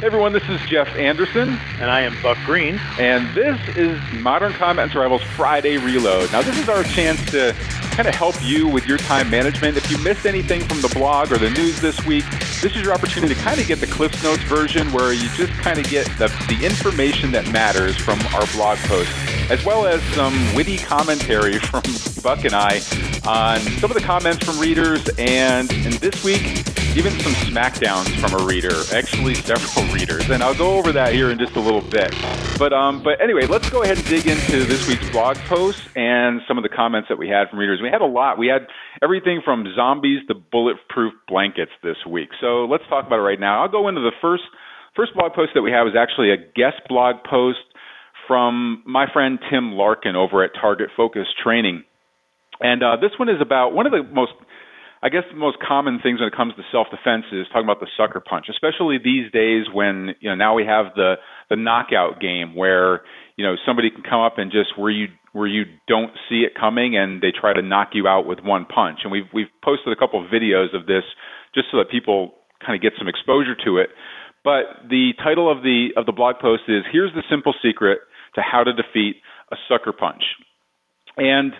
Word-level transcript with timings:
Hey 0.00 0.06
everyone, 0.06 0.32
this 0.32 0.48
is 0.48 0.58
Jeff 0.62 0.88
Anderson. 0.96 1.50
And 1.78 1.90
I 1.90 2.00
am 2.00 2.16
Buck 2.22 2.38
Green. 2.46 2.80
And 2.98 3.28
this 3.34 3.60
is 3.76 4.00
Modern 4.14 4.54
Combat 4.54 4.84
and 4.84 4.90
Survival's 4.90 5.20
Friday 5.20 5.76
Reload. 5.76 6.32
Now, 6.32 6.40
this 6.40 6.58
is 6.58 6.70
our 6.70 6.84
chance 6.84 7.22
to 7.32 7.54
kind 7.90 8.08
of 8.08 8.14
help 8.14 8.34
you 8.42 8.66
with 8.66 8.86
your 8.86 8.96
time 8.96 9.28
management. 9.28 9.76
If 9.76 9.90
you 9.90 9.98
missed 9.98 10.24
anything 10.24 10.62
from 10.62 10.80
the 10.80 10.88
blog 10.88 11.30
or 11.32 11.36
the 11.36 11.50
news 11.50 11.82
this 11.82 12.02
week, 12.06 12.24
this 12.62 12.74
is 12.74 12.76
your 12.76 12.94
opportunity 12.94 13.34
to 13.34 13.40
kind 13.42 13.60
of 13.60 13.66
get 13.66 13.78
the 13.78 13.86
Cliffs 13.86 14.22
Notes 14.22 14.42
version 14.44 14.90
where 14.90 15.12
you 15.12 15.28
just 15.34 15.52
kind 15.60 15.78
of 15.78 15.86
get 15.90 16.06
the, 16.16 16.28
the 16.48 16.64
information 16.64 17.30
that 17.32 17.52
matters 17.52 17.94
from 17.94 18.18
our 18.34 18.46
blog 18.54 18.78
post, 18.78 19.12
as 19.50 19.64
well 19.64 19.84
as 19.84 20.00
some 20.14 20.32
witty 20.54 20.78
commentary 20.78 21.58
from 21.58 21.82
Buck 22.22 22.44
and 22.44 22.54
I 22.54 22.76
on 23.26 23.58
some 23.82 23.90
of 23.90 23.96
the 23.96 24.02
comments 24.02 24.44
from 24.44 24.60
readers, 24.60 25.06
and, 25.18 25.70
and 25.72 25.94
this 25.94 26.22
week, 26.22 26.42
even 26.96 27.12
some 27.18 27.32
smackdowns 27.50 28.08
from 28.20 28.40
a 28.40 28.44
reader, 28.46 28.74
actually 28.94 29.34
several 29.34 29.84
readers, 29.92 30.30
and 30.30 30.42
I'll 30.42 30.54
go 30.54 30.78
over 30.78 30.92
that 30.92 31.12
here 31.12 31.30
in 31.30 31.38
just 31.38 31.56
a 31.56 31.60
little 31.60 31.80
bit. 31.80 32.14
But 32.58 32.72
um, 32.72 33.02
but 33.02 33.20
anyway, 33.20 33.46
let's 33.46 33.68
go 33.70 33.82
ahead 33.82 33.98
and 33.98 34.06
dig 34.06 34.26
into 34.26 34.64
this 34.64 34.86
week's 34.86 35.08
blog 35.10 35.36
post 35.48 35.82
and 35.96 36.40
some 36.46 36.56
of 36.56 36.62
the 36.62 36.68
comments 36.68 37.08
that 37.08 37.18
we 37.18 37.28
had 37.28 37.48
from 37.50 37.58
readers. 37.58 37.80
We 37.82 37.88
had 37.90 38.02
a 38.02 38.06
lot. 38.06 38.38
We 38.38 38.46
had 38.46 38.68
everything 39.02 39.42
from 39.44 39.66
zombies 39.74 40.20
to 40.28 40.34
bulletproof 40.34 41.12
blankets 41.26 41.72
this 41.82 41.96
week. 42.08 42.30
So 42.40 42.66
let's 42.66 42.84
talk 42.88 43.06
about 43.06 43.18
it 43.18 43.26
right 43.26 43.40
now. 43.40 43.62
I'll 43.62 43.70
go 43.70 43.88
into 43.88 44.00
the 44.00 44.12
first 44.20 44.44
first 44.94 45.14
blog 45.14 45.32
post 45.32 45.52
that 45.54 45.62
we 45.62 45.70
have 45.72 45.86
is 45.86 45.94
actually 45.98 46.30
a 46.30 46.36
guest 46.36 46.82
blog 46.88 47.16
post 47.28 47.58
from 48.30 48.84
my 48.86 49.06
friend 49.12 49.40
Tim 49.50 49.72
Larkin 49.72 50.14
over 50.14 50.44
at 50.44 50.52
Target 50.54 50.90
Focus 50.96 51.26
Training. 51.42 51.82
And 52.60 52.80
uh, 52.80 52.94
this 53.00 53.10
one 53.18 53.28
is 53.28 53.42
about 53.42 53.70
one 53.70 53.86
of 53.86 53.92
the 53.92 54.04
most 54.04 54.30
I 55.02 55.08
guess 55.08 55.24
the 55.32 55.36
most 55.36 55.56
common 55.66 55.98
things 56.00 56.20
when 56.20 56.28
it 56.28 56.36
comes 56.36 56.54
to 56.54 56.62
self 56.70 56.86
defense 56.94 57.24
is 57.32 57.48
talking 57.48 57.64
about 57.64 57.80
the 57.80 57.90
sucker 57.96 58.20
punch, 58.20 58.46
especially 58.48 58.98
these 59.02 59.32
days 59.32 59.66
when 59.72 60.14
you 60.20 60.30
know 60.30 60.36
now 60.36 60.54
we 60.54 60.64
have 60.64 60.94
the 60.94 61.14
the 61.48 61.56
knockout 61.56 62.20
game 62.20 62.54
where 62.54 63.02
you 63.34 63.44
know 63.44 63.56
somebody 63.66 63.90
can 63.90 64.04
come 64.04 64.20
up 64.20 64.38
and 64.38 64.52
just 64.52 64.78
where 64.78 64.92
you 64.92 65.08
where 65.32 65.48
you 65.48 65.64
don't 65.88 66.12
see 66.28 66.46
it 66.46 66.52
coming 66.54 66.96
and 66.96 67.22
they 67.22 67.32
try 67.32 67.52
to 67.52 67.62
knock 67.62 67.90
you 67.94 68.06
out 68.06 68.26
with 68.26 68.38
one 68.44 68.64
punch. 68.64 69.00
And 69.02 69.10
we've 69.10 69.26
we've 69.34 69.50
posted 69.64 69.92
a 69.92 69.96
couple 69.96 70.22
of 70.22 70.30
videos 70.30 70.70
of 70.70 70.86
this 70.86 71.02
just 71.52 71.66
so 71.72 71.78
that 71.78 71.90
people 71.90 72.34
kind 72.64 72.76
of 72.76 72.82
get 72.82 72.92
some 72.96 73.08
exposure 73.08 73.56
to 73.64 73.78
it. 73.78 73.90
But 74.44 74.88
the 74.88 75.12
title 75.18 75.50
of 75.50 75.62
the 75.62 75.96
of 75.96 76.06
the 76.06 76.12
blog 76.12 76.36
post 76.38 76.64
is 76.68 76.84
here's 76.92 77.12
the 77.14 77.24
simple 77.28 77.54
secret 77.64 78.00
to 78.34 78.42
how 78.42 78.64
to 78.64 78.72
defeat 78.72 79.16
a 79.52 79.56
sucker 79.68 79.92
punch. 79.92 80.22
And 81.16 81.52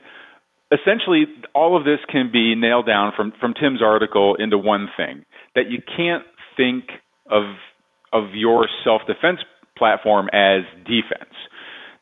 essentially 0.73 1.25
all 1.55 1.77
of 1.77 1.85
this 1.85 1.99
can 2.11 2.31
be 2.33 2.55
nailed 2.55 2.87
down 2.87 3.13
from 3.17 3.33
from 3.41 3.55
Tim's 3.55 3.83
article 3.83 4.37
into 4.37 4.59
one 4.59 4.89
thing 4.97 5.25
that 5.55 5.71
you 5.71 5.79
can't 5.97 6.25
think 6.57 6.85
of 7.31 7.45
of 8.13 8.35
your 8.35 8.69
self-defense 8.85 9.41
platform 9.77 10.29
as 10.33 10.63
defense 10.85 11.35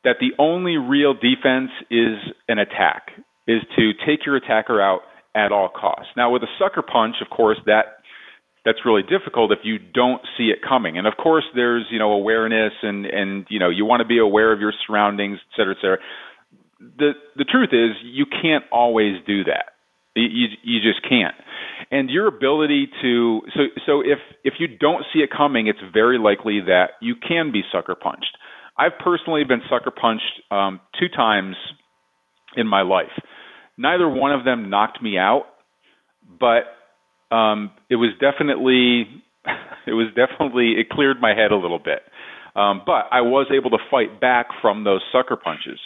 that 0.04 0.16
the 0.20 0.30
only 0.38 0.76
real 0.76 1.12
defense 1.12 1.70
is 1.90 2.16
an 2.48 2.58
attack 2.58 3.10
is 3.46 3.60
to 3.76 3.92
take 4.06 4.24
your 4.24 4.36
attacker 4.36 4.80
out 4.80 5.00
at 5.34 5.52
all 5.52 5.68
costs 5.68 6.10
now 6.16 6.30
with 6.30 6.42
a 6.42 6.52
sucker 6.58 6.82
punch 6.82 7.16
of 7.20 7.30
course 7.34 7.58
that 7.66 7.97
that's 8.68 8.84
really 8.84 9.02
difficult 9.02 9.50
if 9.50 9.60
you 9.64 9.78
don't 9.78 10.20
see 10.36 10.52
it 10.52 10.58
coming 10.60 10.98
and 10.98 11.06
of 11.06 11.14
course 11.16 11.44
there's 11.54 11.86
you 11.90 11.98
know 11.98 12.12
awareness 12.12 12.72
and 12.82 13.06
and 13.06 13.46
you 13.48 13.58
know 13.58 13.70
you 13.70 13.86
want 13.86 14.00
to 14.00 14.06
be 14.06 14.18
aware 14.18 14.52
of 14.52 14.60
your 14.60 14.72
surroundings 14.86 15.38
et 15.40 15.56
cetera 15.56 15.72
et 15.72 15.80
cetera 15.80 15.98
the 16.80 17.12
the 17.36 17.44
truth 17.44 17.70
is 17.72 17.96
you 18.04 18.26
can't 18.26 18.64
always 18.70 19.16
do 19.26 19.44
that. 19.44 19.74
You 20.14 20.46
you 20.62 20.80
just 20.80 21.02
can't. 21.08 21.34
And 21.90 22.10
your 22.10 22.26
ability 22.26 22.88
to 23.02 23.42
so 23.54 23.60
so 23.86 24.00
if 24.00 24.18
if 24.44 24.54
you 24.58 24.68
don't 24.68 25.04
see 25.12 25.20
it 25.20 25.30
coming, 25.34 25.66
it's 25.66 25.78
very 25.92 26.18
likely 26.18 26.60
that 26.66 26.90
you 27.00 27.14
can 27.16 27.52
be 27.52 27.62
sucker 27.72 27.94
punched. 27.94 28.36
I've 28.76 28.98
personally 29.02 29.44
been 29.44 29.62
sucker 29.68 29.90
punched 29.90 30.42
um, 30.50 30.80
two 30.98 31.08
times 31.08 31.56
in 32.56 32.66
my 32.66 32.82
life. 32.82 33.06
Neither 33.76 34.08
one 34.08 34.32
of 34.32 34.44
them 34.44 34.70
knocked 34.70 35.02
me 35.02 35.18
out, 35.18 35.44
but 36.38 36.62
um, 37.30 37.70
it 37.90 37.96
was 37.96 38.10
definitely 38.20 39.06
it 39.86 39.92
was 39.92 40.08
definitely 40.14 40.74
it 40.78 40.88
cleared 40.90 41.20
my 41.20 41.30
head 41.34 41.52
a 41.52 41.56
little 41.56 41.78
bit. 41.78 42.02
Um, 42.56 42.82
but 42.84 43.06
I 43.12 43.20
was 43.20 43.46
able 43.56 43.70
to 43.70 43.78
fight 43.90 44.20
back 44.20 44.48
from 44.60 44.82
those 44.84 45.00
sucker 45.12 45.36
punches 45.36 45.78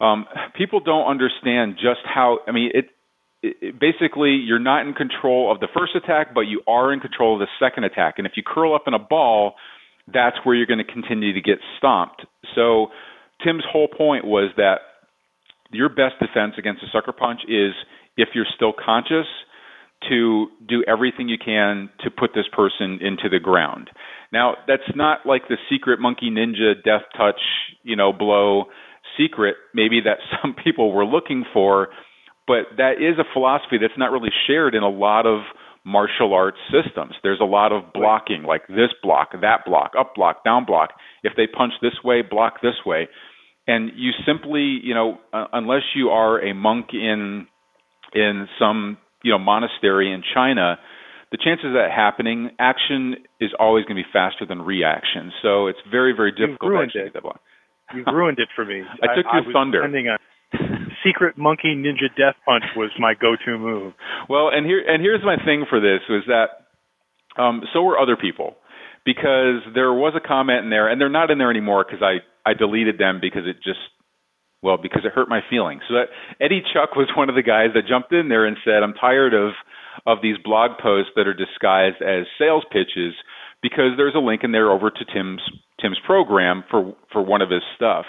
um, 0.00 0.26
people 0.56 0.80
don't 0.80 1.06
understand 1.06 1.74
just 1.74 2.00
how. 2.04 2.38
I 2.46 2.52
mean, 2.52 2.70
it, 2.72 2.86
it 3.42 3.78
basically 3.78 4.30
you're 4.30 4.58
not 4.58 4.86
in 4.86 4.94
control 4.94 5.50
of 5.50 5.60
the 5.60 5.68
first 5.76 5.94
attack, 5.96 6.34
but 6.34 6.42
you 6.42 6.62
are 6.66 6.92
in 6.92 7.00
control 7.00 7.34
of 7.34 7.40
the 7.40 7.48
second 7.64 7.84
attack. 7.84 8.14
And 8.18 8.26
if 8.26 8.34
you 8.36 8.42
curl 8.46 8.74
up 8.74 8.84
in 8.86 8.94
a 8.94 8.98
ball, 8.98 9.54
that's 10.12 10.36
where 10.44 10.54
you're 10.54 10.66
going 10.66 10.84
to 10.84 10.92
continue 10.92 11.32
to 11.32 11.40
get 11.40 11.58
stomped. 11.78 12.24
So 12.54 12.88
Tim's 13.44 13.64
whole 13.70 13.88
point 13.88 14.24
was 14.24 14.50
that 14.56 14.78
your 15.70 15.88
best 15.88 16.14
defense 16.20 16.54
against 16.58 16.82
a 16.82 16.86
sucker 16.92 17.12
punch 17.12 17.40
is 17.48 17.72
if 18.16 18.28
you're 18.34 18.46
still 18.54 18.72
conscious 18.72 19.26
to 20.08 20.46
do 20.66 20.84
everything 20.86 21.28
you 21.28 21.38
can 21.42 21.90
to 22.00 22.10
put 22.10 22.30
this 22.34 22.46
person 22.54 22.98
into 23.00 23.28
the 23.30 23.40
ground. 23.40 23.90
Now, 24.32 24.54
that's 24.66 24.94
not 24.94 25.26
like 25.26 25.48
the 25.48 25.56
secret 25.70 26.00
monkey 26.00 26.30
ninja 26.30 26.74
death 26.84 27.02
touch, 27.16 27.40
you 27.82 27.96
know, 27.96 28.12
blow 28.12 28.66
secret 29.16 29.56
maybe 29.74 30.00
that 30.04 30.18
some 30.42 30.54
people 30.54 30.92
were 30.92 31.04
looking 31.04 31.44
for, 31.52 31.88
but 32.46 32.76
that 32.76 32.94
is 33.00 33.18
a 33.18 33.24
philosophy 33.32 33.76
that's 33.80 33.98
not 33.98 34.12
really 34.12 34.32
shared 34.46 34.74
in 34.74 34.82
a 34.82 34.88
lot 34.88 35.26
of 35.26 35.40
martial 35.84 36.34
arts 36.34 36.58
systems. 36.70 37.14
There's 37.22 37.40
a 37.40 37.44
lot 37.44 37.72
of 37.72 37.92
blocking, 37.92 38.42
like 38.42 38.66
this 38.68 38.92
block, 39.02 39.32
that 39.32 39.64
block, 39.64 39.92
up 39.98 40.14
block, 40.14 40.44
down 40.44 40.64
block. 40.64 40.90
If 41.22 41.32
they 41.36 41.46
punch 41.46 41.72
this 41.80 41.94
way, 42.04 42.22
block 42.22 42.60
this 42.62 42.74
way. 42.84 43.08
And 43.66 43.90
you 43.96 44.12
simply, 44.26 44.80
you 44.82 44.94
know, 44.94 45.18
uh, 45.32 45.46
unless 45.52 45.82
you 45.94 46.08
are 46.08 46.40
a 46.40 46.54
monk 46.54 46.88
in 46.92 47.46
in 48.14 48.48
some, 48.58 48.96
you 49.22 49.32
know, 49.32 49.38
monastery 49.38 50.12
in 50.12 50.22
China, 50.34 50.78
the 51.30 51.38
chances 51.38 51.66
of 51.66 51.72
that 51.72 51.90
happening, 51.94 52.50
action 52.58 53.16
is 53.40 53.50
always 53.58 53.84
going 53.84 53.96
to 53.96 54.02
be 54.02 54.08
faster 54.12 54.46
than 54.46 54.62
reaction. 54.62 55.32
So 55.42 55.66
it's 55.66 55.78
very, 55.90 56.14
very 56.16 56.32
difficult 56.32 56.72
to 56.72 56.82
actually 56.82 57.04
get 57.04 57.14
that 57.14 57.22
block. 57.22 57.40
You've 57.94 58.06
ruined 58.06 58.38
it 58.38 58.48
for 58.54 58.64
me. 58.64 58.82
I 59.02 59.14
took 59.14 59.26
your 59.32 59.48
I 59.48 59.52
thunder. 59.52 59.84
A 59.84 60.18
secret 61.04 61.36
monkey 61.36 61.74
ninja 61.76 62.08
death 62.16 62.36
punch 62.44 62.64
was 62.76 62.90
my 62.98 63.14
go-to 63.14 63.58
move. 63.58 63.92
Well, 64.28 64.48
and 64.48 64.64
here 64.64 64.82
and 64.86 65.02
here's 65.02 65.22
my 65.24 65.36
thing 65.44 65.66
for 65.68 65.80
this 65.80 66.00
was 66.08 66.24
that 66.26 66.68
um, 67.40 67.62
so 67.72 67.82
were 67.82 67.98
other 67.98 68.16
people 68.16 68.56
because 69.04 69.60
there 69.74 69.92
was 69.92 70.14
a 70.16 70.26
comment 70.26 70.64
in 70.64 70.70
there, 70.70 70.88
and 70.88 71.00
they're 71.00 71.08
not 71.08 71.30
in 71.30 71.38
there 71.38 71.50
anymore 71.50 71.84
because 71.84 72.02
I 72.02 72.24
I 72.48 72.54
deleted 72.54 72.98
them 72.98 73.18
because 73.20 73.42
it 73.46 73.56
just 73.62 73.80
well 74.62 74.76
because 74.76 75.02
it 75.04 75.12
hurt 75.12 75.28
my 75.28 75.40
feelings. 75.48 75.82
So 75.88 75.94
that 75.94 76.08
Eddie 76.40 76.62
Chuck 76.72 76.96
was 76.96 77.08
one 77.16 77.28
of 77.28 77.34
the 77.34 77.42
guys 77.42 77.70
that 77.74 77.86
jumped 77.88 78.12
in 78.12 78.28
there 78.28 78.44
and 78.46 78.56
said, 78.64 78.82
"I'm 78.82 78.94
tired 78.94 79.34
of 79.34 79.52
of 80.06 80.18
these 80.22 80.36
blog 80.44 80.78
posts 80.78 81.12
that 81.16 81.26
are 81.26 81.34
disguised 81.34 82.02
as 82.02 82.26
sales 82.38 82.64
pitches." 82.70 83.14
because 83.62 83.96
there's 83.96 84.14
a 84.14 84.20
link 84.20 84.42
in 84.44 84.52
there 84.52 84.70
over 84.70 84.90
to 84.90 85.04
Tim's 85.12 85.42
Tim's 85.80 85.98
program 86.04 86.64
for 86.70 86.94
for 87.12 87.22
one 87.22 87.42
of 87.42 87.50
his 87.50 87.62
stuff. 87.76 88.06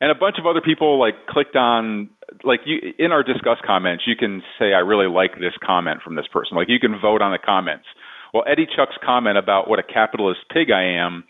And 0.00 0.10
a 0.10 0.14
bunch 0.14 0.36
of 0.38 0.46
other 0.46 0.60
people 0.60 0.98
like 0.98 1.14
clicked 1.28 1.56
on 1.56 2.10
like 2.44 2.60
you 2.64 2.78
in 2.98 3.12
our 3.12 3.22
Disqus 3.22 3.62
comments, 3.64 4.04
you 4.06 4.16
can 4.16 4.42
say 4.58 4.72
I 4.72 4.78
really 4.78 5.08
like 5.08 5.34
this 5.34 5.54
comment 5.64 6.00
from 6.02 6.16
this 6.16 6.26
person. 6.32 6.56
Like 6.56 6.68
you 6.68 6.78
can 6.78 6.98
vote 7.00 7.22
on 7.22 7.32
the 7.32 7.38
comments. 7.38 7.86
Well, 8.32 8.44
Eddie 8.50 8.66
Chuck's 8.66 8.96
comment 9.04 9.36
about 9.36 9.68
what 9.68 9.78
a 9.78 9.82
capitalist 9.82 10.40
pig 10.52 10.70
I 10.70 10.82
am 10.82 11.24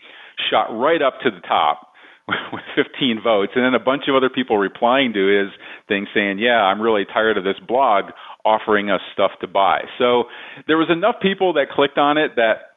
shot 0.49 0.71
right 0.71 1.01
up 1.01 1.19
to 1.23 1.29
the 1.29 1.41
top 1.41 1.92
with 2.53 2.63
15 2.75 3.19
votes, 3.23 3.51
and 3.55 3.65
then 3.65 3.73
a 3.73 3.83
bunch 3.83 4.03
of 4.07 4.15
other 4.15 4.29
people 4.29 4.57
replying 4.57 5.11
to 5.13 5.27
his 5.27 5.51
thing 5.87 6.07
saying, 6.13 6.39
"Yeah, 6.39 6.61
I'm 6.63 6.81
really 6.81 7.05
tired 7.05 7.37
of 7.37 7.43
this 7.43 7.59
blog 7.67 8.11
offering 8.45 8.89
us 8.89 9.01
stuff 9.11 9.31
to 9.41 9.47
buy." 9.47 9.83
So 9.97 10.25
there 10.67 10.77
was 10.77 10.87
enough 10.89 11.15
people 11.21 11.53
that 11.53 11.69
clicked 11.69 11.97
on 11.97 12.17
it 12.17 12.35
that 12.37 12.73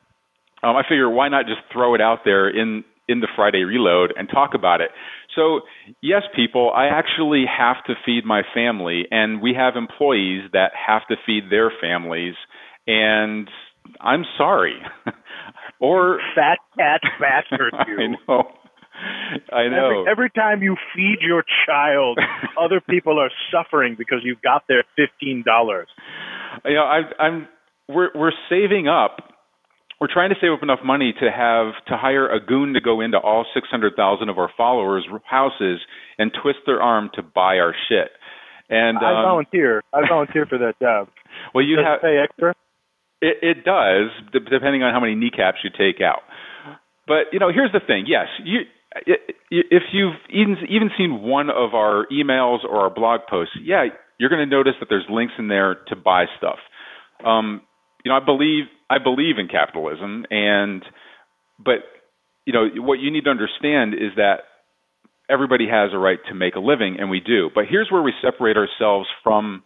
um, 0.63 0.77
I 0.77 0.83
figure 0.83 1.09
why 1.09 1.29
not 1.29 1.47
just 1.47 1.61
throw 1.73 1.95
it 1.95 2.01
out 2.01 2.21
there 2.25 2.49
in 2.49 2.85
in 3.09 3.21
the 3.21 3.29
Friday 3.37 3.63
reload 3.63 4.13
and 4.17 4.29
talk 4.29 4.51
about 4.55 4.81
it. 4.81 4.91
So, 5.35 5.61
yes, 6.03 6.23
people, 6.35 6.73
I 6.75 6.87
actually 6.87 7.45
have 7.47 7.85
to 7.87 7.95
feed 8.05 8.25
my 8.25 8.43
family, 8.55 9.05
and 9.11 9.41
we 9.41 9.55
have 9.55 9.77
employees 9.77 10.51
that 10.53 10.73
have 10.75 11.03
to 11.09 11.17
feed 11.25 11.45
their 11.51 11.71
families, 11.81 12.35
and 12.87 13.49
I'm 14.01 14.25
sorry. 14.37 14.75
or 15.81 16.19
fat 16.35 16.59
cat 16.77 17.01
bastard 17.21 17.75
you. 17.87 17.99
I 17.99 18.17
know. 18.27 18.45
I 19.53 19.69
know. 19.69 20.05
Every, 20.07 20.11
every 20.11 20.31
time 20.31 20.63
you 20.63 20.77
feed 20.95 21.19
your 21.21 21.45
child, 21.67 22.19
other 22.61 22.81
people 22.81 23.19
are 23.19 23.31
suffering 23.53 23.95
because 23.97 24.19
you've 24.23 24.43
got 24.43 24.65
their 24.69 24.85
fifteen 24.97 25.43
dollars. 25.45 25.89
You 26.65 26.75
know, 26.75 26.85
I, 26.85 27.01
I'm 27.23 27.49
we're 27.89 28.11
we're 28.15 28.33
saving 28.49 28.89
up 28.89 29.19
we're 30.01 30.13
trying 30.13 30.31
to 30.31 30.37
save 30.41 30.53
up 30.53 30.63
enough 30.63 30.81
money 30.85 31.15
to 31.21 31.31
have 31.31 31.73
to 31.89 31.97
hire 31.97 32.29
a 32.29 32.45
goon 32.45 32.75
to 32.75 32.81
go 32.81 33.01
into 33.01 33.19
all 33.19 33.47
600,000 33.55 34.29
of 34.29 34.39
our 34.39 34.51
followers' 34.57 35.07
houses 35.25 35.81
and 36.19 36.31
twist 36.43 36.59
their 36.67 36.83
arm 36.83 37.11
to 37.15 37.23
buy 37.23 37.57
our 37.57 37.75
shit. 37.89 38.11
And 38.69 38.99
I 38.99 39.21
um, 39.21 39.25
volunteer. 39.25 39.83
I 39.95 40.07
volunteer 40.09 40.45
for 40.47 40.59
that 40.59 40.75
job. 40.81 41.09
Well, 41.55 41.65
you 41.65 41.77
Does 41.77 41.87
have 41.87 42.01
pay 42.03 42.19
extra. 42.23 42.55
It, 43.23 43.39
it 43.41 43.65
does, 43.65 44.11
depending 44.33 44.83
on 44.83 44.93
how 44.93 45.01
many 45.01 45.15
kneecaps 45.15 45.59
you 45.65 45.71
take 45.71 46.03
out. 46.03 46.21
But 47.07 47.33
you 47.33 47.39
know, 47.39 47.51
here's 47.55 47.73
the 47.73 47.81
thing. 47.81 48.05
Yes, 48.07 48.27
you 48.45 48.63
if 49.07 49.83
you've 49.93 50.15
even 50.31 50.57
even 50.69 50.91
seen 50.97 51.23
one 51.23 51.51
of 51.51 51.75
our 51.75 52.07
emails 52.13 52.65
or 52.65 52.81
our 52.81 52.91
blog 52.91 53.21
posts, 53.29 53.55
yeah, 53.63 53.87
you're 54.19 54.31
going 54.31 54.49
to 54.49 54.55
notice 54.57 54.75
that 54.81 54.87
there's 54.89 55.07
links 55.11 55.35
in 55.39 55.49
there 55.49 55.77
to 55.89 55.97
buy 55.97 56.25
stuff. 56.39 56.59
Um, 57.25 57.63
you 58.05 58.11
know, 58.11 58.17
I 58.17 58.25
believe 58.25 58.65
I 58.89 58.99
believe 58.99 59.39
in 59.39 59.49
capitalism, 59.49 60.25
and 60.31 60.85
but 61.59 61.85
you 62.45 62.53
know 62.53 62.69
what 62.83 62.99
you 62.99 63.11
need 63.11 63.25
to 63.25 63.31
understand 63.31 63.95
is 63.95 64.13
that 64.17 64.41
everybody 65.29 65.67
has 65.69 65.91
a 65.93 65.99
right 65.99 66.19
to 66.29 66.35
make 66.35 66.55
a 66.55 66.61
living, 66.61 66.97
and 66.99 67.11
we 67.11 67.21
do. 67.21 67.51
But 67.55 67.65
here's 67.69 67.91
where 67.91 68.03
we 68.03 68.13
separate 68.23 68.57
ourselves 68.57 69.09
from 69.23 69.63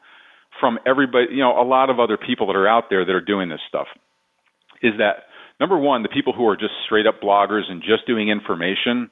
from 0.59 0.79
everybody. 0.87 1.27
You 1.33 1.43
know, 1.43 1.61
a 1.61 1.65
lot 1.65 1.91
of 1.91 2.01
other 2.01 2.17
people 2.17 2.47
that 2.49 2.57
are 2.57 2.69
out 2.69 2.85
there 2.91 3.05
that 3.05 3.13
are 3.13 3.21
doing 3.21 3.49
this 3.49 3.61
stuff 3.69 3.87
is 4.83 4.93
that 4.99 5.25
number 5.59 5.79
one, 5.79 6.03
the 6.03 6.09
people 6.09 6.33
who 6.33 6.49
are 6.49 6.57
just 6.57 6.73
straight 6.87 7.07
up 7.07 7.21
bloggers 7.23 7.71
and 7.71 7.83
just 7.83 8.07
doing 8.07 8.31
information, 8.31 9.11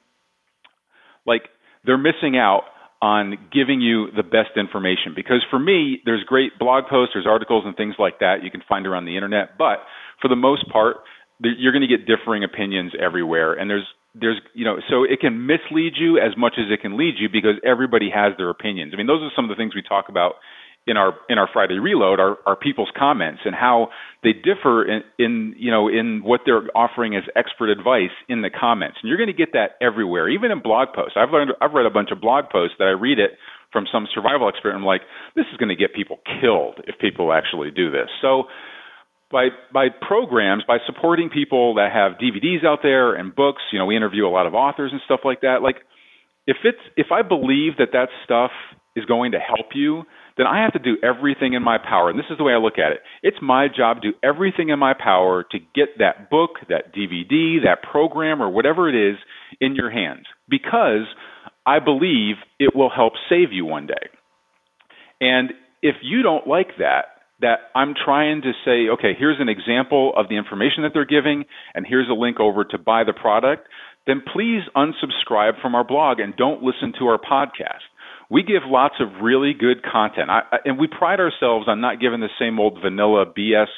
like 1.29 1.43
they're 1.85 1.99
missing 1.99 2.37
out 2.37 2.63
on 3.01 3.39
giving 3.53 3.81
you 3.81 4.11
the 4.17 4.25
best 4.25 4.57
information. 4.57 5.15
Because 5.15 5.45
for 5.51 5.59
me, 5.59 6.01
there's 6.05 6.25
great 6.25 6.59
blog 6.59 6.85
posts, 6.91 7.15
there's 7.15 7.27
articles 7.29 7.63
and 7.65 7.77
things 7.77 7.95
like 7.99 8.19
that 8.19 8.43
you 8.43 8.51
can 8.51 8.63
find 8.69 8.87
around 8.87 9.05
the 9.05 9.15
internet. 9.15 9.57
But 9.57 9.87
for 10.21 10.27
the 10.27 10.37
most 10.37 10.69
part, 10.73 10.97
you're 11.41 11.73
going 11.73 11.87
to 11.87 11.97
get 11.97 12.07
differing 12.07 12.43
opinions 12.43 12.93
everywhere, 12.99 13.55
and 13.55 13.71
there's 13.71 13.87
there's 14.15 14.41
you 14.55 14.65
know 14.65 14.79
so 14.91 15.05
it 15.05 15.21
can 15.21 15.47
mislead 15.47 15.93
you 15.97 16.19
as 16.19 16.37
much 16.37 16.55
as 16.59 16.67
it 16.73 16.81
can 16.81 16.99
lead 16.99 17.15
you 17.19 17.29
because 17.31 17.55
everybody 17.65 18.11
has 18.13 18.33
their 18.37 18.51
opinions. 18.51 18.93
I 18.93 18.97
mean, 18.97 19.07
those 19.07 19.23
are 19.23 19.31
some 19.37 19.45
of 19.45 19.51
the 19.51 19.55
things 19.55 19.75
we 19.75 19.83
talk 19.83 20.09
about 20.09 20.35
in 20.87 20.97
our 20.97 21.15
in 21.29 21.39
our 21.39 21.49
Friday 21.53 21.79
reload 21.79 22.19
are, 22.21 22.39
are 22.47 22.57
people's 22.57 22.91
comments 22.97 23.43
and 23.45 23.55
how 23.55 23.89
they 24.23 24.33
differ 24.33 24.85
in, 24.85 25.03
in 25.19 25.55
you 25.59 25.71
know 25.71 25.89
in 25.89 26.23
what 26.25 26.41
they're 26.47 26.65
offering 26.75 27.15
as 27.15 27.25
expert 27.37 27.69
advice 27.69 28.15
in 28.29 28.43
the 28.43 28.51
comments. 28.51 28.99
And 29.03 29.09
you're 29.09 29.19
going 29.19 29.29
to 29.29 29.37
get 29.37 29.53
that 29.53 29.77
everywhere, 29.81 30.29
even 30.29 30.51
in 30.51 30.63
blog 30.63 30.89
posts. 30.95 31.15
I've 31.17 31.31
learned 31.31 31.53
I've 31.61 31.73
read 31.73 31.87
a 31.87 31.91
bunch 31.91 32.11
of 32.11 32.21
blog 32.21 32.47
posts 32.51 32.77
that 32.79 32.87
I 32.87 32.97
read 32.97 33.19
it 33.19 33.33
from 33.73 33.85
some 33.93 34.07
survival 34.15 34.49
expert. 34.49 34.71
And 34.71 34.79
I'm 34.79 34.87
like, 34.87 35.03
this 35.37 35.45
is 35.53 35.59
going 35.59 35.69
to 35.69 35.77
get 35.77 35.95
people 35.95 36.21
killed 36.41 36.81
if 36.87 36.99
people 36.99 37.33
actually 37.33 37.71
do 37.71 37.91
this. 37.91 38.09
So 38.23 38.45
by 39.31 39.49
by 39.73 39.89
programs 39.89 40.65
by 40.67 40.79
supporting 40.87 41.29
people 41.29 41.75
that 41.75 41.93
have 41.93 42.13
DVDs 42.13 42.65
out 42.65 42.81
there 42.83 43.15
and 43.15 43.35
books. 43.35 43.63
You 43.73 43.79
know, 43.79 43.87
we 43.87 43.97
interview 43.97 44.27
a 44.27 44.33
lot 44.33 44.47
of 44.47 44.55
authors 44.55 44.91
and 44.93 45.01
stuff 45.05 45.21
like 45.25 45.43
that. 45.43 45.59
Like, 45.63 45.77
if 46.47 46.57
it's 46.65 46.79
if 46.97 47.09
I 47.13 47.23
believe 47.23 47.77
that 47.79 47.89
that 47.93 48.09
stuff 48.25 48.51
is 48.97 49.05
going 49.05 49.33
to 49.33 49.39
help 49.39 49.69
you, 49.75 50.03
then 50.39 50.47
I 50.47 50.63
have 50.63 50.73
to 50.73 50.79
do 50.79 50.97
everything 51.03 51.53
in 51.53 51.63
my 51.63 51.77
power. 51.77 52.09
And 52.09 52.19
this 52.19 52.27
is 52.31 52.39
the 52.39 52.45
way 52.45 52.55
I 52.55 52.59
look 52.59 52.79
at 52.79 52.93
it. 52.93 53.01
It's 53.23 53.37
my 53.43 53.67
job 53.69 54.01
to 54.01 54.13
do 54.13 54.17
everything 54.23 54.71
in 54.71 54.79
my 54.79 54.95
power 54.95 55.45
to 55.51 55.59
get 55.59 55.99
that 55.99 56.31
book, 56.31 56.53
that 56.69 56.95
DVD, 56.95 57.63
that 57.65 57.83
program, 57.91 58.41
or 58.41 58.49
whatever 58.49 58.89
it 58.89 58.95
is 58.95 59.19
in 59.61 59.75
your 59.75 59.91
hands 59.91 60.25
because 60.49 61.07
I 61.67 61.81
believe 61.81 62.37
it 62.59 62.75
will 62.75 62.91
help 62.91 63.15
save 63.29 63.53
you 63.53 63.67
one 63.67 63.87
day. 63.87 64.09
And 65.21 65.51
if 65.83 65.97
you 66.03 66.23
don't 66.23 66.47
like 66.47 66.79
that, 66.79 67.19
that 67.41 67.59
I'm 67.75 67.95
trying 67.95 68.43
to 68.43 68.53
say, 68.65 68.89
okay, 68.95 69.13
here's 69.19 69.41
an 69.41 69.49
example 69.49 70.13
of 70.17 70.29
the 70.29 70.37
information 70.37 70.83
that 70.83 70.91
they're 70.95 71.05
giving, 71.05 71.45
and 71.75 71.87
here's 71.89 72.09
a 72.09 72.15
link 72.15 72.41
over 72.41 72.65
to 72.65 72.79
buy 72.79 73.05
the 73.05 73.13
product, 73.13 73.69
then 74.07 74.23
please 74.33 74.63
unsubscribe 74.75 75.61
from 75.61 75.75
our 75.75 75.85
blog 75.85 76.19
and 76.19 76.35
don't 76.37 76.63
listen 76.63 76.93
to 76.99 77.07
our 77.07 77.19
podcast 77.19 77.85
we 78.31 78.43
give 78.43 78.63
lots 78.67 78.97
of 79.01 79.23
really 79.23 79.55
good 79.59 79.83
content, 79.83 80.31
I, 80.31 80.43
and 80.65 80.79
we 80.79 80.87
pride 80.87 81.21
ourselves 81.21 81.67
on 81.67 81.81
not 81.81 82.01
giving 82.01 82.21
the 82.21 82.29
same 82.39 82.61
old 82.61 82.79
vanilla 82.83 83.25
BS 83.27 83.69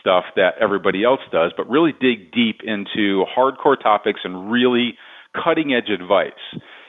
stuff 0.00 0.24
that 0.36 0.54
everybody 0.60 1.02
else 1.04 1.20
does, 1.32 1.52
but 1.56 1.68
really 1.68 1.92
dig 1.92 2.32
deep 2.32 2.60
into 2.62 3.24
hardcore 3.36 3.80
topics 3.80 4.20
and 4.24 4.50
really 4.50 4.94
cutting 5.34 5.72
edge 5.72 5.90
advice. 5.90 6.32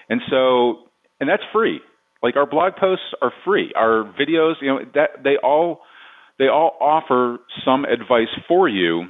And 0.09 0.21
so, 0.29 0.89
and 1.19 1.29
that's 1.29 1.43
free. 1.53 1.79
Like 2.21 2.35
our 2.35 2.45
blog 2.45 2.75
posts 2.75 3.05
are 3.21 3.31
free. 3.45 3.71
Our 3.75 4.03
videos, 4.19 4.55
you 4.61 4.67
know, 4.67 4.79
that 4.93 5.23
they 5.23 5.37
all 5.41 5.81
they 6.37 6.47
all 6.47 6.77
offer 6.79 7.37
some 7.65 7.85
advice 7.85 8.29
for 8.47 8.67
you 8.67 9.05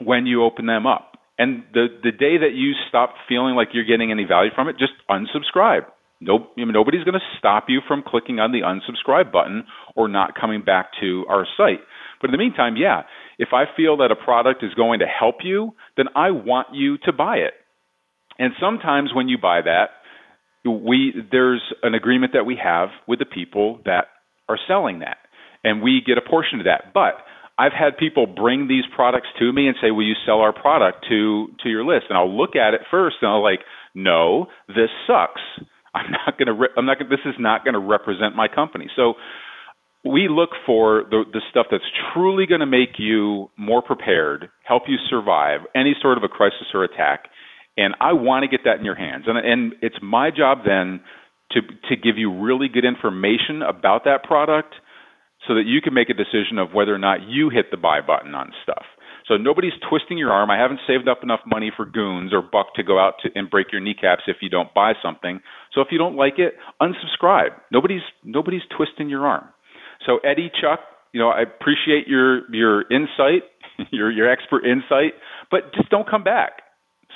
when 0.00 0.26
you 0.26 0.44
open 0.44 0.66
them 0.66 0.86
up. 0.86 1.18
And 1.38 1.64
the 1.74 1.88
the 2.02 2.12
day 2.12 2.38
that 2.38 2.54
you 2.54 2.72
stop 2.88 3.14
feeling 3.28 3.56
like 3.56 3.68
you're 3.72 3.84
getting 3.84 4.10
any 4.10 4.24
value 4.24 4.50
from 4.54 4.68
it, 4.68 4.76
just 4.78 4.92
unsubscribe. 5.10 5.82
No, 6.20 6.48
nobody's 6.56 7.04
going 7.04 7.14
to 7.14 7.38
stop 7.38 7.64
you 7.68 7.80
from 7.86 8.02
clicking 8.06 8.40
on 8.40 8.52
the 8.52 8.60
unsubscribe 8.60 9.32
button 9.32 9.64
or 9.96 10.06
not 10.06 10.38
coming 10.38 10.62
back 10.62 10.90
to 11.00 11.24
our 11.28 11.46
site. 11.56 11.80
But 12.20 12.28
in 12.28 12.32
the 12.32 12.38
meantime, 12.38 12.76
yeah, 12.76 13.02
if 13.38 13.48
I 13.54 13.64
feel 13.74 13.96
that 13.98 14.10
a 14.12 14.16
product 14.16 14.62
is 14.62 14.74
going 14.74 15.00
to 15.00 15.06
help 15.06 15.36
you, 15.42 15.72
then 15.96 16.06
I 16.14 16.30
want 16.30 16.68
you 16.74 16.98
to 17.06 17.12
buy 17.12 17.36
it. 17.36 17.54
And 18.38 18.52
sometimes 18.60 19.10
when 19.14 19.28
you 19.28 19.38
buy 19.38 19.62
that, 19.62 19.90
we 20.64 21.14
there's 21.30 21.62
an 21.82 21.94
agreement 21.94 22.32
that 22.34 22.44
we 22.44 22.58
have 22.62 22.90
with 23.08 23.18
the 23.18 23.24
people 23.24 23.80
that 23.86 24.08
are 24.48 24.58
selling 24.68 24.98
that, 24.98 25.16
and 25.64 25.82
we 25.82 26.02
get 26.04 26.18
a 26.18 26.28
portion 26.28 26.60
of 26.60 26.66
that. 26.66 26.92
But 26.92 27.14
I've 27.58 27.72
had 27.72 27.96
people 27.98 28.26
bring 28.26 28.68
these 28.68 28.84
products 28.94 29.28
to 29.38 29.52
me 29.52 29.68
and 29.68 29.76
say, 29.80 29.90
"Will 29.90 30.06
you 30.06 30.14
sell 30.26 30.40
our 30.40 30.52
product 30.52 31.06
to 31.08 31.48
to 31.62 31.68
your 31.68 31.84
list?" 31.84 32.06
And 32.08 32.18
I'll 32.18 32.34
look 32.34 32.56
at 32.56 32.74
it 32.74 32.82
first, 32.90 33.16
and 33.22 33.30
I'll 33.30 33.42
like, 33.42 33.60
"No, 33.94 34.48
this 34.68 34.90
sucks." 35.06 35.40
I'm 35.94 36.10
not 36.10 36.38
going 36.38 36.46
to. 36.46 36.52
Re- 36.52 36.74
I'm 36.76 36.86
not. 36.86 36.98
Gonna, 36.98 37.10
this 37.10 37.24
is 37.24 37.34
not 37.38 37.64
going 37.64 37.74
to 37.74 37.80
represent 37.80 38.36
my 38.36 38.48
company. 38.48 38.88
So 38.94 39.14
we 40.04 40.28
look 40.28 40.50
for 40.64 41.04
the, 41.10 41.24
the 41.32 41.40
stuff 41.50 41.66
that's 41.70 41.84
truly 42.14 42.46
going 42.46 42.60
to 42.60 42.66
make 42.66 42.98
you 42.98 43.50
more 43.56 43.82
prepared, 43.82 44.48
help 44.64 44.84
you 44.88 44.96
survive 45.10 45.60
any 45.74 45.94
sort 46.00 46.16
of 46.16 46.24
a 46.24 46.28
crisis 46.28 46.68
or 46.72 46.84
attack, 46.84 47.24
and 47.76 47.94
I 48.00 48.12
want 48.14 48.44
to 48.44 48.48
get 48.48 48.64
that 48.64 48.78
in 48.78 48.84
your 48.84 48.94
hands. 48.94 49.24
And, 49.26 49.36
and 49.36 49.74
it's 49.82 49.98
my 50.02 50.30
job 50.30 50.58
then 50.64 51.00
to 51.52 51.60
to 51.88 51.96
give 51.96 52.16
you 52.16 52.32
really 52.32 52.68
good 52.68 52.84
information 52.84 53.62
about 53.62 54.04
that 54.04 54.22
product, 54.24 54.74
so 55.48 55.54
that 55.54 55.64
you 55.66 55.80
can 55.80 55.94
make 55.94 56.08
a 56.10 56.14
decision 56.14 56.58
of 56.58 56.72
whether 56.72 56.94
or 56.94 56.98
not 56.98 57.26
you 57.26 57.50
hit 57.50 57.70
the 57.70 57.76
buy 57.76 58.00
button 58.00 58.34
on 58.34 58.52
stuff. 58.62 58.84
So 59.30 59.36
nobody's 59.36 59.78
twisting 59.88 60.18
your 60.18 60.32
arm. 60.32 60.50
I 60.50 60.58
haven't 60.58 60.80
saved 60.88 61.06
up 61.06 61.22
enough 61.22 61.38
money 61.46 61.70
for 61.76 61.86
goons 61.86 62.32
or 62.34 62.42
buck 62.42 62.74
to 62.74 62.82
go 62.82 62.98
out 62.98 63.14
to, 63.22 63.30
and 63.36 63.48
break 63.48 63.68
your 63.70 63.80
kneecaps 63.80 64.22
if 64.26 64.38
you 64.42 64.50
don't 64.50 64.74
buy 64.74 64.94
something. 65.00 65.38
So 65.72 65.80
if 65.80 65.86
you 65.92 65.98
don't 65.98 66.16
like 66.16 66.38
it, 66.38 66.54
unsubscribe. 66.82 67.50
Nobody's 67.70 68.02
nobody's 68.24 68.62
twisting 68.76 69.08
your 69.08 69.24
arm. 69.24 69.44
So 70.04 70.18
Eddie, 70.28 70.50
Chuck, 70.60 70.80
you 71.12 71.20
know, 71.20 71.28
I 71.28 71.42
appreciate 71.42 72.08
your 72.08 72.52
your 72.52 72.82
insight, 72.90 73.46
your 73.92 74.10
your 74.10 74.28
expert 74.28 74.64
insight, 74.66 75.14
but 75.48 75.72
just 75.76 75.90
don't 75.90 76.10
come 76.10 76.24
back. 76.24 76.62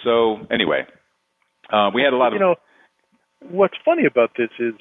So 0.04 0.36
anyway, 0.52 0.86
uh, 1.72 1.90
we 1.92 2.02
had 2.02 2.12
a 2.12 2.16
lot 2.16 2.28
of. 2.28 2.34
You 2.34 2.38
know, 2.38 2.54
what's 3.50 3.74
funny 3.84 4.06
about 4.06 4.30
this 4.38 4.50
is 4.60 4.74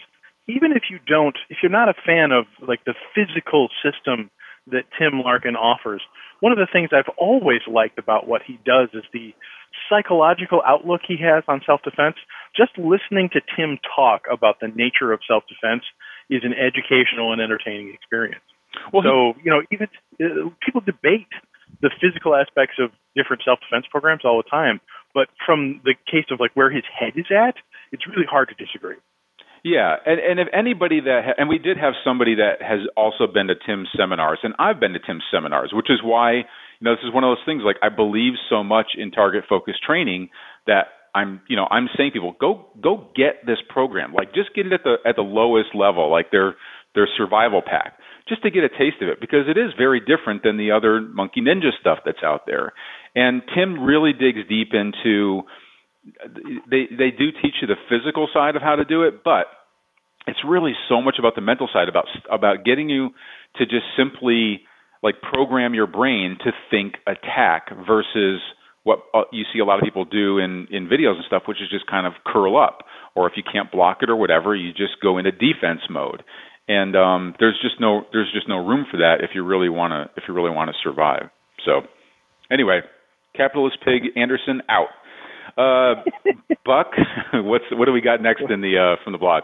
even 0.47 0.71
if 0.71 0.83
you 0.91 0.99
don't, 1.07 1.35
if 1.49 1.57
you're 1.63 1.71
not 1.71 1.89
a 1.89 1.95
fan 2.05 2.31
of 2.31 2.45
like 2.67 2.85
the 2.85 2.93
physical 3.15 3.69
system 3.81 4.29
that 4.67 4.83
Tim 4.97 5.21
Larkin 5.23 5.55
offers, 5.55 6.01
one 6.39 6.51
of 6.51 6.57
the 6.57 6.67
things 6.71 6.89
I've 6.91 7.11
always 7.17 7.61
liked 7.67 7.97
about 7.99 8.27
what 8.27 8.41
he 8.45 8.59
does 8.65 8.89
is 8.93 9.03
the 9.13 9.33
psychological 9.89 10.61
outlook 10.65 11.01
he 11.07 11.17
has 11.17 11.43
on 11.47 11.61
self-defense. 11.65 12.15
Just 12.55 12.77
listening 12.77 13.29
to 13.33 13.41
Tim 13.55 13.79
talk 13.95 14.23
about 14.31 14.59
the 14.59 14.67
nature 14.67 15.11
of 15.11 15.19
self-defense 15.27 15.83
is 16.29 16.41
an 16.43 16.53
educational 16.53 17.33
and 17.33 17.41
entertaining 17.41 17.93
experience. 17.93 18.43
Well, 18.91 19.03
so 19.03 19.33
you 19.43 19.51
know, 19.51 19.61
even 19.71 19.87
uh, 20.21 20.49
people 20.65 20.81
debate 20.81 21.29
the 21.81 21.91
physical 22.01 22.35
aspects 22.35 22.75
of 22.79 22.91
different 23.15 23.43
self-defense 23.45 23.85
programs 23.91 24.21
all 24.25 24.37
the 24.37 24.49
time, 24.49 24.81
but 25.13 25.27
from 25.45 25.81
the 25.83 25.93
case 26.09 26.25
of 26.31 26.39
like 26.39 26.51
where 26.55 26.71
his 26.71 26.83
head 26.87 27.13
is 27.15 27.25
at, 27.29 27.55
it's 27.91 28.07
really 28.07 28.25
hard 28.29 28.49
to 28.49 28.55
disagree. 28.55 28.97
Yeah, 29.63 29.95
and 30.05 30.19
and 30.19 30.39
if 30.39 30.47
anybody 30.53 30.99
that 31.01 31.21
ha- 31.25 31.35
and 31.37 31.47
we 31.47 31.57
did 31.57 31.77
have 31.77 31.93
somebody 32.03 32.35
that 32.35 32.61
has 32.61 32.79
also 32.97 33.27
been 33.27 33.47
to 33.47 33.55
Tim's 33.65 33.87
seminars, 33.97 34.39
and 34.43 34.53
I've 34.59 34.79
been 34.79 34.91
to 34.93 34.99
Tim's 34.99 35.23
seminars, 35.31 35.71
which 35.73 35.89
is 35.89 35.99
why 36.03 36.33
you 36.33 36.43
know 36.81 36.95
this 36.95 37.03
is 37.05 37.13
one 37.13 37.23
of 37.23 37.29
those 37.29 37.45
things. 37.45 37.63
Like 37.65 37.77
I 37.81 37.87
believe 37.89 38.33
so 38.49 38.63
much 38.63 38.87
in 38.97 39.11
target 39.11 39.45
focused 39.47 39.81
training 39.81 40.29
that 40.67 40.87
I'm 41.15 41.41
you 41.47 41.55
know 41.55 41.67
I'm 41.71 41.87
saying 41.97 42.11
people 42.11 42.35
go 42.39 42.67
go 42.81 43.07
get 43.15 43.45
this 43.45 43.59
program. 43.69 44.13
Like 44.13 44.33
just 44.33 44.53
get 44.53 44.67
it 44.67 44.73
at 44.73 44.83
the 44.83 44.95
at 45.05 45.15
the 45.15 45.23
lowest 45.23 45.69
level, 45.73 46.11
like 46.11 46.29
their 46.29 46.55
their 46.93 47.07
survival 47.17 47.61
pack, 47.65 47.97
just 48.27 48.43
to 48.43 48.51
get 48.51 48.65
a 48.65 48.69
taste 48.69 49.01
of 49.01 49.07
it 49.07 49.21
because 49.21 49.47
it 49.47 49.57
is 49.57 49.71
very 49.77 50.01
different 50.01 50.43
than 50.43 50.57
the 50.57 50.71
other 50.71 50.99
Monkey 51.01 51.41
Ninja 51.41 51.71
stuff 51.79 51.99
that's 52.05 52.23
out 52.23 52.41
there. 52.47 52.73
And 53.15 53.41
Tim 53.55 53.83
really 53.83 54.11
digs 54.11 54.39
deep 54.49 54.73
into 54.73 55.43
they 56.69 56.87
they 56.91 57.11
do 57.11 57.31
teach 57.41 57.55
you 57.61 57.67
the 57.67 57.79
physical 57.89 58.27
side 58.33 58.55
of 58.55 58.61
how 58.61 58.75
to 58.75 58.85
do 58.85 59.03
it, 59.03 59.23
but 59.23 59.47
it's 60.27 60.39
really 60.47 60.73
so 60.89 61.01
much 61.01 61.15
about 61.19 61.35
the 61.35 61.41
mental 61.41 61.69
side 61.71 61.89
about 61.89 62.05
about 62.31 62.65
getting 62.65 62.89
you 62.89 63.09
to 63.55 63.65
just 63.65 63.85
simply 63.97 64.61
like 65.01 65.15
program 65.21 65.73
your 65.73 65.87
brain 65.87 66.37
to 66.43 66.51
think 66.71 66.95
attack 67.07 67.69
versus 67.85 68.41
what 68.83 68.99
uh, 69.13 69.23
you 69.31 69.43
see 69.53 69.59
a 69.59 69.65
lot 69.65 69.79
of 69.79 69.83
people 69.83 70.05
do 70.05 70.39
in 70.39 70.67
in 70.71 70.87
videos 70.87 71.15
and 71.15 71.25
stuff 71.27 71.43
which 71.45 71.61
is 71.61 71.69
just 71.69 71.87
kind 71.87 72.07
of 72.07 72.13
curl 72.25 72.57
up 72.57 72.79
or 73.15 73.27
if 73.27 73.33
you 73.35 73.43
can't 73.43 73.71
block 73.71 73.99
it 74.01 74.09
or 74.09 74.15
whatever 74.15 74.55
you 74.55 74.71
just 74.71 74.99
go 75.01 75.17
into 75.17 75.31
defense 75.31 75.81
mode. 75.89 76.23
And 76.67 76.95
um 76.95 77.35
there's 77.39 77.59
just 77.61 77.79
no 77.79 78.03
there's 78.11 78.31
just 78.33 78.47
no 78.47 78.65
room 78.65 78.85
for 78.89 78.97
that 78.97 79.17
if 79.21 79.31
you 79.35 79.43
really 79.43 79.69
want 79.69 79.91
to 79.91 80.21
if 80.21 80.27
you 80.27 80.33
really 80.33 80.51
want 80.51 80.69
to 80.69 80.75
survive. 80.83 81.29
So 81.65 81.81
anyway 82.51 82.81
capitalist 83.35 83.77
pig 83.83 84.03
anderson 84.15 84.61
out 84.69 84.87
Uh, 85.57 86.01
Buck, 86.65 86.91
what's 87.33 87.65
what 87.71 87.85
do 87.85 87.91
we 87.91 88.01
got 88.01 88.21
next 88.21 88.43
in 88.49 88.61
the 88.61 88.77
uh, 88.77 89.03
from 89.03 89.13
the 89.13 89.19
blog? 89.19 89.43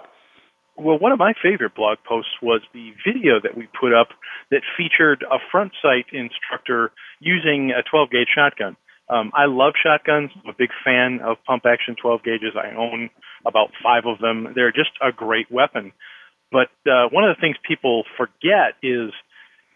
Well, 0.78 0.98
one 0.98 1.12
of 1.12 1.20
my 1.20 1.34
favorite 1.44 1.76
blog 1.76 1.98
posts 2.08 2.32
was 2.42 2.62
the 2.74 2.92
video 3.06 3.40
that 3.44 3.58
we 3.58 3.68
put 3.80 3.94
up 3.94 4.10
that 4.50 4.62
featured 4.78 5.26
a 5.30 5.38
front 5.52 5.74
sight 5.82 6.06
instructor 6.14 6.92
using 7.20 7.72
a 7.72 7.84
12 7.84 8.10
gauge 8.12 8.30
shotgun. 8.34 8.78
Um, 9.10 9.32
I 9.34 9.46
love 9.46 9.74
shotguns. 9.76 10.32
I'm 10.36 10.50
a 10.50 10.56
big 10.58 10.70
fan 10.86 11.20
of 11.20 11.38
pump 11.46 11.64
action 11.66 11.96
12 12.02 12.24
gauges. 12.24 12.54
I 12.56 12.76
own 12.78 13.10
about 13.46 13.72
five 13.84 14.04
of 14.06 14.20
them. 14.20 14.54
They're 14.56 14.72
just 14.72 14.92
a 15.02 15.12
great 15.12 15.52
weapon. 15.52 15.92
But 16.52 16.72
uh, 16.88 17.10
one 17.12 17.26
of 17.28 17.36
the 17.36 17.42
things 17.42 17.58
people 17.68 18.04
forget 18.16 18.80
is 18.82 19.12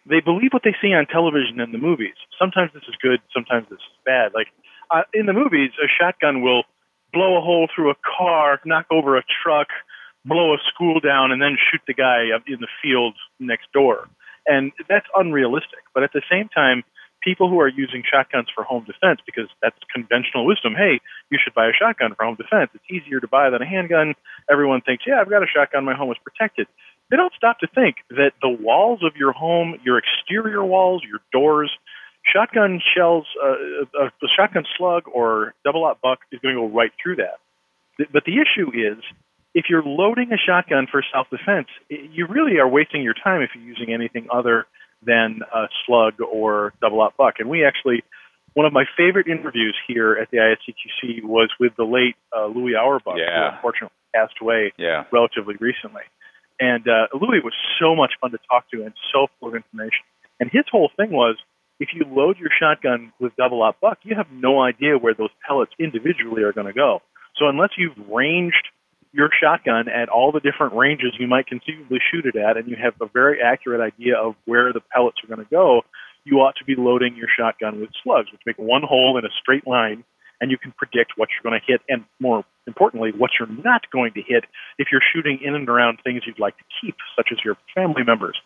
they 0.08 0.22
believe 0.22 0.54
what 0.54 0.64
they 0.64 0.76
see 0.82 0.94
on 0.94 1.06
television 1.06 1.60
and 1.60 1.74
the 1.74 1.78
movies. 1.78 2.16
Sometimes 2.40 2.72
this 2.74 2.84
is 2.88 2.96
good, 3.02 3.20
sometimes 3.34 3.68
this 3.70 3.80
is 3.84 3.98
bad. 4.06 4.32
Like 4.34 4.48
uh, 4.94 5.02
in 5.14 5.26
the 5.26 5.34
movies, 5.34 5.72
a 5.84 5.88
shotgun 5.88 6.42
will 6.42 6.64
blow 7.12 7.38
a 7.38 7.42
hole 7.42 7.68
through 7.74 7.92
a 7.92 7.96
car, 8.18 8.60
knock 8.66 8.86
over 8.92 9.18
a 9.18 9.24
truck, 9.44 9.68
blow 10.26 10.54
a 10.54 10.58
school 10.74 11.00
down, 11.00 11.32
and 11.32 11.42
then 11.42 11.58
shoot 11.72 11.82
the 11.88 11.94
guy 11.94 12.30
in 12.48 12.60
the 12.60 12.68
field 12.82 13.16
next 13.40 13.72
door. 13.74 14.08
And 14.46 14.72
that's 14.90 15.08
unrealistic. 15.16 15.80
But 15.94 16.04
at 16.04 16.12
the 16.14 16.22
same 16.30 16.50
time, 16.50 16.84
people 17.24 17.50
who 17.50 17.60
are 17.60 17.70
using 17.70 18.04
shotguns 18.04 18.48
for 18.54 18.64
home 18.64 18.86
defense 18.86 19.20
because 19.26 19.48
that's 19.62 19.78
conventional 19.94 20.46
wisdom. 20.46 20.74
Hey, 20.76 21.00
you 21.32 21.40
should 21.42 21.54
buy 21.54 21.68
a 21.68 21.74
shotgun 21.74 22.14
for 22.16 22.26
home 22.26 22.36
defense. 22.36 22.70
It's 22.74 22.84
easier 22.92 23.20
to 23.20 23.28
buy 23.28 23.50
than 23.50 23.62
a 23.62 23.66
handgun. 23.66 24.14
Everyone 24.52 24.82
thinks, 24.82 25.06
yeah, 25.08 25.22
I've 25.22 25.30
got 25.30 25.44
a 25.44 25.48
shotgun. 25.48 25.86
My 25.86 25.96
home 25.96 26.12
is 26.12 26.18
protected. 26.24 26.68
They 27.10 27.18
don't 27.18 27.34
stop 27.36 27.60
to 27.60 27.68
think 27.68 27.98
that 28.10 28.32
the 28.42 28.50
walls 28.50 29.02
of 29.04 29.16
your 29.16 29.32
home, 29.32 29.76
your 29.84 30.00
exterior 30.00 30.64
walls, 30.64 31.04
your 31.08 31.20
doors, 31.32 31.72
shotgun 32.32 32.82
shells, 32.96 33.26
uh, 33.44 34.04
a, 34.04 34.06
a 34.08 34.30
shotgun 34.36 34.64
slug 34.78 35.04
or 35.14 35.54
double 35.66 35.84
aught 35.84 36.02
buck 36.02 36.20
is 36.32 36.40
going 36.40 36.56
to 36.56 36.62
go 36.62 36.68
right 36.68 36.92
through 37.02 37.18
that. 37.18 37.40
But 38.12 38.24
the 38.26 38.34
issue 38.42 38.70
is, 38.70 39.04
if 39.54 39.66
you're 39.70 39.84
loading 39.84 40.32
a 40.34 40.38
shotgun 40.38 40.88
for 40.90 41.04
self 41.14 41.30
defense, 41.30 41.68
you 41.90 42.26
really 42.28 42.58
are 42.58 42.68
wasting 42.68 43.04
your 43.04 43.14
time 43.14 43.42
if 43.42 43.52
you're 43.54 43.64
using 43.64 43.94
anything 43.94 44.28
other 44.34 44.66
than 45.06 45.42
a 45.54 45.68
slug 45.86 46.22
or 46.22 46.74
double 46.82 47.02
aught 47.02 47.16
buck. 47.18 47.36
And 47.40 47.50
we 47.50 47.66
actually, 47.66 48.04
one 48.54 48.66
of 48.66 48.74
my 48.74 48.86
favorite 48.98 49.28
interviews 49.28 49.76
here 49.88 50.14
at 50.14 50.32
the 50.32 50.38
ISCQC 50.38 51.24
was 51.24 51.50
with 51.60 51.74
the 51.78 51.84
late 51.84 52.16
uh, 52.36 52.48
Louis 52.48 52.74
Awerbuck, 52.74 53.18
yeah. 53.18 53.50
who 53.50 53.56
unfortunately 53.56 53.98
passed 54.16 54.36
away 54.42 54.74
yeah. 54.78 55.04
relatively 55.12 55.56
recently. 55.60 56.04
And 56.60 56.88
uh, 56.88 57.08
Louis 57.14 57.42
was 57.44 57.54
so 57.80 57.96
much 57.96 58.14
fun 58.22 58.32
to 58.32 58.40
talk 58.50 58.70
to 58.72 58.84
and 58.84 58.94
so 59.14 59.28
full 59.40 59.50
of 59.50 59.56
information. 59.56 60.06
And 60.40 60.50
his 60.52 60.64
whole 60.72 60.90
thing 60.98 61.12
was, 61.12 61.38
if 61.84 61.90
you 61.94 62.06
load 62.08 62.38
your 62.40 62.50
shotgun 62.58 63.12
with 63.20 63.36
double 63.36 63.62
aught 63.62 63.76
buck, 63.82 63.98
you 64.04 64.16
have 64.16 64.28
no 64.32 64.62
idea 64.62 64.98
where 64.98 65.14
those 65.14 65.32
pellets 65.46 65.74
individually 65.78 66.42
are 66.44 66.54
going 66.54 66.68
to 66.68 66.74
go. 66.74 67.02
So 67.38 67.50
unless 67.50 67.72
you've 67.78 68.08
ranged 68.10 68.70
your 69.12 69.30
shotgun 69.38 69.90
at 69.90 70.08
all 70.08 70.32
the 70.32 70.40
different 70.40 70.76
ranges 70.76 71.12
you 71.20 71.28
might 71.28 71.46
conceivably 71.46 72.00
shoot 72.10 72.26
it 72.26 72.38
at, 72.38 72.56
and 72.56 72.70
you 72.70 72.78
have 72.82 72.94
a 73.02 73.12
very 73.12 73.40
accurate 73.44 73.82
idea 73.82 74.16
of 74.16 74.36
where 74.46 74.72
the 74.72 74.80
pellets 74.96 75.18
are 75.26 75.28
going 75.28 75.46
to 75.46 75.52
go, 75.52 75.82
you 76.24 76.38
ought 76.38 76.56
to 76.56 76.64
be 76.64 76.76
loading 76.78 77.18
your 77.18 77.28
shotgun 77.38 77.82
with 77.82 77.90
slugs, 78.02 78.32
which 78.32 78.42
make 78.46 78.58
one 78.58 78.84
hole 78.88 79.18
in 79.18 79.26
a 79.26 79.34
straight 79.42 79.68
line, 79.68 80.06
and 80.40 80.52
you 80.52 80.58
can 80.58 80.72
predict 80.78 81.14
what 81.18 81.28
you're 81.36 81.44
going 81.52 81.60
to 81.60 81.66
hit, 81.70 81.82
and 81.90 82.06
more 82.22 82.46
importantly, 82.66 83.12
what 83.12 83.32
you're 83.38 83.52
not 83.62 83.82
going 83.92 84.14
to 84.14 84.22
hit 84.26 84.46
if 84.80 84.88
you're 84.90 85.04
shooting 85.14 85.40
in 85.44 85.54
and 85.54 85.68
around 85.68 86.00
things 86.02 86.22
you'd 86.26 86.40
like 86.40 86.58
to 86.58 86.64
keep, 86.80 86.96
such 87.18 87.28
as 87.34 87.40
your 87.44 87.58
family 87.76 88.04
members. 88.08 88.40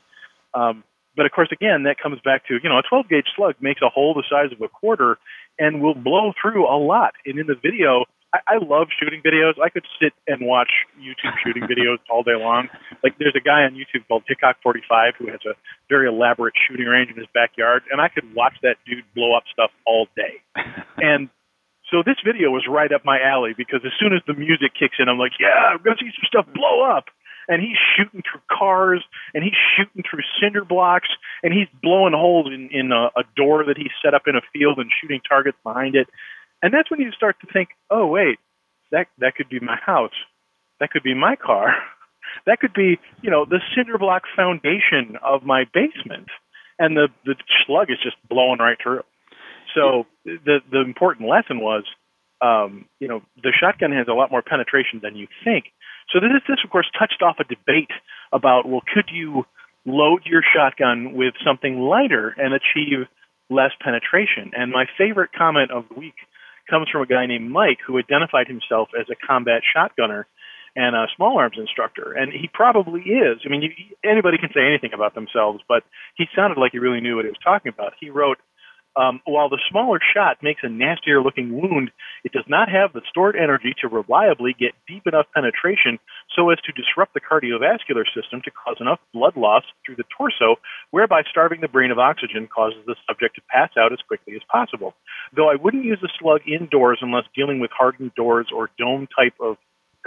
Um, 0.55 0.83
but 1.17 1.25
of 1.25 1.33
course, 1.33 1.49
again, 1.51 1.83
that 1.83 1.97
comes 1.97 2.21
back 2.23 2.47
to 2.47 2.61
you 2.61 2.69
know 2.69 2.77
a 2.77 2.85
12 2.87 3.09
gauge 3.09 3.27
slug 3.35 3.55
makes 3.59 3.81
a 3.81 3.89
hole 3.89 4.13
the 4.13 4.23
size 4.29 4.53
of 4.53 4.61
a 4.61 4.69
quarter 4.69 5.17
and 5.59 5.81
will 5.81 5.95
blow 5.95 6.31
through 6.39 6.69
a 6.69 6.77
lot. 6.77 7.13
And 7.25 7.39
in 7.39 7.47
the 7.47 7.57
video, 7.57 8.05
I, 8.33 8.39
I 8.47 8.57
love 8.61 8.87
shooting 8.93 9.21
videos. 9.25 9.57
I 9.57 9.69
could 9.69 9.85
sit 9.99 10.13
and 10.27 10.45
watch 10.45 10.69
YouTube 11.01 11.33
shooting 11.43 11.63
videos 11.73 11.97
all 12.09 12.23
day 12.23 12.37
long. 12.37 12.69
Like 13.03 13.17
there's 13.17 13.35
a 13.35 13.43
guy 13.43 13.65
on 13.65 13.73
YouTube 13.73 14.07
called 14.07 14.23
Hickok45 14.29 15.17
who 15.17 15.27
has 15.27 15.41
a 15.49 15.57
very 15.89 16.07
elaborate 16.07 16.53
shooting 16.69 16.85
range 16.85 17.09
in 17.09 17.17
his 17.17 17.27
backyard, 17.33 17.83
and 17.91 17.99
I 17.99 18.09
could 18.09 18.35
watch 18.35 18.53
that 18.61 18.77
dude 18.85 19.03
blow 19.15 19.35
up 19.35 19.43
stuff 19.51 19.71
all 19.85 20.07
day. 20.15 20.39
and 20.97 21.29
so 21.89 22.03
this 22.05 22.19
video 22.19 22.51
was 22.51 22.67
right 22.67 22.91
up 22.91 23.05
my 23.05 23.19
alley 23.23 23.55
because 23.55 23.79
as 23.85 23.95
soon 23.99 24.11
as 24.11 24.19
the 24.27 24.33
music 24.35 24.75
kicks 24.75 24.99
in, 24.99 25.07
I'm 25.07 25.17
like, 25.17 25.39
yeah, 25.39 25.71
I'm 25.71 25.79
gonna 25.79 25.95
see 25.99 26.11
some 26.11 26.27
stuff 26.27 26.45
blow 26.53 26.83
up. 26.83 27.05
And 27.47 27.61
he's 27.61 27.77
shooting 27.95 28.21
through 28.29 28.41
cars, 28.51 29.03
and 29.33 29.43
he's 29.43 29.55
shooting 29.75 30.03
through 30.09 30.23
cinder 30.41 30.65
blocks, 30.65 31.07
and 31.43 31.53
he's 31.53 31.67
blowing 31.81 32.13
holes 32.13 32.47
in, 32.47 32.69
in 32.71 32.91
a, 32.91 33.07
a 33.15 33.23
door 33.35 33.63
that 33.65 33.77
he 33.77 33.89
set 34.03 34.13
up 34.13 34.23
in 34.27 34.35
a 34.35 34.41
field 34.51 34.79
and 34.79 34.91
shooting 35.01 35.21
targets 35.27 35.57
behind 35.63 35.95
it. 35.95 36.07
And 36.61 36.73
that's 36.73 36.91
when 36.91 36.99
you 36.99 37.11
start 37.11 37.37
to 37.41 37.47
think, 37.51 37.69
oh 37.89 38.07
wait, 38.07 38.39
that 38.91 39.07
that 39.19 39.35
could 39.35 39.49
be 39.49 39.59
my 39.59 39.77
house, 39.77 40.15
that 40.79 40.91
could 40.91 41.03
be 41.03 41.13
my 41.13 41.35
car, 41.35 41.73
that 42.45 42.59
could 42.59 42.73
be 42.73 42.99
you 43.21 43.29
know 43.29 43.45
the 43.45 43.59
cinder 43.75 43.97
block 43.97 44.23
foundation 44.35 45.17
of 45.23 45.43
my 45.43 45.65
basement, 45.73 46.27
and 46.79 46.97
the 46.97 47.09
the 47.25 47.35
slug 47.65 47.89
is 47.89 47.97
just 48.01 48.17
blowing 48.29 48.59
right 48.59 48.77
through. 48.81 49.03
So 49.75 50.05
the 50.25 50.59
the 50.71 50.81
important 50.81 51.29
lesson 51.29 51.59
was, 51.59 51.83
um, 52.41 52.85
you 52.99 53.07
know, 53.07 53.21
the 53.43 53.53
shotgun 53.57 53.91
has 53.91 54.07
a 54.07 54.13
lot 54.13 54.31
more 54.31 54.41
penetration 54.41 54.99
than 55.03 55.15
you 55.15 55.27
think. 55.43 55.65
So 56.11 56.19
this 56.19 56.31
this 56.47 56.59
of 56.63 56.69
course 56.69 56.89
touched 56.97 57.21
off 57.21 57.37
a 57.39 57.43
debate 57.43 57.91
about 58.31 58.67
well, 58.67 58.81
could 58.93 59.09
you 59.11 59.45
load 59.85 60.23
your 60.25 60.41
shotgun 60.43 61.13
with 61.13 61.33
something 61.45 61.79
lighter 61.79 62.35
and 62.37 62.53
achieve 62.53 63.07
less 63.49 63.71
penetration? 63.81 64.51
And 64.55 64.71
my 64.71 64.85
favorite 64.97 65.31
comment 65.37 65.71
of 65.71 65.85
the 65.89 65.99
week 65.99 66.15
comes 66.69 66.89
from 66.91 67.01
a 67.01 67.07
guy 67.07 67.25
named 67.25 67.49
Mike 67.49 67.79
who 67.85 67.97
identified 67.97 68.47
himself 68.47 68.89
as 68.99 69.07
a 69.09 69.15
combat 69.15 69.61
shotgunner 69.63 70.25
and 70.75 70.95
a 70.95 71.07
small 71.15 71.37
arms 71.37 71.57
instructor. 71.57 72.13
And 72.13 72.31
he 72.31 72.49
probably 72.53 73.01
is. 73.01 73.39
I 73.45 73.49
mean, 73.49 73.63
you, 73.63 73.71
anybody 74.03 74.37
can 74.37 74.49
say 74.53 74.67
anything 74.67 74.93
about 74.93 75.15
themselves, 75.15 75.63
but 75.67 75.83
he 76.15 76.25
sounded 76.35 76.59
like 76.59 76.73
he 76.73 76.79
really 76.79 77.01
knew 77.01 77.15
what 77.15 77.25
he 77.25 77.29
was 77.29 77.41
talking 77.43 77.71
about. 77.73 77.93
He 77.99 78.09
wrote, 78.09 78.37
um, 78.97 79.21
while 79.25 79.47
the 79.47 79.61
smaller 79.69 79.99
shot 80.13 80.37
makes 80.41 80.61
a 80.63 80.69
nastier 80.69 81.21
looking 81.21 81.53
wound, 81.53 81.91
it 82.23 82.31
does 82.31 82.45
not 82.47 82.67
have 82.67 82.93
the 82.93 83.01
stored 83.09 83.35
energy 83.35 83.75
to 83.81 83.87
reliably 83.87 84.55
get 84.57 84.73
deep 84.87 85.05
enough 85.05 85.27
penetration 85.35 85.99
so 86.35 86.49
as 86.49 86.57
to 86.65 86.73
disrupt 86.73 87.13
the 87.13 87.21
cardiovascular 87.21 88.05
system 88.15 88.41
to 88.43 88.51
cause 88.51 88.77
enough 88.81 88.99
blood 89.13 89.37
loss 89.37 89.63
through 89.85 89.95
the 89.95 90.09
torso, 90.17 90.55
whereby 90.89 91.21
starving 91.29 91.61
the 91.61 91.67
brain 91.67 91.91
of 91.91 91.99
oxygen 91.99 92.47
causes 92.47 92.79
the 92.87 92.95
subject 93.07 93.35
to 93.35 93.41
pass 93.49 93.69
out 93.77 93.93
as 93.93 93.99
quickly 94.07 94.33
as 94.33 94.41
possible. 94.51 94.95
Though 95.35 95.49
I 95.49 95.55
wouldn't 95.61 95.85
use 95.85 95.99
the 96.01 96.09
slug 96.19 96.41
indoors 96.47 96.99
unless 97.01 97.25
dealing 97.35 97.59
with 97.59 97.71
hardened 97.77 98.15
doors 98.15 98.47
or 98.53 98.71
dome 98.79 99.07
type 99.15 99.35
of 99.39 99.57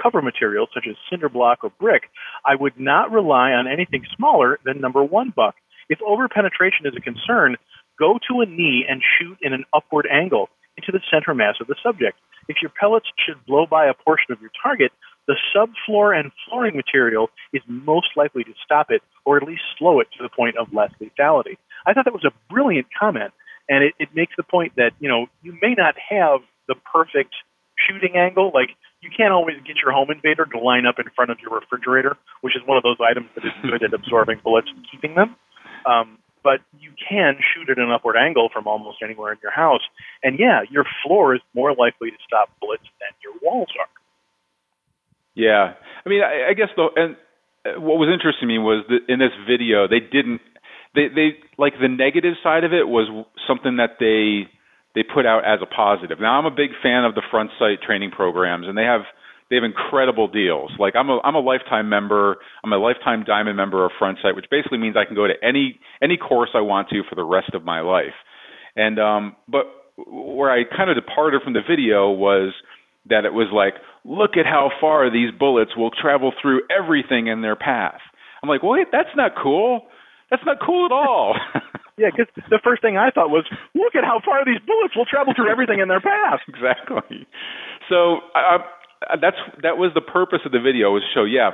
cover 0.02 0.22
material 0.22 0.66
such 0.74 0.86
as 0.88 0.96
cinder 1.08 1.28
block 1.28 1.62
or 1.62 1.70
brick, 1.78 2.04
I 2.44 2.56
would 2.56 2.78
not 2.78 3.12
rely 3.12 3.52
on 3.52 3.68
anything 3.68 4.04
smaller 4.16 4.58
than 4.64 4.80
number 4.80 5.04
one 5.04 5.32
buck. 5.34 5.54
If 5.88 5.98
overpenetration 5.98 6.86
is 6.86 6.94
a 6.96 7.00
concern, 7.00 7.56
go 8.00 8.18
to 8.28 8.40
a 8.40 8.46
knee 8.46 8.84
and 8.88 9.02
shoot 9.04 9.36
in 9.42 9.52
an 9.52 9.64
upward 9.76 10.08
angle 10.10 10.48
into 10.76 10.90
the 10.90 11.00
center 11.12 11.34
mass 11.34 11.56
of 11.60 11.66
the 11.66 11.76
subject. 11.82 12.16
If 12.48 12.56
your 12.62 12.72
pellets 12.80 13.06
should 13.24 13.44
blow 13.46 13.66
by 13.66 13.86
a 13.86 13.94
portion 13.94 14.32
of 14.32 14.40
your 14.40 14.50
target, 14.60 14.90
the 15.28 15.36
subfloor 15.54 16.18
and 16.18 16.32
flooring 16.48 16.74
material 16.74 17.28
is 17.52 17.62
most 17.68 18.08
likely 18.16 18.42
to 18.44 18.54
stop 18.64 18.86
it 18.90 19.02
or 19.24 19.36
at 19.36 19.44
least 19.44 19.62
slow 19.78 20.00
it 20.00 20.08
to 20.16 20.22
the 20.22 20.30
point 20.30 20.56
of 20.56 20.72
less 20.72 20.90
lethality. 21.00 21.58
I 21.86 21.92
thought 21.92 22.06
that 22.06 22.14
was 22.14 22.24
a 22.24 22.32
brilliant 22.52 22.86
comment, 22.98 23.32
and 23.68 23.84
it, 23.84 23.94
it 24.00 24.08
makes 24.14 24.32
the 24.36 24.42
point 24.42 24.72
that, 24.76 24.90
you 24.98 25.08
know, 25.08 25.26
you 25.42 25.52
may 25.62 25.74
not 25.76 25.94
have 26.10 26.40
the 26.66 26.74
perfect 26.74 27.34
shooting 27.86 28.16
angle. 28.16 28.50
Like, 28.52 28.70
you 29.00 29.10
can't 29.14 29.32
always 29.32 29.56
get 29.66 29.76
your 29.82 29.92
home 29.92 30.10
invader 30.10 30.44
to 30.44 30.58
line 30.58 30.86
up 30.86 30.98
in 30.98 31.06
front 31.14 31.30
of 31.30 31.38
your 31.40 31.58
refrigerator, 31.60 32.16
which 32.40 32.56
is 32.56 32.62
one 32.66 32.76
of 32.76 32.82
those 32.82 32.98
items 33.00 33.28
that 33.34 33.44
is 33.44 33.52
good 33.62 33.82
at 33.82 33.94
absorbing 33.94 34.40
bullets 34.42 34.68
and 34.74 34.84
keeping 34.90 35.14
them. 35.14 35.36
Um, 35.86 36.18
but 36.42 36.60
you 36.78 36.92
can 36.96 37.36
shoot 37.52 37.70
at 37.70 37.78
an 37.78 37.90
upward 37.90 38.16
angle 38.16 38.48
from 38.52 38.66
almost 38.66 38.98
anywhere 39.02 39.32
in 39.32 39.38
your 39.42 39.52
house. 39.52 39.82
And 40.22 40.38
yeah, 40.38 40.62
your 40.70 40.84
floor 41.04 41.34
is 41.34 41.40
more 41.54 41.74
likely 41.74 42.10
to 42.10 42.16
stop 42.26 42.50
bullets 42.60 42.88
than 43.00 43.10
your 43.22 43.34
walls 43.42 43.68
are. 43.78 43.88
Yeah, 45.34 45.74
I 46.04 46.08
mean, 46.08 46.22
I, 46.22 46.50
I 46.50 46.54
guess 46.54 46.68
though, 46.76 46.90
and 46.96 47.16
uh, 47.64 47.80
what 47.80 47.98
was 47.98 48.08
interesting 48.12 48.48
to 48.48 48.52
me 48.52 48.58
was 48.58 48.84
that 48.88 49.12
in 49.12 49.18
this 49.18 49.32
video 49.48 49.86
they 49.86 50.00
didn't 50.00 50.40
they 50.94 51.08
they 51.08 51.38
like 51.56 51.74
the 51.80 51.88
negative 51.88 52.34
side 52.42 52.64
of 52.64 52.72
it 52.72 52.88
was 52.88 53.06
something 53.46 53.76
that 53.76 54.00
they 54.00 54.50
they 54.94 55.06
put 55.06 55.26
out 55.26 55.44
as 55.46 55.60
a 55.62 55.66
positive. 55.66 56.18
Now 56.20 56.38
I'm 56.38 56.46
a 56.46 56.54
big 56.54 56.70
fan 56.82 57.04
of 57.04 57.14
the 57.14 57.22
front 57.30 57.50
sight 57.58 57.80
training 57.80 58.10
programs, 58.10 58.66
and 58.66 58.76
they 58.76 58.84
have 58.84 59.02
they 59.50 59.56
have 59.56 59.64
incredible 59.64 60.28
deals. 60.28 60.70
Like 60.78 60.94
I'm 60.96 61.10
a 61.10 61.18
I'm 61.24 61.34
a 61.34 61.40
lifetime 61.40 61.88
member. 61.88 62.36
I'm 62.64 62.72
a 62.72 62.78
lifetime 62.78 63.24
diamond 63.26 63.56
member 63.56 63.84
of 63.84 63.90
Front 63.98 64.18
Sight, 64.22 64.36
which 64.36 64.46
basically 64.50 64.78
means 64.78 64.96
I 64.96 65.04
can 65.04 65.16
go 65.16 65.26
to 65.26 65.34
any 65.42 65.80
any 66.00 66.16
course 66.16 66.50
I 66.54 66.60
want 66.60 66.88
to 66.90 67.02
for 67.08 67.16
the 67.16 67.24
rest 67.24 67.50
of 67.54 67.64
my 67.64 67.80
life. 67.80 68.14
And 68.76 68.98
um 68.98 69.36
but 69.48 69.66
where 70.06 70.50
I 70.50 70.62
kind 70.64 70.88
of 70.88 70.96
departed 70.96 71.42
from 71.42 71.52
the 71.52 71.62
video 71.68 72.10
was 72.10 72.54
that 73.08 73.24
it 73.24 73.32
was 73.32 73.48
like, 73.52 73.74
look 74.04 74.36
at 74.36 74.46
how 74.46 74.70
far 74.80 75.10
these 75.10 75.30
bullets 75.36 75.76
will 75.76 75.90
travel 75.90 76.32
through 76.40 76.62
everything 76.70 77.26
in 77.26 77.42
their 77.42 77.56
path. 77.56 78.00
I'm 78.42 78.48
like, 78.48 78.62
wait, 78.62 78.86
that's 78.92 79.10
not 79.16 79.32
cool. 79.42 79.82
That's 80.30 80.42
not 80.46 80.58
cool 80.64 80.86
at 80.86 80.92
all. 80.92 81.34
Yeah, 82.00 82.08
because 82.08 82.32
the 82.48 82.60
first 82.64 82.80
thing 82.80 82.96
I 82.96 83.12
thought 83.12 83.28
was, 83.28 83.44
look 83.76 83.92
at 83.92 84.08
how 84.08 84.24
far 84.24 84.40
these 84.48 84.56
bullets 84.64 84.96
will 84.96 85.04
travel 85.04 85.36
through 85.36 85.52
everything 85.52 85.84
in 85.84 85.88
their 85.92 86.00
path. 86.00 86.40
exactly. 86.48 87.28
So 87.92 88.24
uh, 88.32 88.64
that's 89.20 89.36
that 89.62 89.76
was 89.76 89.92
the 89.94 90.00
purpose 90.00 90.40
of 90.44 90.52
the 90.52 90.60
video 90.60 90.92
was 90.92 91.02
to 91.02 91.20
show, 91.20 91.24
yeah, 91.24 91.50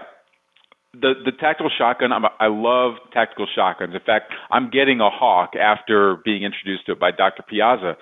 the 0.92 1.14
the 1.24 1.32
tactical 1.32 1.70
shotgun. 1.76 2.12
I'm, 2.12 2.24
I 2.24 2.48
love 2.48 2.94
tactical 3.12 3.46
shotguns. 3.54 3.94
In 3.94 4.00
fact, 4.04 4.32
I'm 4.50 4.70
getting 4.70 5.00
a 5.00 5.10
Hawk 5.10 5.52
after 5.54 6.16
being 6.24 6.42
introduced 6.42 6.86
to 6.86 6.92
it 6.92 7.00
by 7.00 7.10
Dr. 7.10 7.42
Piazza. 7.48 7.96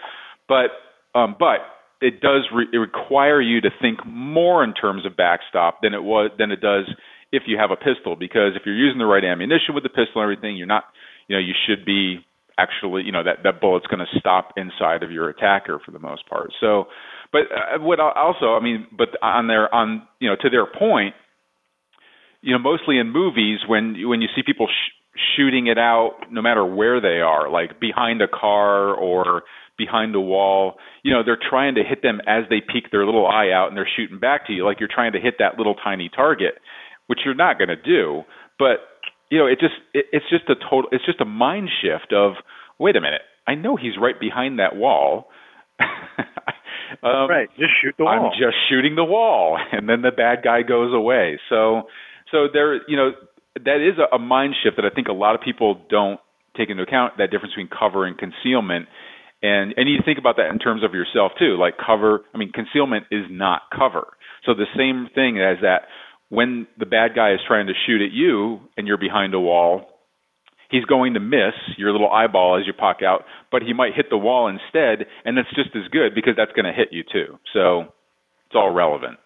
But 0.48 0.70
um, 1.14 1.36
but 1.38 1.60
it 2.00 2.20
does 2.20 2.48
re- 2.54 2.68
it 2.72 2.78
require 2.78 3.40
you 3.40 3.60
to 3.60 3.70
think 3.80 4.00
more 4.06 4.64
in 4.64 4.74
terms 4.74 5.06
of 5.06 5.16
backstop 5.16 5.80
than 5.82 5.94
it 5.94 6.02
was 6.02 6.30
than 6.38 6.50
it 6.50 6.60
does 6.60 6.84
if 7.32 7.44
you 7.46 7.58
have 7.58 7.70
a 7.70 7.76
pistol 7.76 8.14
because 8.14 8.52
if 8.54 8.62
you're 8.64 8.76
using 8.76 8.98
the 8.98 9.06
right 9.06 9.24
ammunition 9.24 9.74
with 9.74 9.82
the 9.82 9.88
pistol 9.88 10.22
and 10.22 10.22
everything, 10.22 10.56
you're 10.56 10.66
not 10.66 10.84
you 11.28 11.36
know 11.36 11.40
you 11.40 11.54
should 11.66 11.84
be 11.84 12.24
actually 12.58 13.02
you 13.02 13.12
know 13.12 13.24
that 13.24 13.42
that 13.42 13.60
bullet's 13.60 13.86
going 13.86 14.04
to 14.04 14.18
stop 14.18 14.52
inside 14.56 15.02
of 15.02 15.10
your 15.10 15.28
attacker 15.28 15.80
for 15.84 15.90
the 15.90 15.98
most 15.98 16.28
part. 16.28 16.52
So, 16.60 16.86
but 17.34 17.50
uh, 17.50 17.82
what 17.82 17.98
also 17.98 18.54
I 18.54 18.60
mean, 18.62 18.86
but 18.96 19.08
on 19.20 19.48
their 19.48 19.74
on 19.74 20.06
you 20.20 20.30
know 20.30 20.36
to 20.40 20.48
their 20.48 20.66
point, 20.66 21.16
you 22.42 22.52
know 22.52 22.60
mostly 22.60 22.96
in 22.96 23.10
movies 23.10 23.58
when 23.66 23.96
when 24.08 24.22
you 24.22 24.28
see 24.36 24.42
people 24.46 24.68
sh- 24.68 25.18
shooting 25.36 25.66
it 25.66 25.76
out 25.76 26.12
no 26.30 26.40
matter 26.40 26.64
where 26.64 27.00
they 27.00 27.20
are, 27.20 27.50
like 27.50 27.80
behind 27.80 28.22
a 28.22 28.28
car 28.28 28.94
or 28.94 29.42
behind 29.76 30.14
a 30.14 30.20
wall, 30.20 30.74
you 31.02 31.12
know 31.12 31.24
they're 31.26 31.36
trying 31.50 31.74
to 31.74 31.82
hit 31.82 32.02
them 32.02 32.20
as 32.28 32.44
they 32.48 32.62
peek 32.72 32.92
their 32.92 33.04
little 33.04 33.26
eye 33.26 33.50
out 33.50 33.66
and 33.66 33.76
they're 33.76 33.90
shooting 33.96 34.20
back 34.20 34.46
to 34.46 34.52
you 34.52 34.64
like 34.64 34.78
you're 34.78 34.88
trying 34.88 35.12
to 35.12 35.20
hit 35.20 35.34
that 35.40 35.58
little 35.58 35.74
tiny 35.74 36.08
target, 36.14 36.54
which 37.08 37.18
you're 37.24 37.34
not 37.34 37.58
going 37.58 37.68
to 37.68 37.82
do, 37.82 38.22
but 38.60 38.78
you 39.28 39.38
know, 39.38 39.46
it 39.46 39.58
just 39.58 39.74
it, 39.92 40.06
it's 40.12 40.30
just 40.30 40.48
a 40.48 40.54
total 40.54 40.88
it's 40.92 41.04
just 41.04 41.20
a 41.20 41.24
mind 41.24 41.68
shift 41.82 42.12
of 42.12 42.34
wait 42.78 42.94
a 42.94 43.00
minute, 43.00 43.22
I 43.44 43.56
know 43.56 43.74
he's 43.74 43.98
right 44.00 44.18
behind 44.20 44.60
that 44.60 44.76
wall. 44.76 45.26
um, 47.02 47.28
right, 47.28 47.48
just 47.58 47.72
shoot 47.82 47.94
the 47.98 48.04
wall. 48.04 48.30
I'm 48.32 48.38
just 48.38 48.56
shooting 48.68 48.94
the 48.94 49.04
wall, 49.04 49.58
and 49.72 49.88
then 49.88 50.02
the 50.02 50.10
bad 50.10 50.42
guy 50.44 50.62
goes 50.62 50.94
away. 50.94 51.38
So, 51.48 51.82
so 52.30 52.48
there, 52.52 52.76
you 52.88 52.96
know, 52.96 53.12
that 53.56 53.80
is 53.80 53.98
a, 53.98 54.16
a 54.16 54.18
mind 54.18 54.54
shift 54.62 54.76
that 54.76 54.84
I 54.84 54.94
think 54.94 55.08
a 55.08 55.12
lot 55.12 55.34
of 55.34 55.40
people 55.40 55.80
don't 55.88 56.20
take 56.56 56.70
into 56.70 56.82
account. 56.82 57.14
That 57.18 57.30
difference 57.30 57.54
between 57.54 57.68
cover 57.68 58.06
and 58.06 58.16
concealment, 58.18 58.86
and 59.42 59.74
and 59.76 59.88
you 59.88 59.98
think 60.04 60.18
about 60.18 60.36
that 60.36 60.50
in 60.50 60.58
terms 60.58 60.82
of 60.84 60.92
yourself 60.94 61.32
too. 61.38 61.56
Like 61.58 61.74
cover, 61.78 62.24
I 62.34 62.38
mean, 62.38 62.52
concealment 62.52 63.06
is 63.10 63.24
not 63.30 63.62
cover. 63.76 64.08
So 64.44 64.54
the 64.54 64.66
same 64.76 65.08
thing 65.14 65.40
as 65.40 65.58
that 65.62 65.88
when 66.28 66.66
the 66.78 66.86
bad 66.86 67.14
guy 67.14 67.32
is 67.32 67.40
trying 67.46 67.66
to 67.66 67.72
shoot 67.86 68.02
at 68.02 68.12
you 68.12 68.60
and 68.76 68.86
you're 68.86 68.98
behind 68.98 69.34
a 69.34 69.40
wall, 69.40 69.86
he's 70.74 70.84
going 70.84 71.14
to 71.14 71.20
miss 71.20 71.54
your 71.78 71.92
little 71.92 72.10
eyeball 72.10 72.58
as 72.58 72.66
you 72.66 72.72
pop 72.72 72.98
out, 73.06 73.22
but 73.52 73.62
he 73.62 73.72
might 73.72 73.94
hit 73.94 74.06
the 74.10 74.18
wall 74.18 74.48
instead, 74.48 75.06
and 75.24 75.38
that's 75.38 75.48
just 75.54 75.70
as 75.76 75.86
good 75.92 76.14
because 76.14 76.34
that's 76.36 76.50
going 76.52 76.66
to 76.66 76.74
hit 76.74 76.88
you 76.90 77.04
too. 77.04 77.38
So 77.52 77.94
it's 78.46 78.56
all 78.56 78.74
relevant. 78.74 79.18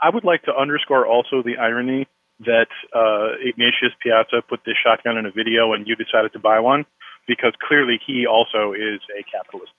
I 0.00 0.08
would 0.08 0.24
like 0.24 0.42
to 0.44 0.52
underscore 0.56 1.06
also 1.06 1.42
the 1.44 1.60
irony 1.60 2.08
that 2.40 2.72
uh, 2.96 3.36
Ignatius 3.40 3.92
Piazza 4.02 4.40
put 4.48 4.60
this 4.64 4.74
shotgun 4.82 5.16
in 5.16 5.26
a 5.26 5.30
video 5.30 5.72
and 5.72 5.86
you 5.86 5.96
decided 5.96 6.32
to 6.32 6.38
buy 6.38 6.60
one 6.60 6.84
because 7.28 7.52
clearly 7.66 8.00
he 8.04 8.26
also 8.26 8.72
is 8.72 9.00
a 9.12 9.24
capitalist. 9.24 9.72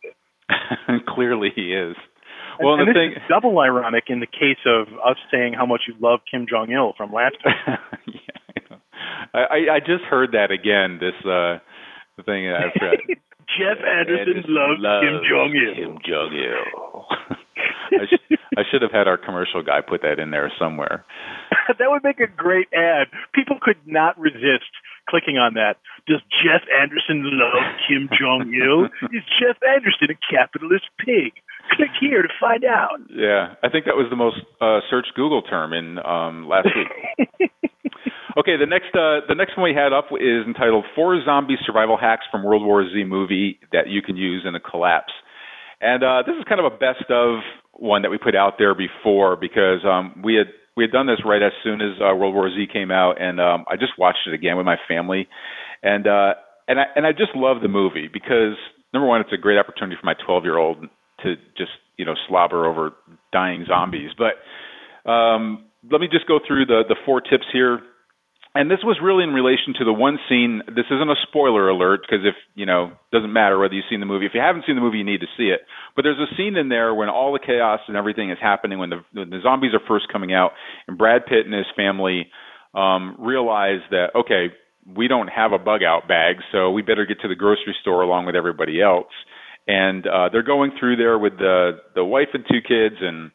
clearly 1.13 1.49
he 1.53 1.73
is. 1.73 1.95
Well, 2.59 2.75
and, 2.75 2.87
and 2.87 2.89
this 2.89 2.95
thing, 2.95 3.11
is 3.11 3.29
double 3.29 3.59
ironic 3.59 4.05
in 4.07 4.21
the 4.21 4.27
case 4.27 4.61
of 4.65 4.87
us 5.05 5.17
saying 5.31 5.53
how 5.53 5.65
much 5.65 5.81
you 5.87 5.95
love 5.99 6.21
Kim 6.29 6.45
Jong 6.49 6.71
Il 6.71 6.93
from 6.97 7.11
last 7.11 7.35
time. 7.43 7.77
I, 9.33 9.77
I 9.77 9.79
just 9.79 10.03
heard 10.09 10.31
that 10.33 10.51
again. 10.51 10.99
This 10.99 11.15
uh 11.25 11.59
thing 12.23 12.47
I've 12.49 12.71
read. 12.81 12.99
Jeff 13.59 13.77
Anderson, 13.85 14.41
Anderson 14.41 14.55
loves, 14.55 14.81
loves 14.81 15.05
Kim 15.05 15.17
Jong 15.29 15.51
Il. 15.53 15.73
Kim 15.75 15.97
Jong 16.05 16.31
Il. 16.33 17.05
I, 17.93 18.05
sh- 18.09 18.37
I 18.57 18.61
should 18.71 18.81
have 18.81 18.91
had 18.91 19.07
our 19.07 19.17
commercial 19.17 19.61
guy 19.61 19.81
put 19.81 20.01
that 20.01 20.19
in 20.19 20.31
there 20.31 20.51
somewhere. 20.59 21.05
that 21.79 21.87
would 21.89 22.03
make 22.03 22.19
a 22.19 22.27
great 22.27 22.67
ad. 22.73 23.07
People 23.33 23.57
could 23.61 23.77
not 23.85 24.17
resist 24.19 24.71
clicking 25.07 25.37
on 25.37 25.53
that. 25.53 25.77
Does 26.07 26.21
Jeff 26.41 26.65
Anderson 26.81 27.21
love 27.37 27.63
Kim 27.87 28.09
Jong 28.19 28.51
Il? 28.51 28.85
Is 29.15 29.23
Jeff 29.39 29.57
Anderson 29.61 30.09
a 30.09 30.17
capitalist 30.33 30.85
pig? 30.99 31.33
Click 31.77 31.89
here 31.99 32.21
to 32.21 32.29
find 32.39 32.63
out. 32.65 32.99
Yeah, 33.09 33.53
I 33.63 33.69
think 33.69 33.85
that 33.85 33.95
was 33.95 34.07
the 34.09 34.15
most 34.15 34.37
uh, 34.61 34.81
searched 34.89 35.13
Google 35.15 35.41
term 35.41 35.73
in 35.73 35.97
um, 35.99 36.47
last 36.47 36.67
week. 36.75 37.51
Okay, 38.37 38.57
the 38.57 38.65
next 38.65 38.93
uh, 38.95 39.25
the 39.27 39.35
next 39.35 39.57
one 39.57 39.71
we 39.71 39.75
had 39.75 39.93
up 39.93 40.05
is 40.11 40.45
entitled 40.47 40.85
Four 40.95 41.23
Zombie 41.23 41.57
Survival 41.65 41.97
Hacks 41.97 42.25
from 42.31 42.43
World 42.43 42.63
War 42.63 42.83
Z 42.87 43.03
Movie 43.05 43.59
that 43.71 43.87
you 43.87 44.01
can 44.01 44.17
use 44.17 44.43
in 44.47 44.55
a 44.55 44.59
collapse. 44.59 45.13
And 45.81 46.03
uh, 46.03 46.23
this 46.25 46.35
is 46.37 46.43
kind 46.47 46.59
of 46.59 46.71
a 46.71 46.75
best 46.75 47.09
of 47.09 47.39
one 47.73 48.01
that 48.03 48.09
we 48.09 48.17
put 48.17 48.35
out 48.35 48.53
there 48.57 48.73
before 48.73 49.35
because 49.35 49.83
um, 49.85 50.21
we 50.23 50.35
had 50.35 50.47
we 50.77 50.83
had 50.83 50.91
done 50.91 51.07
this 51.07 51.19
right 51.25 51.41
as 51.41 51.51
soon 51.63 51.81
as 51.81 51.95
uh, 52.01 52.15
World 52.15 52.33
War 52.33 52.49
Z 52.49 52.67
came 52.71 52.91
out, 52.91 53.21
and 53.21 53.39
um, 53.39 53.65
I 53.69 53.75
just 53.75 53.93
watched 53.97 54.27
it 54.27 54.33
again 54.33 54.57
with 54.57 54.65
my 54.65 54.77
family, 54.87 55.27
and 55.83 56.07
uh, 56.07 56.33
and 56.67 56.79
I 56.79 56.83
and 56.95 57.05
I 57.05 57.11
just 57.11 57.35
love 57.35 57.57
the 57.61 57.67
movie 57.67 58.09
because 58.11 58.55
number 58.93 59.07
one, 59.07 59.21
it's 59.21 59.33
a 59.33 59.37
great 59.37 59.57
opportunity 59.57 59.97
for 59.99 60.05
my 60.05 60.15
12 60.25 60.43
year 60.43 60.57
old 60.57 60.77
to 61.23 61.35
just 61.57 61.71
you 61.97 62.05
know 62.05 62.15
slobber 62.27 62.65
over 62.65 62.91
dying 63.31 63.65
zombies. 63.67 64.11
But 64.17 65.09
um, 65.09 65.65
let 65.91 66.01
me 66.01 66.07
just 66.11 66.27
go 66.27 66.39
through 66.45 66.65
the 66.65 66.83
the 66.87 66.95
four 67.05 67.21
tips 67.21 67.45
here. 67.51 67.79
And 68.55 68.71
this 68.71 68.79
was 68.83 68.97
really 69.03 69.25
in 69.25 69.35
relation 69.35 69.75
to 69.79 69.85
the 69.85 69.91
one 69.91 70.17
scene. 70.29 70.63
This 70.67 70.87
isn't 70.87 71.09
a 71.09 71.19
spoiler 71.27 71.67
alert 71.67 72.01
because 72.01 72.25
if 72.25 72.35
you 72.55 72.65
know, 72.65 72.93
doesn't 73.11 73.31
matter 73.31 73.59
whether 73.59 73.73
you've 73.73 73.89
seen 73.89 73.99
the 73.99 74.05
movie. 74.05 74.25
If 74.25 74.31
you 74.33 74.39
haven't 74.39 74.63
seen 74.65 74.75
the 74.75 74.81
movie, 74.81 74.99
you 74.99 75.03
need 75.03 75.19
to 75.19 75.31
see 75.37 75.51
it. 75.51 75.61
But 75.95 76.03
there's 76.03 76.19
a 76.19 76.33
scene 76.35 76.55
in 76.55 76.69
there 76.69 76.95
when 76.95 77.09
all 77.09 77.33
the 77.33 77.43
chaos 77.45 77.81
and 77.87 77.97
everything 77.97 78.31
is 78.31 78.37
happening, 78.41 78.79
when 78.79 78.89
the, 78.89 79.03
when 79.11 79.29
the 79.29 79.41
zombies 79.43 79.73
are 79.73 79.83
first 79.85 80.07
coming 80.11 80.33
out, 80.33 80.51
and 80.87 80.97
Brad 80.97 81.25
Pitt 81.25 81.45
and 81.45 81.53
his 81.53 81.67
family 81.75 82.27
um, 82.73 83.17
realize 83.19 83.83
that 83.91 84.15
okay, 84.15 84.55
we 84.87 85.09
don't 85.09 85.27
have 85.27 85.51
a 85.51 85.59
bug 85.59 85.83
out 85.83 86.07
bag, 86.07 86.37
so 86.53 86.71
we 86.71 86.81
better 86.81 87.05
get 87.05 87.19
to 87.21 87.27
the 87.27 87.35
grocery 87.35 87.75
store 87.81 88.01
along 88.01 88.25
with 88.25 88.35
everybody 88.35 88.81
else 88.81 89.11
and 89.67 90.05
uh, 90.05 90.29
they're 90.31 90.43
going 90.43 90.71
through 90.79 90.95
there 90.95 91.17
with 91.17 91.37
the 91.37 91.81
the 91.95 92.05
wife 92.05 92.29
and 92.33 92.45
two 92.47 92.61
kids, 92.61 93.01
and 93.01 93.31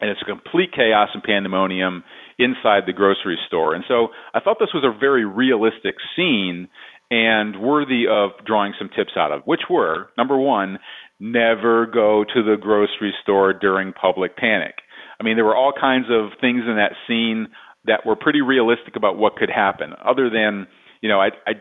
and 0.00 0.10
it's 0.10 0.22
complete 0.22 0.72
chaos 0.72 1.08
and 1.14 1.22
pandemonium 1.22 2.04
inside 2.38 2.82
the 2.86 2.92
grocery 2.92 3.38
store. 3.46 3.74
And 3.74 3.84
so 3.88 4.08
I 4.34 4.40
thought 4.40 4.58
this 4.60 4.74
was 4.74 4.84
a 4.84 4.98
very 4.98 5.24
realistic 5.24 5.96
scene 6.14 6.68
and 7.10 7.60
worthy 7.60 8.04
of 8.10 8.30
drawing 8.44 8.74
some 8.78 8.90
tips 8.94 9.12
out 9.16 9.32
of, 9.32 9.42
which 9.44 9.62
were 9.70 10.08
number 10.18 10.38
one, 10.38 10.78
never 11.20 11.86
go 11.86 12.24
to 12.24 12.42
the 12.42 12.56
grocery 12.60 13.14
store 13.22 13.52
during 13.52 13.92
public 13.92 14.36
panic. 14.36 14.74
I 15.18 15.24
mean, 15.24 15.36
there 15.36 15.44
were 15.44 15.56
all 15.56 15.72
kinds 15.78 16.06
of 16.10 16.38
things 16.40 16.62
in 16.66 16.76
that 16.76 16.92
scene 17.06 17.48
that 17.86 18.04
were 18.04 18.16
pretty 18.16 18.42
realistic 18.42 18.96
about 18.96 19.16
what 19.16 19.36
could 19.36 19.50
happen, 19.50 19.92
other 20.04 20.28
than 20.28 20.66
you 21.00 21.08
know, 21.08 21.20
I, 21.20 21.28
I 21.46 21.52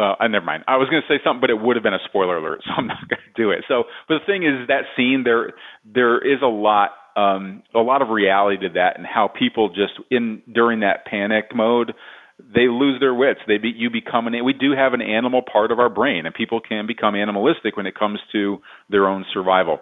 uh, 0.00 0.28
never 0.28 0.44
mind. 0.44 0.64
I 0.66 0.76
was 0.76 0.88
going 0.88 1.02
to 1.02 1.08
say 1.08 1.20
something, 1.24 1.40
but 1.40 1.50
it 1.50 1.60
would 1.60 1.76
have 1.76 1.82
been 1.82 1.94
a 1.94 2.04
spoiler 2.08 2.38
alert, 2.38 2.60
so 2.64 2.72
I'm 2.76 2.86
not 2.86 3.08
going 3.08 3.20
to 3.20 3.42
do 3.42 3.50
it. 3.50 3.64
So, 3.68 3.84
but 4.08 4.18
the 4.20 4.26
thing 4.26 4.42
is, 4.44 4.68
that 4.68 4.84
scene 4.96 5.22
there, 5.24 5.52
there 5.84 6.18
is 6.18 6.40
a 6.42 6.46
lot, 6.46 6.90
um, 7.16 7.62
a 7.74 7.80
lot 7.80 8.02
of 8.02 8.08
reality 8.08 8.68
to 8.68 8.74
that, 8.74 8.96
and 8.96 9.06
how 9.06 9.28
people 9.28 9.68
just 9.68 9.92
in 10.10 10.42
during 10.52 10.80
that 10.80 11.06
panic 11.06 11.46
mode, 11.54 11.92
they 12.38 12.68
lose 12.68 12.98
their 13.00 13.14
wits. 13.14 13.40
They 13.46 13.58
be, 13.58 13.72
you 13.74 13.90
become 13.90 14.26
an. 14.26 14.44
We 14.44 14.52
do 14.52 14.72
have 14.76 14.94
an 14.94 15.02
animal 15.02 15.42
part 15.42 15.72
of 15.72 15.78
our 15.78 15.90
brain, 15.90 16.26
and 16.26 16.34
people 16.34 16.60
can 16.60 16.86
become 16.86 17.14
animalistic 17.14 17.76
when 17.76 17.86
it 17.86 17.94
comes 17.94 18.18
to 18.32 18.58
their 18.88 19.08
own 19.08 19.24
survival. 19.32 19.80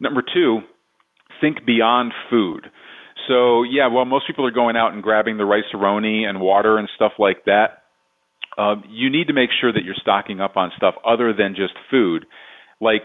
Number 0.00 0.22
two, 0.22 0.60
think 1.40 1.64
beyond 1.66 2.12
food. 2.30 2.66
So 3.26 3.62
yeah, 3.62 3.88
well, 3.88 4.04
most 4.04 4.26
people 4.26 4.46
are 4.46 4.50
going 4.50 4.76
out 4.76 4.92
and 4.92 5.02
grabbing 5.02 5.36
the 5.36 5.44
rice 5.44 5.64
aroni 5.74 6.24
and 6.24 6.40
water 6.40 6.78
and 6.78 6.88
stuff 6.96 7.12
like 7.18 7.44
that 7.46 7.82
uh, 8.58 8.74
you 8.90 9.08
need 9.08 9.28
to 9.28 9.32
make 9.32 9.50
sure 9.60 9.72
that 9.72 9.84
you're 9.84 9.94
stocking 10.02 10.40
up 10.40 10.56
on 10.56 10.72
stuff 10.76 10.96
other 11.06 11.32
than 11.32 11.54
just 11.54 11.74
food, 11.90 12.26
like 12.80 13.04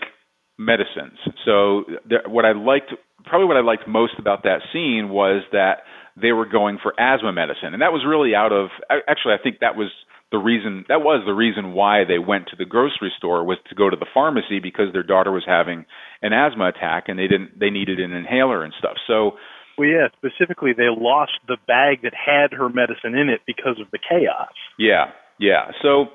medicines. 0.58 1.20
So 1.46 1.84
what 2.28 2.44
I 2.44 2.54
liked, 2.54 2.92
probably 3.26 3.48
what 3.48 3.58
I 3.58 3.62
liked 3.62 3.88
most 3.88 4.14
about 4.20 4.44
that 4.44 4.62
scene 4.72 5.10
was 5.10 5.44
that 5.52 5.84
they 6.20 6.32
were 6.32 6.46
going 6.46 6.78
for 6.82 6.94
asthma 7.00 7.34
medicine, 7.34 7.74
and 7.74 7.82
that 7.82 7.92
was 7.92 8.06
really 8.08 8.36
out 8.36 8.52
of. 8.52 8.70
Actually, 9.08 9.34
I 9.34 9.42
think 9.42 9.60
that 9.62 9.76
was 9.76 9.90
the 10.32 10.38
reason. 10.38 10.86
That 10.90 11.02
was 11.02 11.24
the 11.26 11.34
reason 11.34 11.74
why 11.74 12.04
they 12.08 12.20
went 12.20 12.48
to 12.50 12.56
the 12.56 12.66
grocery 12.66 13.12
store 13.18 13.44
was 13.44 13.58
to 13.70 13.76
go 13.76 13.90
to 13.90 13.96
the 13.96 14.06
pharmacy 14.14 14.60
because 14.60 14.94
their 14.94 15.04
daughter 15.04 15.32
was 15.32 15.44
having 15.46 15.86
an 16.22 16.34
asthma 16.34 16.70
attack, 16.70 17.06
and 17.08 17.18
they 17.18 17.28
didn't. 17.28 17.60
They 17.60 17.70
needed 17.70 18.00
an 18.00 18.14
inhaler 18.14 18.64
and 18.64 18.74
stuff. 18.78 18.98
So. 19.08 19.38
Well, 19.76 19.90
yeah. 19.90 20.08
Specifically, 20.14 20.74
they 20.78 20.86
lost 20.96 21.34
the 21.48 21.58
bag 21.66 22.04
that 22.04 22.14
had 22.14 22.54
her 22.54 22.70
medicine 22.70 23.16
in 23.18 23.30
it 23.30 23.42
because 23.48 23.82
of 23.82 23.90
the 23.90 23.98
chaos. 23.98 24.54
Yeah, 24.78 25.10
yeah. 25.40 25.72
So 25.82 26.14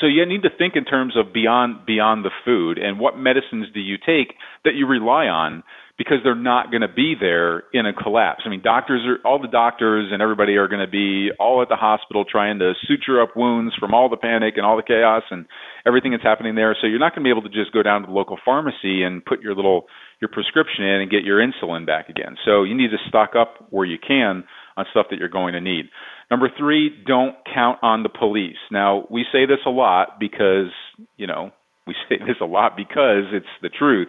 So 0.00 0.06
you 0.06 0.26
need 0.26 0.42
to 0.42 0.50
think 0.56 0.74
in 0.76 0.84
terms 0.84 1.16
of 1.16 1.32
beyond 1.32 1.86
beyond 1.86 2.24
the 2.24 2.30
food 2.44 2.78
and 2.78 2.98
what 2.98 3.18
medicines 3.18 3.66
do 3.72 3.80
you 3.80 3.96
take 3.96 4.34
that 4.64 4.74
you 4.74 4.86
rely 4.86 5.26
on 5.26 5.62
because 5.96 6.18
they're 6.24 6.34
not 6.34 6.70
going 6.70 6.80
to 6.80 6.92
be 6.92 7.14
there 7.18 7.64
in 7.72 7.86
a 7.86 7.92
collapse. 7.92 8.42
I 8.44 8.48
mean, 8.48 8.62
doctors 8.62 9.02
are 9.06 9.24
all 9.26 9.40
the 9.40 9.48
doctors 9.48 10.10
and 10.12 10.20
everybody 10.20 10.56
are 10.56 10.66
going 10.66 10.84
to 10.84 10.90
be 10.90 11.30
all 11.38 11.62
at 11.62 11.68
the 11.68 11.76
hospital 11.76 12.24
trying 12.24 12.58
to 12.58 12.72
suture 12.86 13.22
up 13.22 13.36
wounds 13.36 13.74
from 13.78 13.94
all 13.94 14.08
the 14.08 14.16
panic 14.16 14.54
and 14.56 14.66
all 14.66 14.76
the 14.76 14.82
chaos 14.82 15.22
and 15.30 15.46
everything 15.86 16.10
that's 16.10 16.24
happening 16.24 16.56
there. 16.56 16.76
So 16.80 16.88
you're 16.88 16.98
not 16.98 17.14
going 17.14 17.22
to 17.22 17.28
be 17.28 17.30
able 17.30 17.48
to 17.48 17.54
just 17.54 17.72
go 17.72 17.82
down 17.82 18.02
to 18.02 18.06
the 18.08 18.12
local 18.12 18.38
pharmacy 18.44 19.04
and 19.04 19.24
put 19.24 19.40
your 19.40 19.54
little 19.54 19.86
your 20.20 20.28
prescription 20.28 20.84
in 20.84 21.02
and 21.02 21.10
get 21.10 21.22
your 21.22 21.38
insulin 21.38 21.86
back 21.86 22.08
again. 22.08 22.36
So 22.44 22.64
you 22.64 22.76
need 22.76 22.90
to 22.90 22.98
stock 23.08 23.32
up 23.38 23.66
where 23.70 23.86
you 23.86 23.98
can 23.98 24.44
on 24.76 24.86
stuff 24.90 25.06
that 25.10 25.18
you're 25.18 25.28
going 25.28 25.52
to 25.52 25.60
need. 25.60 25.86
Number 26.34 26.50
3, 26.58 27.04
don't 27.06 27.36
count 27.54 27.78
on 27.82 28.02
the 28.02 28.08
police. 28.08 28.56
Now, 28.72 29.06
we 29.08 29.24
say 29.30 29.46
this 29.46 29.60
a 29.64 29.70
lot 29.70 30.18
because, 30.18 30.72
you 31.16 31.28
know, 31.28 31.52
we 31.86 31.94
say 32.08 32.16
this 32.18 32.38
a 32.40 32.44
lot 32.44 32.76
because 32.76 33.30
it's 33.32 33.46
the 33.62 33.68
truth 33.68 34.08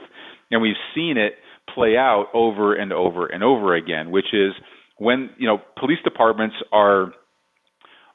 and 0.49 0.59
we've 0.59 0.73
seen 0.95 1.17
it 1.19 1.33
play 1.71 1.97
out 1.97 2.29
over 2.33 2.73
and 2.73 2.91
over 2.91 3.27
and 3.27 3.43
over 3.43 3.75
again, 3.75 4.09
which 4.09 4.33
is 4.33 4.53
when 4.97 5.29
you 5.38 5.47
know 5.47 5.59
police 5.79 5.99
departments 6.03 6.55
are 6.71 7.13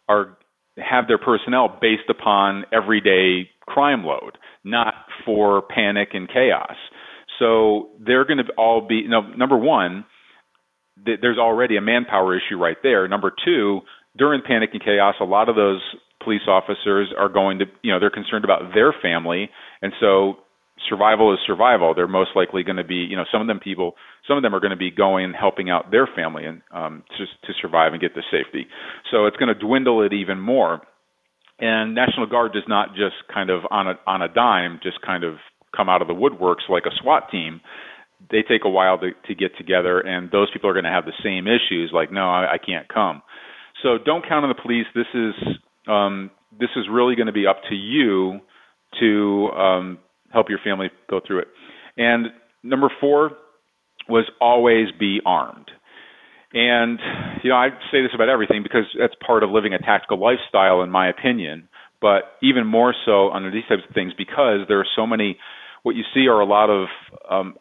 are 0.08 0.36
have 0.76 1.06
their 1.06 1.18
personnel 1.18 1.78
based 1.80 2.08
upon 2.08 2.64
everyday 2.72 3.48
crime 3.68 4.04
load, 4.04 4.38
not 4.64 4.94
for 5.24 5.62
panic 5.62 6.08
and 6.14 6.28
chaos. 6.28 6.74
So 7.38 7.90
they're 8.04 8.24
going 8.24 8.38
to 8.38 8.52
all 8.58 8.88
be 8.88 8.96
you 8.96 9.08
know, 9.08 9.22
number 9.36 9.56
one, 9.56 10.04
there's 11.04 11.38
already 11.38 11.76
a 11.76 11.80
manpower 11.80 12.36
issue 12.36 12.56
right 12.56 12.76
there. 12.82 13.08
Number 13.08 13.32
two, 13.44 13.80
during 14.16 14.42
panic 14.42 14.70
and 14.72 14.82
chaos, 14.82 15.14
a 15.20 15.24
lot 15.24 15.48
of 15.48 15.56
those 15.56 15.80
police 16.22 16.42
officers 16.48 17.08
are 17.18 17.28
going 17.28 17.60
to 17.60 17.64
you 17.82 17.92
know 17.92 18.00
they're 18.00 18.10
concerned 18.10 18.44
about 18.44 18.74
their 18.74 18.94
family, 19.02 19.50
and 19.82 19.92
so 20.00 20.36
survival 20.88 21.32
is 21.32 21.38
survival. 21.46 21.94
They're 21.94 22.08
most 22.08 22.30
likely 22.34 22.62
going 22.62 22.76
to 22.76 22.84
be, 22.84 23.06
you 23.08 23.16
know, 23.16 23.24
some 23.30 23.40
of 23.40 23.46
them 23.46 23.60
people, 23.60 23.94
some 24.26 24.36
of 24.36 24.42
them 24.42 24.54
are 24.54 24.60
going 24.60 24.70
to 24.70 24.76
be 24.76 24.90
going 24.90 25.34
helping 25.38 25.70
out 25.70 25.90
their 25.90 26.08
family 26.14 26.44
and 26.44 26.62
um, 26.72 27.02
to, 27.18 27.26
to 27.26 27.52
survive 27.60 27.92
and 27.92 28.00
get 28.00 28.14
to 28.14 28.22
safety. 28.30 28.66
So 29.10 29.26
it's 29.26 29.36
going 29.36 29.52
to 29.52 29.54
dwindle 29.54 30.02
it 30.02 30.12
even 30.12 30.40
more. 30.40 30.80
And 31.58 31.94
National 31.94 32.26
Guard 32.26 32.52
does 32.52 32.64
not 32.68 32.90
just 32.90 33.16
kind 33.32 33.50
of 33.50 33.62
on 33.70 33.86
a 33.86 33.94
on 34.06 34.22
a 34.22 34.28
dime 34.28 34.80
just 34.82 35.02
kind 35.02 35.24
of 35.24 35.34
come 35.76 35.90
out 35.90 36.00
of 36.00 36.08
the 36.08 36.14
woodworks 36.14 36.68
like 36.70 36.84
a 36.86 37.02
SWAT 37.02 37.30
team. 37.30 37.60
They 38.30 38.42
take 38.42 38.62
a 38.64 38.70
while 38.70 38.98
to, 38.98 39.10
to 39.28 39.34
get 39.34 39.56
together, 39.56 40.00
and 40.00 40.30
those 40.30 40.50
people 40.52 40.68
are 40.68 40.72
going 40.72 40.84
to 40.84 40.90
have 40.90 41.04
the 41.04 41.12
same 41.22 41.46
issues. 41.46 41.90
Like, 41.92 42.12
no, 42.12 42.28
I, 42.28 42.54
I 42.54 42.58
can't 42.58 42.88
come. 42.88 43.22
So 43.82 43.98
don't 44.04 44.26
count 44.26 44.44
on 44.44 44.48
the 44.54 44.60
police. 44.60 44.86
This 44.94 45.06
is 45.14 45.34
um, 45.88 46.30
this 46.58 46.70
is 46.76 46.84
really 46.90 47.14
going 47.16 47.26
to 47.26 47.32
be 47.32 47.46
up 47.46 47.60
to 47.68 47.74
you 47.74 48.40
to 49.00 49.48
um, 49.56 49.98
help 50.32 50.48
your 50.48 50.58
family 50.62 50.88
go 51.08 51.20
through 51.24 51.40
it. 51.40 51.48
And 51.96 52.26
number 52.62 52.90
four 53.00 53.32
was 54.08 54.24
always 54.40 54.88
be 54.98 55.20
armed. 55.24 55.70
And 56.52 56.98
you 57.42 57.50
know, 57.50 57.56
I 57.56 57.68
say 57.92 58.02
this 58.02 58.10
about 58.14 58.28
everything 58.28 58.62
because 58.62 58.84
that's 58.98 59.14
part 59.24 59.42
of 59.42 59.50
living 59.50 59.72
a 59.72 59.78
tactical 59.78 60.18
lifestyle, 60.18 60.82
in 60.82 60.90
my 60.90 61.08
opinion. 61.08 61.68
But 62.00 62.36
even 62.42 62.66
more 62.66 62.94
so 63.04 63.30
under 63.30 63.50
these 63.50 63.64
types 63.68 63.82
of 63.88 63.94
things 63.94 64.12
because 64.16 64.66
there 64.68 64.80
are 64.80 64.86
so 64.96 65.06
many. 65.06 65.38
What 65.82 65.96
you 65.96 66.02
see 66.12 66.26
are 66.28 66.40
a 66.40 66.46
lot 66.46 66.68
of 66.68 66.88
um, 67.30 67.56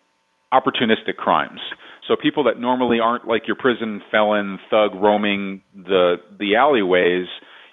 opportunistic 0.54 1.16
crimes. 1.18 1.62
So 2.10 2.16
people 2.20 2.46
that 2.46 2.60
normally 2.60 3.00
aren't 3.00 3.28
like 3.28 3.44
your 3.46 3.56
prison 3.56 4.02
felon 4.10 4.58
thug 4.72 4.96
roaming 4.96 5.62
the 5.76 6.16
the 6.40 6.56
alleyways, 6.56 7.28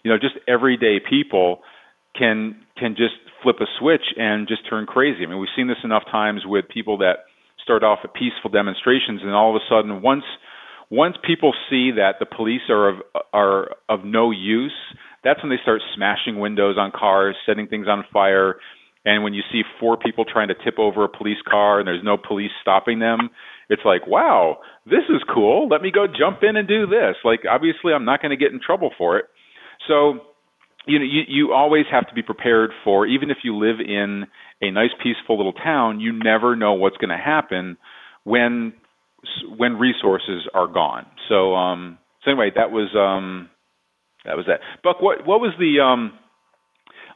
you 0.05 0.11
know, 0.11 0.19
just 0.19 0.35
everyday 0.47 0.99
people 1.01 1.61
can 2.15 2.57
can 2.79 2.95
just 2.97 3.15
flip 3.43 3.57
a 3.61 3.67
switch 3.81 4.03
and 4.19 4.47
just 4.47 4.69
turn 4.69 4.85
crazy. 4.85 5.25
I 5.25 5.27
mean, 5.27 5.39
we've 5.39 5.49
seen 5.57 5.69
this 5.69 5.79
enough 5.83 6.05
times 6.13 6.43
with 6.45 6.67
people 6.69 6.99
that 6.99 7.25
start 7.65 7.83
off 7.83 8.01
at 8.05 8.13
peaceful 8.13 8.51
demonstrations, 8.51 9.23
and 9.23 9.33
all 9.33 9.57
of 9.57 9.57
a 9.57 9.65
sudden, 9.71 10.03
once 10.03 10.25
once 10.91 11.17
people 11.27 11.55
see 11.71 11.93
that 11.93 12.17
the 12.21 12.27
police 12.27 12.69
are 12.69 12.91
of 12.91 12.97
are 13.33 13.71
of 13.89 14.05
no 14.05 14.31
use, 14.33 14.77
that's 15.25 15.43
when 15.43 15.49
they 15.49 15.63
start 15.63 15.81
smashing 15.95 16.39
windows 16.39 16.77
on 16.79 16.93
cars, 16.95 17.37
setting 17.47 17.69
things 17.69 17.87
on 17.89 18.05
fire. 18.13 18.57
And 19.07 19.23
when 19.23 19.35
you 19.35 19.43
see 19.53 19.63
four 19.81 19.97
people 19.97 20.25
trying 20.25 20.49
to 20.49 20.55
tip 20.65 20.79
over 20.79 21.05
a 21.05 21.09
police 21.09 21.39
car 21.49 21.79
and 21.79 21.87
there's 21.87 22.03
no 22.03 22.17
police 22.19 22.51
stopping 22.61 22.99
them, 22.99 23.31
it's 23.69 23.83
like, 23.85 24.07
wow, 24.07 24.59
this 24.85 25.05
is 25.09 25.23
cool. 25.33 25.69
Let 25.69 25.83
me 25.83 25.91
go 25.91 26.07
jump 26.07 26.39
in 26.43 26.57
and 26.57 26.69
do 26.69 26.87
this. 26.87 27.17
Like, 27.25 27.41
obviously, 27.51 27.93
I'm 27.93 28.05
not 28.05 28.23
going 28.23 28.31
to 28.31 28.37
get 28.37 28.53
in 28.53 28.61
trouble 28.65 28.91
for 28.97 29.19
it. 29.19 29.27
So 29.89 30.21
you 30.87 30.99
know 30.99 31.05
you, 31.05 31.23
you 31.29 31.53
always 31.53 31.85
have 31.91 32.09
to 32.09 32.15
be 32.15 32.23
prepared 32.23 32.71
for 32.85 33.07
even 33.07 33.31
if 33.31 33.39
you 33.43 33.57
live 33.57 33.77
in 33.81 34.25
a 34.63 34.71
nice 34.71 34.91
peaceful 35.03 35.37
little 35.37 35.53
town 35.53 36.01
you 36.01 36.13
never 36.13 36.57
know 36.57 36.75
what's 36.75 36.97
going 36.97 37.11
to 37.11 37.23
happen 37.23 37.77
when 38.25 38.73
when 39.59 39.75
resources 39.75 40.49
are 40.55 40.69
gone 40.69 41.07
so 41.29 41.55
um 41.55 41.99
so 42.25 42.31
anyway 42.31 42.51
that 42.55 42.71
was 42.71 42.89
um 42.97 43.51
that 44.25 44.37
was 44.37 44.47
that 44.47 44.61
buck 44.83 45.03
what 45.03 45.27
what 45.27 45.41
was 45.41 45.53
the 45.59 45.83
um 45.83 46.13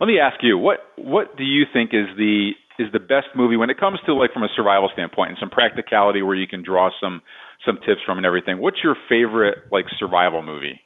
let 0.00 0.06
me 0.06 0.18
ask 0.18 0.36
you 0.42 0.58
what 0.58 0.78
what 0.96 1.36
do 1.36 1.44
you 1.44 1.64
think 1.72 1.90
is 1.92 2.06
the 2.16 2.50
is 2.78 2.88
the 2.92 3.00
best 3.00 3.28
movie 3.34 3.56
when 3.56 3.70
it 3.70 3.78
comes 3.78 3.98
to 4.06 4.14
like 4.14 4.32
from 4.32 4.42
a 4.42 4.48
survival 4.56 4.88
standpoint 4.92 5.30
and 5.30 5.38
some 5.38 5.50
practicality 5.50 6.22
where 6.22 6.36
you 6.36 6.46
can 6.46 6.62
draw 6.62 6.90
some 7.00 7.20
some 7.66 7.76
tips 7.86 8.00
from 8.06 8.16
and 8.16 8.26
everything 8.26 8.58
what's 8.58 8.78
your 8.82 8.96
favorite 9.08 9.58
like 9.70 9.84
survival 9.98 10.42
movie 10.42 10.80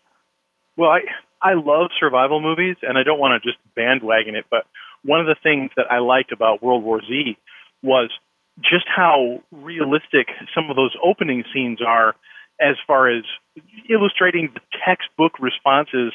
well 0.76 0.90
i 0.90 1.00
I 1.44 1.52
love 1.52 1.90
survival 2.00 2.40
movies, 2.40 2.76
and 2.80 2.96
I 2.96 3.02
don't 3.02 3.20
want 3.20 3.40
to 3.40 3.46
just 3.46 3.60
bandwagon 3.76 4.34
it, 4.34 4.46
but 4.50 4.64
one 5.04 5.20
of 5.20 5.26
the 5.26 5.36
things 5.42 5.70
that 5.76 5.84
I 5.90 5.98
liked 5.98 6.32
about 6.32 6.62
World 6.62 6.82
War 6.82 7.02
Z 7.02 7.36
was 7.82 8.10
just 8.62 8.86
how 8.88 9.42
realistic 9.52 10.28
some 10.54 10.70
of 10.70 10.76
those 10.76 10.96
opening 11.04 11.44
scenes 11.52 11.80
are 11.86 12.14
as 12.60 12.76
far 12.86 13.10
as 13.10 13.24
illustrating 13.90 14.48
the 14.54 14.60
textbook 14.86 15.38
responses 15.38 16.14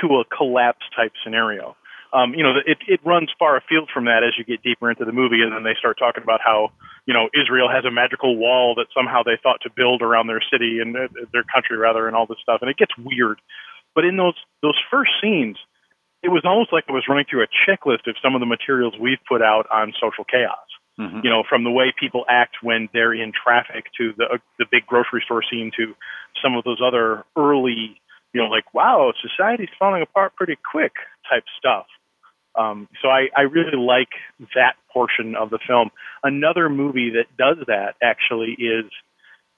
to 0.00 0.06
a 0.16 0.24
collapse 0.34 0.86
type 0.96 1.12
scenario. 1.22 1.76
Um, 2.12 2.34
you 2.34 2.42
know, 2.42 2.54
it, 2.66 2.78
it 2.88 3.00
runs 3.04 3.30
far 3.38 3.56
afield 3.56 3.88
from 3.92 4.06
that 4.06 4.24
as 4.26 4.34
you 4.36 4.44
get 4.44 4.62
deeper 4.62 4.90
into 4.90 5.04
the 5.04 5.12
movie, 5.12 5.42
and 5.42 5.52
then 5.52 5.62
they 5.62 5.78
start 5.78 5.96
talking 5.98 6.22
about 6.22 6.40
how, 6.42 6.70
you 7.06 7.14
know, 7.14 7.30
Israel 7.30 7.68
has 7.70 7.84
a 7.84 7.90
magical 7.90 8.36
wall 8.36 8.74
that 8.76 8.86
somehow 8.94 9.22
they 9.22 9.38
thought 9.40 9.60
to 9.62 9.70
build 9.70 10.02
around 10.02 10.26
their 10.26 10.42
city 10.50 10.80
and 10.80 10.96
uh, 10.96 11.06
their 11.32 11.44
country 11.44 11.76
rather, 11.76 12.08
and 12.08 12.16
all 12.16 12.26
this 12.26 12.38
stuff, 12.42 12.58
and 12.62 12.70
it 12.70 12.76
gets 12.76 12.92
weird. 12.98 13.38
But 13.94 14.04
in 14.04 14.16
those 14.16 14.34
those 14.62 14.78
first 14.90 15.10
scenes, 15.22 15.56
it 16.22 16.28
was 16.28 16.42
almost 16.44 16.72
like 16.72 16.84
I 16.88 16.92
was 16.92 17.06
running 17.08 17.26
through 17.30 17.44
a 17.44 17.50
checklist 17.66 18.06
of 18.06 18.16
some 18.22 18.34
of 18.34 18.40
the 18.40 18.46
materials 18.46 18.94
we've 19.00 19.22
put 19.28 19.42
out 19.42 19.66
on 19.72 19.92
social 20.00 20.24
chaos. 20.24 20.58
Mm-hmm. 20.98 21.20
You 21.24 21.30
know, 21.30 21.44
from 21.48 21.64
the 21.64 21.70
way 21.70 21.94
people 21.98 22.24
act 22.28 22.56
when 22.62 22.88
they're 22.92 23.14
in 23.14 23.32
traffic 23.32 23.86
to 23.98 24.12
the 24.18 24.24
uh, 24.24 24.38
the 24.58 24.66
big 24.70 24.84
grocery 24.86 25.22
store 25.24 25.42
scene 25.48 25.70
to 25.78 25.94
some 26.42 26.56
of 26.56 26.64
those 26.64 26.80
other 26.84 27.24
early, 27.36 28.00
you 28.34 28.40
know, 28.42 28.48
like 28.48 28.74
wow, 28.74 29.12
society's 29.22 29.72
falling 29.78 30.02
apart 30.02 30.36
pretty 30.36 30.58
quick 30.70 30.92
type 31.28 31.44
stuff. 31.58 31.86
Um, 32.58 32.88
so 33.00 33.08
I, 33.08 33.28
I 33.36 33.42
really 33.42 33.76
like 33.76 34.10
that 34.54 34.74
portion 34.92 35.34
of 35.36 35.50
the 35.50 35.58
film. 35.66 35.90
Another 36.22 36.68
movie 36.68 37.10
that 37.10 37.26
does 37.38 37.64
that 37.66 37.94
actually 38.02 38.56
is 38.58 38.90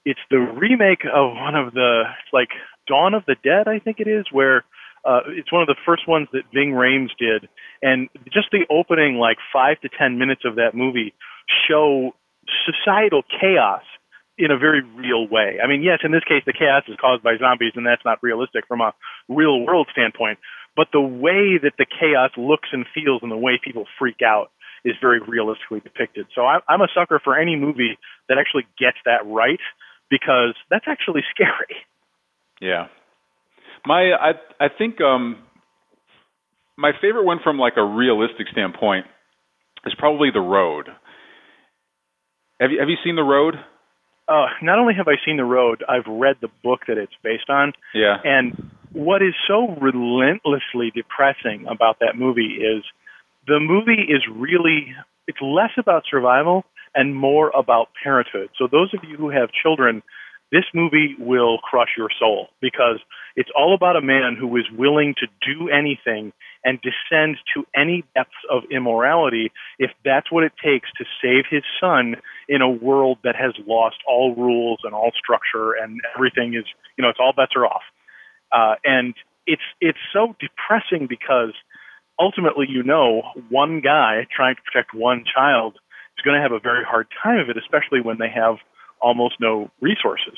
it's 0.05 0.19
the 0.29 0.37
remake 0.37 1.03
of 1.05 1.33
one 1.35 1.55
of 1.55 1.73
the 1.73 2.03
like 2.31 2.49
Dawn 2.87 3.13
of 3.13 3.23
the 3.25 3.35
Dead, 3.43 3.67
I 3.67 3.79
think 3.79 3.99
it 3.99 4.07
is, 4.07 4.25
where 4.31 4.63
uh, 5.05 5.21
it's 5.27 5.51
one 5.51 5.61
of 5.61 5.67
the 5.67 5.75
first 5.85 6.07
ones 6.07 6.27
that 6.33 6.43
Ving 6.53 6.71
Rhames 6.71 7.11
did, 7.17 7.49
and 7.81 8.09
just 8.25 8.47
the 8.51 8.65
opening 8.69 9.15
like 9.15 9.37
five 9.51 9.79
to 9.81 9.89
ten 9.89 10.17
minutes 10.17 10.41
of 10.45 10.55
that 10.55 10.71
movie 10.73 11.13
show 11.67 12.11
societal 12.65 13.23
chaos 13.39 13.83
in 14.37 14.49
a 14.51 14.57
very 14.57 14.81
real 14.81 15.27
way. 15.27 15.57
I 15.63 15.67
mean, 15.67 15.83
yes, 15.83 15.99
in 16.03 16.11
this 16.11 16.23
case, 16.23 16.43
the 16.45 16.53
chaos 16.53 16.83
is 16.87 16.97
caused 16.99 17.21
by 17.23 17.37
zombies, 17.37 17.73
and 17.75 17.85
that's 17.85 18.03
not 18.03 18.19
realistic 18.21 18.65
from 18.67 18.81
a 18.81 18.93
real 19.29 19.61
world 19.65 19.87
standpoint. 19.91 20.39
But 20.75 20.87
the 20.91 21.01
way 21.01 21.59
that 21.61 21.73
the 21.77 21.85
chaos 21.85 22.31
looks 22.37 22.69
and 22.71 22.85
feels, 22.93 23.21
and 23.21 23.31
the 23.31 23.37
way 23.37 23.59
people 23.63 23.85
freak 23.99 24.21
out, 24.25 24.49
is 24.83 24.95
very 24.99 25.19
realistically 25.19 25.79
depicted. 25.79 26.27
So 26.35 26.41
I, 26.41 26.59
I'm 26.67 26.81
a 26.81 26.87
sucker 26.93 27.21
for 27.23 27.37
any 27.37 27.55
movie 27.55 27.97
that 28.27 28.37
actually 28.37 28.65
gets 28.77 28.97
that 29.05 29.25
right, 29.25 29.59
because 30.09 30.55
that's 30.69 30.85
actually 30.87 31.21
scary. 31.33 31.77
Yeah. 32.61 32.87
My 33.85 34.11
I 34.13 34.31
I 34.59 34.67
think 34.77 35.01
um 35.01 35.37
my 36.77 36.91
favorite 37.01 37.25
one 37.25 37.39
from 37.43 37.59
like 37.59 37.73
a 37.77 37.83
realistic 37.83 38.47
standpoint 38.51 39.05
is 39.85 39.93
probably 39.97 40.29
The 40.33 40.39
Road. 40.39 40.87
Have 42.59 42.71
you 42.71 42.79
have 42.79 42.89
you 42.89 42.97
seen 43.03 43.15
The 43.15 43.23
Road? 43.23 43.55
Uh, 44.25 44.45
not 44.61 44.79
only 44.79 44.93
have 44.93 45.09
I 45.09 45.15
seen 45.25 45.35
The 45.35 45.43
Road, 45.43 45.83
I've 45.87 46.07
read 46.07 46.37
the 46.41 46.47
book 46.63 46.81
that 46.87 46.97
it's 46.97 47.13
based 47.23 47.49
on. 47.49 47.73
Yeah. 47.93 48.17
And 48.23 48.71
what 48.93 49.21
is 49.21 49.33
so 49.47 49.75
relentlessly 49.81 50.91
depressing 50.93 51.65
about 51.69 51.97
that 51.99 52.15
movie 52.15 52.59
is 52.61 52.83
the 53.47 53.59
movie 53.59 54.01
is 54.09 54.21
really 54.33 54.93
it's 55.27 55.41
less 55.41 55.71
about 55.77 56.03
survival 56.09 56.63
and 56.95 57.15
more 57.15 57.49
about 57.57 57.89
parenthood. 58.03 58.49
So 58.57 58.67
those 58.71 58.93
of 58.93 58.99
you 59.07 59.17
who 59.17 59.29
have 59.29 59.49
children 59.51 60.03
this 60.53 60.65
movie 60.71 61.15
will 61.17 61.57
crush 61.57 61.89
your 61.97 62.09
soul 62.19 62.49
because 62.61 62.99
it's 63.35 63.49
all 63.57 63.73
about 63.73 63.95
a 63.95 64.01
man 64.01 64.37
who 64.39 64.55
is 64.55 64.65
willing 64.77 65.15
to 65.17 65.25
do 65.41 65.67
anything 65.67 66.31
and 66.63 66.79
descend 66.81 67.37
to 67.55 67.65
any 67.75 68.03
depths 68.13 68.37
of 68.51 68.61
immorality 68.69 69.51
if 69.79 69.89
that's 70.05 70.31
what 70.31 70.43
it 70.43 70.51
takes 70.63 70.87
to 70.99 71.05
save 71.23 71.45
his 71.49 71.63
son 71.81 72.17
in 72.47 72.61
a 72.61 72.69
world 72.69 73.17
that 73.23 73.35
has 73.35 73.53
lost 73.65 73.95
all 74.07 74.35
rules 74.35 74.77
and 74.83 74.93
all 74.93 75.11
structure 75.17 75.73
and 75.73 75.99
everything 76.15 76.53
is, 76.53 76.65
you 76.97 77.01
know, 77.01 77.09
it's 77.09 77.19
all 77.19 77.33
bets 77.35 77.53
are 77.55 77.65
off. 77.65 77.81
Uh, 78.53 78.75
and 78.83 79.15
it's 79.47 79.63
it's 79.81 79.97
so 80.13 80.35
depressing 80.39 81.07
because 81.07 81.53
ultimately, 82.19 82.67
you 82.69 82.83
know, 82.83 83.23
one 83.49 83.81
guy 83.81 84.27
trying 84.33 84.55
to 84.55 84.61
protect 84.61 84.93
one 84.93 85.23
child 85.25 85.75
is 86.17 86.23
going 86.23 86.35
to 86.35 86.41
have 86.41 86.51
a 86.51 86.59
very 86.59 86.83
hard 86.83 87.07
time 87.21 87.39
of 87.39 87.49
it, 87.49 87.57
especially 87.57 87.99
when 88.01 88.17
they 88.19 88.29
have 88.29 88.57
almost 89.01 89.35
no 89.39 89.69
resources. 89.81 90.37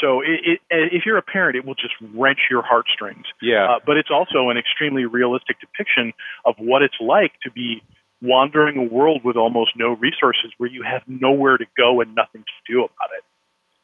So 0.00 0.20
it, 0.20 0.40
it, 0.44 0.60
if 0.70 1.02
you're 1.06 1.18
a 1.18 1.22
parent, 1.22 1.56
it 1.56 1.64
will 1.64 1.74
just 1.74 1.94
wrench 2.14 2.40
your 2.50 2.62
heartstrings. 2.62 3.24
Yeah. 3.40 3.76
Uh, 3.76 3.78
but 3.86 3.96
it's 3.96 4.10
also 4.10 4.50
an 4.50 4.56
extremely 4.56 5.04
realistic 5.04 5.60
depiction 5.60 6.12
of 6.44 6.54
what 6.58 6.82
it's 6.82 6.96
like 7.00 7.32
to 7.44 7.50
be 7.50 7.82
wandering 8.20 8.76
a 8.78 8.82
world 8.82 9.22
with 9.24 9.36
almost 9.36 9.72
no 9.76 9.96
resources, 9.96 10.52
where 10.58 10.70
you 10.70 10.82
have 10.82 11.02
nowhere 11.06 11.58
to 11.58 11.66
go 11.76 12.00
and 12.00 12.14
nothing 12.14 12.42
to 12.42 12.72
do 12.72 12.78
about 12.78 13.10
it. 13.16 13.24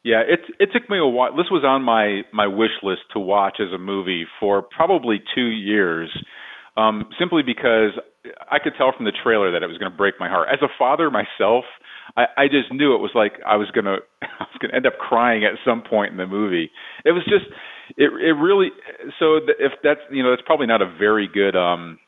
Yeah, 0.03 0.21
it 0.27 0.39
it 0.59 0.69
took 0.73 0.89
me 0.89 0.97
a 0.97 1.05
while. 1.05 1.35
This 1.35 1.51
was 1.51 1.63
on 1.65 1.83
my 1.83 2.21
my 2.31 2.47
wish 2.47 2.71
list 2.83 3.01
to 3.13 3.19
watch 3.19 3.57
as 3.59 3.73
a 3.73 3.77
movie 3.77 4.25
for 4.39 4.61
probably 4.61 5.21
two 5.35 5.47
years, 5.47 6.09
um, 6.77 7.09
simply 7.19 7.43
because 7.43 7.91
I 8.49 8.59
could 8.59 8.73
tell 8.77 8.93
from 8.95 9.05
the 9.05 9.11
trailer 9.23 9.51
that 9.51 9.63
it 9.63 9.67
was 9.67 9.77
going 9.77 9.91
to 9.91 9.97
break 9.97 10.15
my 10.19 10.29
heart. 10.29 10.47
As 10.51 10.59
a 10.61 10.67
father 10.77 11.09
myself, 11.11 11.65
I, 12.15 12.25
I 12.37 12.47
just 12.47 12.71
knew 12.71 12.95
it 12.95 12.99
was 12.99 13.11
like 13.13 13.33
I 13.45 13.57
was 13.57 13.67
gonna 13.75 13.97
I 14.21 14.43
was 14.47 14.57
gonna 14.61 14.73
end 14.75 14.85
up 14.87 14.97
crying 14.99 15.43
at 15.43 15.59
some 15.65 15.81
point 15.81 16.11
in 16.11 16.17
the 16.17 16.27
movie. 16.27 16.71
It 17.05 17.11
was 17.11 17.23
just 17.25 17.45
it 17.97 18.11
it 18.23 18.33
really 18.39 18.69
so 19.19 19.37
if 19.59 19.73
that's 19.83 20.01
you 20.11 20.23
know 20.23 20.29
that's 20.29 20.45
probably 20.45 20.67
not 20.67 20.81
a 20.81 20.89
very 20.97 21.27
good 21.27 21.55
um 21.55 21.99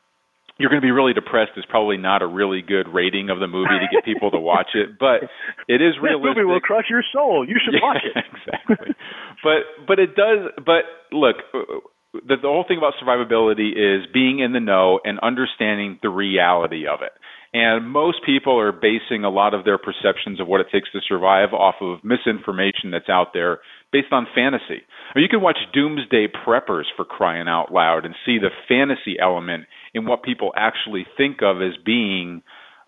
you're 0.62 0.70
going 0.70 0.80
to 0.80 0.86
be 0.86 0.94
really 0.94 1.12
depressed 1.12 1.58
is 1.58 1.64
probably 1.68 1.96
not 1.98 2.22
a 2.22 2.26
really 2.26 2.62
good 2.62 2.86
rating 2.86 3.30
of 3.30 3.40
the 3.42 3.48
movie 3.50 3.74
to 3.82 3.90
get 3.90 4.04
people 4.04 4.30
to 4.30 4.38
watch 4.38 4.78
it, 4.78 4.94
but 4.94 5.26
it 5.66 5.82
is 5.82 5.98
realistic. 5.98 6.22
This 6.22 6.38
movie 6.38 6.46
will 6.46 6.60
crush 6.62 6.86
your 6.88 7.02
soul. 7.12 7.42
You 7.42 7.58
should 7.58 7.74
yeah, 7.74 7.82
watch 7.82 8.06
it. 8.06 8.14
exactly. 8.30 8.94
but 9.42 9.66
but 9.90 9.98
it 9.98 10.14
does. 10.14 10.54
But 10.62 10.86
look, 11.10 11.42
uh, 11.50 11.82
the, 12.14 12.38
the 12.38 12.46
whole 12.46 12.64
thing 12.66 12.78
about 12.78 12.94
survivability 13.02 13.74
is 13.74 14.06
being 14.14 14.38
in 14.38 14.52
the 14.52 14.60
know 14.60 15.00
and 15.04 15.18
understanding 15.18 15.98
the 16.00 16.10
reality 16.10 16.86
of 16.86 17.02
it. 17.02 17.12
And 17.52 17.90
most 17.90 18.18
people 18.24 18.58
are 18.58 18.72
basing 18.72 19.24
a 19.24 19.30
lot 19.30 19.52
of 19.52 19.64
their 19.64 19.76
perceptions 19.76 20.40
of 20.40 20.48
what 20.48 20.62
it 20.62 20.68
takes 20.72 20.90
to 20.92 21.00
survive 21.06 21.52
off 21.52 21.74
of 21.82 21.98
misinformation 22.02 22.90
that's 22.90 23.10
out 23.10 23.34
there 23.34 23.58
based 23.92 24.10
on 24.10 24.26
fantasy. 24.34 24.80
I 24.80 25.18
mean, 25.18 25.24
you 25.24 25.28
can 25.28 25.42
watch 25.42 25.58
Doomsday 25.74 26.28
Preppers 26.46 26.88
for 26.96 27.04
crying 27.04 27.48
out 27.48 27.70
loud 27.70 28.06
and 28.06 28.14
see 28.24 28.38
the 28.38 28.48
fantasy 28.68 29.18
element 29.20 29.64
in 29.94 30.06
what 30.06 30.22
people 30.22 30.52
actually 30.56 31.06
think 31.16 31.42
of 31.42 31.62
as 31.62 31.76
being, 31.84 32.42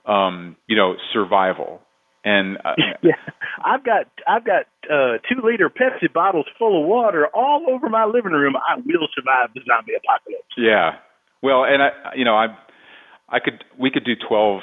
um, 0.06 0.56
you 0.66 0.76
know, 0.76 0.94
survival. 1.12 1.80
And 2.24 2.56
uh, 2.64 2.72
yeah, 3.02 3.20
I've 3.64 3.84
got 3.84 4.06
I've 4.26 4.44
got 4.44 4.64
uh, 4.90 5.18
two 5.28 5.44
liter 5.44 5.68
Pepsi 5.68 6.12
bottles 6.12 6.46
full 6.58 6.82
of 6.82 6.88
water 6.88 7.26
all 7.34 7.66
over 7.68 7.88
my 7.88 8.06
living 8.06 8.32
room. 8.32 8.54
I 8.56 8.76
will 8.76 9.08
survive 9.14 9.50
the 9.54 9.60
zombie 9.68 9.92
apocalypse. 9.94 10.48
Yeah, 10.56 10.92
well, 11.42 11.64
and 11.64 11.82
I, 11.82 11.90
you 12.16 12.24
know, 12.24 12.34
I, 12.34 12.46
I 13.28 13.40
could 13.40 13.62
we 13.78 13.90
could 13.90 14.04
do 14.04 14.14
twelve 14.26 14.60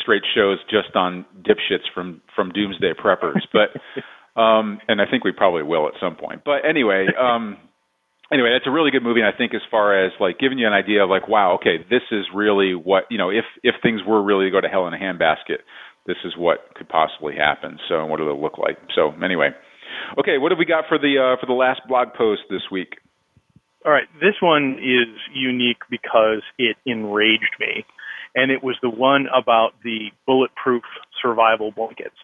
straight 0.00 0.22
shows 0.34 0.58
just 0.70 0.96
on 0.96 1.26
dipshits 1.42 1.84
from 1.94 2.22
from 2.34 2.50
Doomsday 2.52 2.94
Preppers, 2.94 3.42
but 3.52 3.76
um, 4.40 4.78
and 4.88 5.00
I 5.00 5.04
think 5.10 5.24
we 5.24 5.32
probably 5.32 5.62
will 5.62 5.86
at 5.88 5.94
some 6.00 6.16
point. 6.16 6.42
But 6.44 6.64
anyway, 6.68 7.08
um, 7.20 7.58
anyway, 8.34 8.50
that's 8.52 8.66
a 8.66 8.74
really 8.74 8.90
good 8.90 9.02
movie. 9.02 9.20
And 9.20 9.30
I 9.30 9.36
think 9.36 9.54
as 9.54 9.62
far 9.70 10.04
as 10.04 10.12
like 10.18 10.38
giving 10.38 10.58
you 10.58 10.66
an 10.66 10.74
idea 10.74 11.04
of 11.04 11.08
like, 11.08 11.28
wow, 11.28 11.54
okay, 11.54 11.78
this 11.88 12.02
is 12.10 12.26
really 12.34 12.74
what 12.74 13.04
you 13.08 13.16
know, 13.16 13.30
if 13.30 13.46
if 13.62 13.76
things 13.82 14.02
were 14.06 14.22
really 14.22 14.46
to 14.46 14.50
go 14.50 14.60
to 14.60 14.68
hell 14.68 14.86
in 14.86 14.94
a 14.94 14.98
handbasket, 14.98 15.62
this 16.06 16.16
is 16.24 16.34
what 16.36 16.74
could 16.74 16.88
possibly 16.88 17.34
happen. 17.34 17.78
So 17.88 18.04
what 18.06 18.18
they 18.18 18.24
look 18.24 18.58
like? 18.58 18.76
So 18.94 19.14
anyway, 19.24 19.50
okay, 20.18 20.36
what 20.38 20.52
have 20.52 20.58
we 20.58 20.66
got 20.66 20.84
for 20.88 20.98
the 20.98 21.16
uh, 21.16 21.40
for 21.40 21.46
the 21.46 21.56
last 21.56 21.80
blog 21.88 22.08
post 22.18 22.42
this 22.50 22.62
week? 22.70 22.98
All 23.86 23.92
right, 23.92 24.08
this 24.20 24.34
one 24.40 24.78
is 24.80 25.12
unique 25.34 25.84
because 25.90 26.42
it 26.58 26.76
enraged 26.86 27.54
me, 27.60 27.84
and 28.34 28.50
it 28.50 28.64
was 28.64 28.76
the 28.82 28.90
one 28.90 29.26
about 29.28 29.72
the 29.84 30.08
bulletproof 30.26 30.82
survival 31.20 31.70
blankets. 31.70 32.16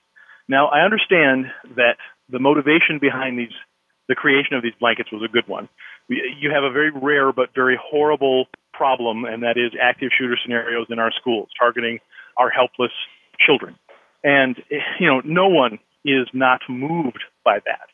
Now 0.49 0.69
I 0.69 0.85
understand 0.85 1.47
that 1.77 1.97
the 2.29 2.39
motivation 2.39 2.99
behind 3.01 3.39
these, 3.39 3.55
the 4.11 4.17
creation 4.17 4.57
of 4.57 4.63
these 4.63 4.75
blankets 4.81 5.13
was 5.13 5.23
a 5.23 5.31
good 5.31 5.47
one. 5.47 5.69
You 6.09 6.51
have 6.51 6.65
a 6.65 6.73
very 6.73 6.91
rare 6.91 7.33
but 7.33 7.55
very 7.55 7.79
horrible 7.81 8.47
problem, 8.75 9.25
and 9.25 9.45
that 9.45 9.57
is 9.57 9.71
active 9.81 10.11
shooter 10.19 10.37
scenarios 10.43 10.89
in 10.91 10.99
our 10.99 11.13
schools 11.13 11.49
targeting 11.57 12.01
our 12.37 12.51
helpless 12.51 12.91
children. 13.39 13.77
And, 14.25 14.57
you 14.99 15.07
know, 15.07 15.23
no 15.25 15.49
one 15.49 15.79
is 16.05 16.27
not 16.35 16.61
moved 16.69 17.23
by 17.45 17.61
that. 17.65 17.87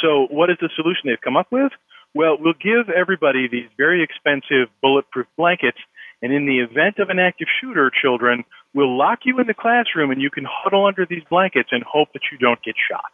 So 0.00 0.28
what 0.30 0.48
is 0.48 0.58
the 0.60 0.70
solution 0.76 1.10
they've 1.10 1.20
come 1.20 1.36
up 1.36 1.48
with? 1.50 1.72
Well, 2.14 2.36
we'll 2.38 2.54
give 2.54 2.88
everybody 2.88 3.48
these 3.48 3.68
very 3.76 4.04
expensive 4.04 4.70
bulletproof 4.80 5.26
blankets, 5.36 5.78
and 6.22 6.32
in 6.32 6.46
the 6.46 6.60
event 6.60 7.00
of 7.00 7.10
an 7.10 7.18
active 7.18 7.48
shooter, 7.60 7.90
children, 7.90 8.44
we'll 8.74 8.96
lock 8.96 9.20
you 9.24 9.40
in 9.40 9.48
the 9.48 9.54
classroom 9.54 10.12
and 10.12 10.22
you 10.22 10.30
can 10.30 10.46
huddle 10.48 10.86
under 10.86 11.04
these 11.04 11.22
blankets 11.28 11.70
and 11.72 11.82
hope 11.82 12.12
that 12.12 12.22
you 12.30 12.38
don't 12.38 12.62
get 12.62 12.74
shot. 12.90 13.10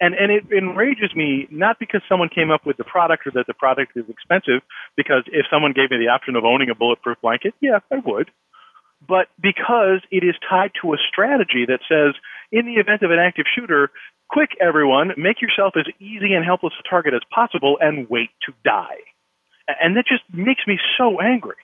And 0.00 0.14
and 0.14 0.30
it 0.30 0.44
enrages 0.52 1.14
me 1.14 1.48
not 1.50 1.78
because 1.78 2.02
someone 2.08 2.28
came 2.28 2.50
up 2.50 2.66
with 2.66 2.76
the 2.76 2.84
product 2.84 3.26
or 3.26 3.30
that 3.32 3.46
the 3.46 3.54
product 3.54 3.92
is 3.96 4.04
expensive, 4.08 4.60
because 4.96 5.24
if 5.28 5.46
someone 5.50 5.72
gave 5.72 5.90
me 5.90 5.96
the 5.96 6.12
option 6.12 6.36
of 6.36 6.44
owning 6.44 6.68
a 6.68 6.74
bulletproof 6.74 7.16
blanket, 7.22 7.54
yeah, 7.60 7.78
I 7.90 7.96
would 8.04 8.30
but 9.06 9.28
because 9.40 10.00
it 10.10 10.24
is 10.24 10.34
tied 10.48 10.72
to 10.82 10.92
a 10.92 10.96
strategy 10.96 11.64
that 11.66 11.80
says, 11.88 12.14
in 12.50 12.66
the 12.66 12.80
event 12.80 13.02
of 13.02 13.10
an 13.10 13.18
active 13.18 13.46
shooter, 13.54 13.90
quick 14.30 14.50
everyone, 14.60 15.10
make 15.16 15.42
yourself 15.42 15.74
as 15.76 15.86
easy 16.00 16.34
and 16.34 16.44
helpless 16.44 16.72
a 16.80 16.88
target 16.88 17.14
as 17.14 17.20
possible 17.32 17.76
and 17.80 18.08
wait 18.08 18.30
to 18.46 18.52
die. 18.64 19.04
And 19.68 19.96
that 19.96 20.04
just 20.06 20.22
makes 20.32 20.62
me 20.66 20.78
so 20.96 21.20
angry. 21.20 21.56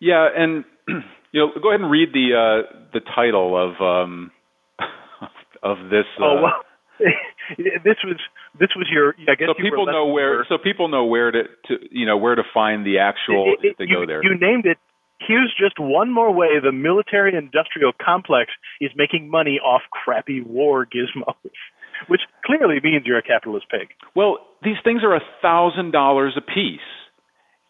Yeah, 0.00 0.28
and 0.36 0.64
you 1.32 1.40
know, 1.40 1.48
go 1.62 1.70
ahead 1.70 1.80
and 1.80 1.90
read 1.90 2.12
the 2.12 2.34
uh, 2.34 2.88
the 2.92 3.00
title 3.14 3.56
of 3.56 3.80
um, 3.80 4.30
of 5.62 5.90
this. 5.90 6.04
Uh, 6.20 6.24
oh 6.24 6.42
well, 6.42 6.62
this 7.58 7.96
was 8.04 8.16
this 8.58 8.70
was 8.76 8.88
your. 8.90 9.14
I 9.28 9.34
guess 9.34 9.48
so 9.48 9.54
people 9.54 9.86
know 9.86 10.06
where. 10.06 10.46
So 10.48 10.58
people 10.58 10.88
know 10.88 11.04
where 11.04 11.30
to, 11.30 11.42
to 11.42 11.74
you 11.90 12.06
know 12.06 12.16
where 12.16 12.34
to 12.34 12.42
find 12.54 12.86
the 12.86 12.98
actual 12.98 13.54
it, 13.62 13.66
it, 13.66 13.78
to 13.78 13.88
you, 13.88 13.94
go 13.94 14.06
there. 14.06 14.22
You 14.22 14.38
named 14.38 14.66
it 14.66 14.78
Here's 15.18 15.54
just 15.58 15.78
one 15.78 16.12
more 16.12 16.32
way 16.32 16.60
the 16.62 16.72
military 16.72 17.34
industrial 17.36 17.92
complex 18.04 18.52
is 18.80 18.90
making 18.96 19.30
money 19.30 19.58
off 19.64 19.82
crappy 19.90 20.42
war 20.42 20.86
gizmos, 20.86 21.34
which 22.08 22.20
clearly 22.44 22.76
means 22.82 23.04
you're 23.06 23.18
a 23.18 23.22
capitalist 23.22 23.66
pig. 23.70 23.88
Well, 24.14 24.38
these 24.62 24.76
things 24.84 25.02
are 25.02 25.14
a 25.14 25.22
thousand 25.40 25.92
dollars 25.92 26.36
a 26.36 26.42
piece. 26.42 26.80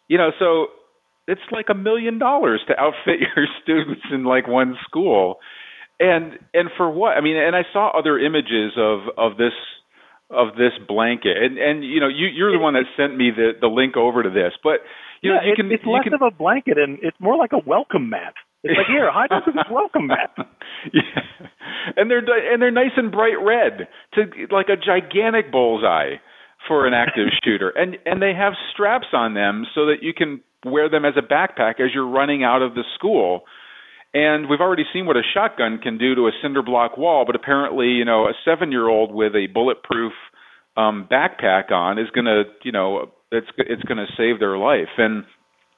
You 0.09 0.19
know, 0.19 0.31
so 0.39 0.69
it's 1.29 1.41
like 1.53 1.67
a 1.71 1.75
million 1.75 2.19
dollars 2.19 2.63
to 2.69 2.79
outfit 2.79 3.21
your 3.37 3.47
students 3.63 4.03
in 4.13 4.25
like 4.25 4.49
one 4.49 4.77
school. 4.85 5.37
And 5.99 6.39
and 6.53 6.69
for 6.77 6.91
what? 6.91 7.17
I 7.17 7.21
mean, 7.21 7.37
and 7.37 7.57
I 7.57 7.63
saw 7.73 7.97
other 7.97 8.19
images 8.19 8.73
of 8.77 9.01
of 9.17 9.37
this 9.39 9.55
of 10.31 10.57
this 10.57 10.73
blanket. 10.87 11.37
And 11.37 11.59
and 11.59 11.85
you 11.85 12.01
know, 12.01 12.09
you 12.09 12.27
you're 12.27 12.53
the 12.53 12.59
one 12.59 12.75
that 12.75 12.85
sent 12.97 13.17
me 13.17 13.31
the 13.31 13.53
the 13.61 13.69
link 13.69 13.97
over 13.97 14.23
to 14.23 14.31
this. 14.31 14.53
But 14.63 14.85
you 15.23 15.33
yeah, 15.33 15.41
know, 15.41 15.47
you 15.47 15.53
it, 15.53 15.57
can 15.57 15.73
it's 15.73 15.85
you 15.85 15.93
less 15.93 16.05
can, 16.05 16.15
of 16.15 16.23
a 16.23 16.31
blanket 16.31 16.79
and 16.79 16.99
it's 17.03 17.17
more 17.21 17.37
like 17.37 17.53
a 17.53 17.61
welcome 17.67 18.11
mat. 18.11 18.35
It's 18.63 18.77
like 18.77 18.89
here, 18.89 19.11
hide 19.13 19.31
under 19.31 19.53
this 19.53 19.71
welcome 19.71 20.09
mat. 20.09 20.35
yeah, 20.93 21.23
and 21.97 22.11
they're 22.11 22.25
and 22.53 22.61
they're 22.61 22.71
nice 22.71 22.95
and 22.97 23.13
bright 23.13 23.39
red 23.41 23.87
to 24.15 24.23
like 24.51 24.67
a 24.69 24.77
gigantic 24.77 25.53
bullseye 25.53 26.17
for 26.67 26.87
an 26.87 26.95
active 26.95 27.29
shooter, 27.45 27.71
and 27.71 27.97
and 28.05 28.21
they 28.21 28.35
have 28.35 28.55
straps 28.73 29.09
on 29.13 29.35
them 29.35 29.67
so 29.75 29.87
that 29.87 30.03
you 30.03 30.13
can 30.13 30.41
wear 30.65 30.89
them 30.91 31.05
as 31.05 31.15
a 31.17 31.23
backpack 31.23 31.81
as 31.81 31.95
you're 31.95 32.09
running 32.09 32.43
out 32.43 32.63
of 32.63 32.75
the 32.75 32.83
school. 32.97 33.43
And 34.17 34.49
we've 34.49 34.63
already 34.63 34.85
seen 34.95 35.05
what 35.05 35.19
a 35.19 35.23
shotgun 35.35 35.79
can 35.83 35.99
do 35.99 36.15
to 36.15 36.23
a 36.23 36.31
cinder 36.43 36.63
block 36.63 36.97
wall, 36.97 37.25
but 37.27 37.37
apparently, 37.37 37.89
you 37.89 38.07
know, 38.07 38.25
a 38.25 38.33
seven-year-old 38.47 39.15
with 39.15 39.35
a 39.35 39.47
bulletproof 39.53 40.13
um 40.75 41.07
backpack 41.11 41.71
on 41.71 41.99
is 41.99 42.09
going 42.15 42.25
to, 42.25 42.45
you 42.65 42.73
know, 42.73 43.13
it's 43.31 43.47
it's 43.59 43.83
going 43.83 43.99
to 43.99 44.07
save 44.17 44.41
their 44.41 44.57
life. 44.57 44.89
And 44.97 45.25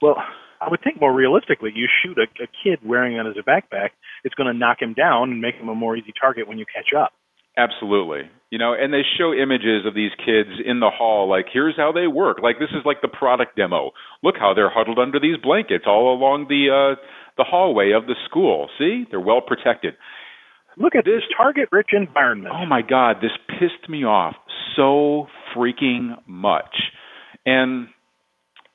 well, 0.00 0.16
I 0.60 0.70
would 0.70 0.80
think 0.84 1.00
more 1.00 1.12
realistically, 1.12 1.70
you 1.74 1.88
shoot 2.02 2.16
a, 2.16 2.26
a 2.40 2.46
kid 2.62 2.78
wearing 2.88 3.16
that 3.16 3.26
as 3.26 3.34
a 3.36 3.42
backpack, 3.42 3.90
it's 4.22 4.36
going 4.36 4.52
to 4.52 4.56
knock 4.56 4.78
him 4.80 4.94
down 4.94 5.32
and 5.32 5.40
make 5.40 5.56
him 5.56 5.68
a 5.68 5.74
more 5.74 5.96
easy 5.96 6.12
target 6.20 6.46
when 6.46 6.58
you 6.58 6.64
catch 6.72 6.94
up. 6.96 7.12
Absolutely. 7.56 8.30
You 8.50 8.58
know, 8.58 8.72
and 8.72 8.94
they 8.94 9.02
show 9.18 9.34
images 9.34 9.84
of 9.84 9.94
these 9.94 10.12
kids 10.24 10.62
in 10.64 10.78
the 10.78 10.90
hall 10.90 11.28
like 11.28 11.46
here's 11.52 11.76
how 11.76 11.90
they 11.90 12.06
work. 12.06 12.38
Like 12.40 12.60
this 12.60 12.70
is 12.70 12.86
like 12.86 13.02
the 13.02 13.08
product 13.08 13.56
demo. 13.56 13.90
Look 14.22 14.36
how 14.38 14.54
they're 14.54 14.70
huddled 14.70 15.00
under 15.00 15.18
these 15.18 15.36
blankets 15.42 15.84
all 15.88 16.14
along 16.14 16.46
the 16.48 16.70
uh 16.70 16.94
the 17.38 17.44
hallway 17.44 17.92
of 17.92 18.06
the 18.06 18.14
school. 18.28 18.68
See? 18.78 19.04
They're 19.10 19.20
well 19.20 19.40
protected. 19.40 19.94
Look 20.76 20.94
at 20.94 21.04
this 21.04 21.22
target 21.36 21.68
rich 21.72 21.88
environment. 21.92 22.54
Oh 22.56 22.66
my 22.66 22.82
god, 22.82 23.16
this 23.20 23.32
pissed 23.48 23.88
me 23.88 24.04
off 24.04 24.36
so 24.76 25.26
freaking 25.56 26.16
much. 26.26 26.76
And 27.44 27.88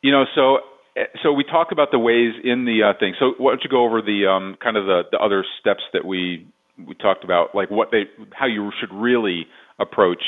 you 0.01 0.11
know, 0.11 0.25
so 0.35 0.57
eh, 0.97 1.05
so 1.21 1.31
we 1.31 1.45
talk 1.45 1.69
about 1.71 1.89
the 1.91 1.99
ways 1.99 2.33
in 2.43 2.65
the 2.65 2.89
uh, 2.89 2.99
thing. 2.99 3.13
So 3.19 3.33
why 3.37 3.51
don't 3.51 3.63
you 3.63 3.69
go 3.69 3.85
over 3.85 4.01
the 4.01 4.27
um, 4.27 4.57
kind 4.61 4.75
of 4.75 4.85
the, 4.85 5.03
the 5.11 5.17
other 5.17 5.45
steps 5.61 5.83
that 5.93 6.03
we 6.03 6.47
we 6.77 6.95
talked 6.95 7.23
about, 7.23 7.53
like 7.53 7.69
what 7.69 7.89
they, 7.91 8.03
how 8.33 8.47
you 8.47 8.71
should 8.79 8.93
really 8.93 9.45
approach 9.79 10.23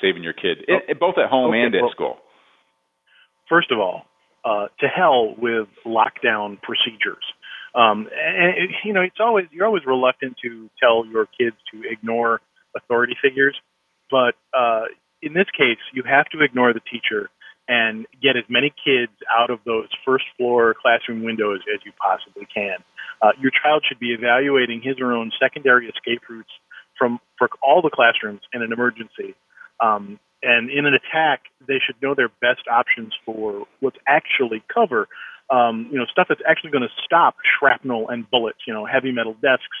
saving 0.00 0.22
your 0.22 0.32
kid, 0.32 0.58
oh, 0.68 0.78
it, 0.88 0.98
both 0.98 1.16
at 1.22 1.28
home 1.28 1.50
okay, 1.50 1.60
and 1.60 1.74
at 1.74 1.82
well, 1.82 1.90
school. 1.90 2.16
First 3.48 3.70
of 3.70 3.78
all, 3.78 4.02
uh, 4.48 4.68
to 4.80 4.86
hell 4.88 5.34
with 5.36 5.68
lockdown 5.84 6.60
procedures. 6.62 7.24
Um, 7.74 8.08
and 8.12 8.56
it, 8.56 8.70
you 8.84 8.92
know, 8.94 9.02
it's 9.02 9.20
always 9.20 9.46
you're 9.50 9.66
always 9.66 9.84
reluctant 9.86 10.36
to 10.42 10.70
tell 10.80 11.04
your 11.04 11.26
kids 11.38 11.56
to 11.72 11.82
ignore 11.88 12.40
authority 12.76 13.14
figures, 13.20 13.56
but 14.10 14.34
uh, 14.56 14.84
in 15.20 15.34
this 15.34 15.46
case, 15.56 15.78
you 15.92 16.02
have 16.08 16.26
to 16.26 16.40
ignore 16.42 16.72
the 16.72 16.80
teacher 16.80 17.28
and 17.68 18.06
get 18.22 18.36
as 18.36 18.44
many 18.48 18.72
kids 18.82 19.12
out 19.28 19.50
of 19.50 19.58
those 19.66 19.88
first 20.04 20.24
floor 20.38 20.74
classroom 20.80 21.22
windows 21.22 21.60
as 21.74 21.80
you 21.84 21.92
possibly 22.00 22.46
can. 22.52 22.78
Uh, 23.20 23.32
your 23.40 23.52
child 23.62 23.84
should 23.86 23.98
be 23.98 24.14
evaluating 24.14 24.80
his 24.82 24.96
or 25.00 25.08
her 25.08 25.12
own 25.12 25.30
secondary 25.38 25.88
escape 25.88 26.22
routes 26.30 26.50
from 26.96 27.18
for 27.36 27.50
all 27.62 27.82
the 27.82 27.90
classrooms 27.90 28.40
in 28.54 28.62
an 28.62 28.72
emergency. 28.72 29.34
Um, 29.80 30.18
and 30.42 30.70
in 30.70 30.86
an 30.86 30.94
attack, 30.94 31.42
they 31.66 31.78
should 31.84 31.96
know 32.02 32.14
their 32.14 32.28
best 32.40 32.68
options 32.70 33.12
for 33.24 33.66
what's 33.80 33.98
actually 34.06 34.62
cover. 34.72 35.08
Um, 35.50 35.88
you 35.90 35.98
know, 35.98 36.04
stuff 36.12 36.26
that's 36.28 36.42
actually 36.48 36.70
going 36.70 36.82
to 36.82 36.94
stop 37.04 37.36
shrapnel 37.58 38.08
and 38.10 38.30
bullets. 38.30 38.58
You 38.66 38.74
know, 38.74 38.84
heavy 38.84 39.12
metal 39.12 39.34
desks, 39.34 39.78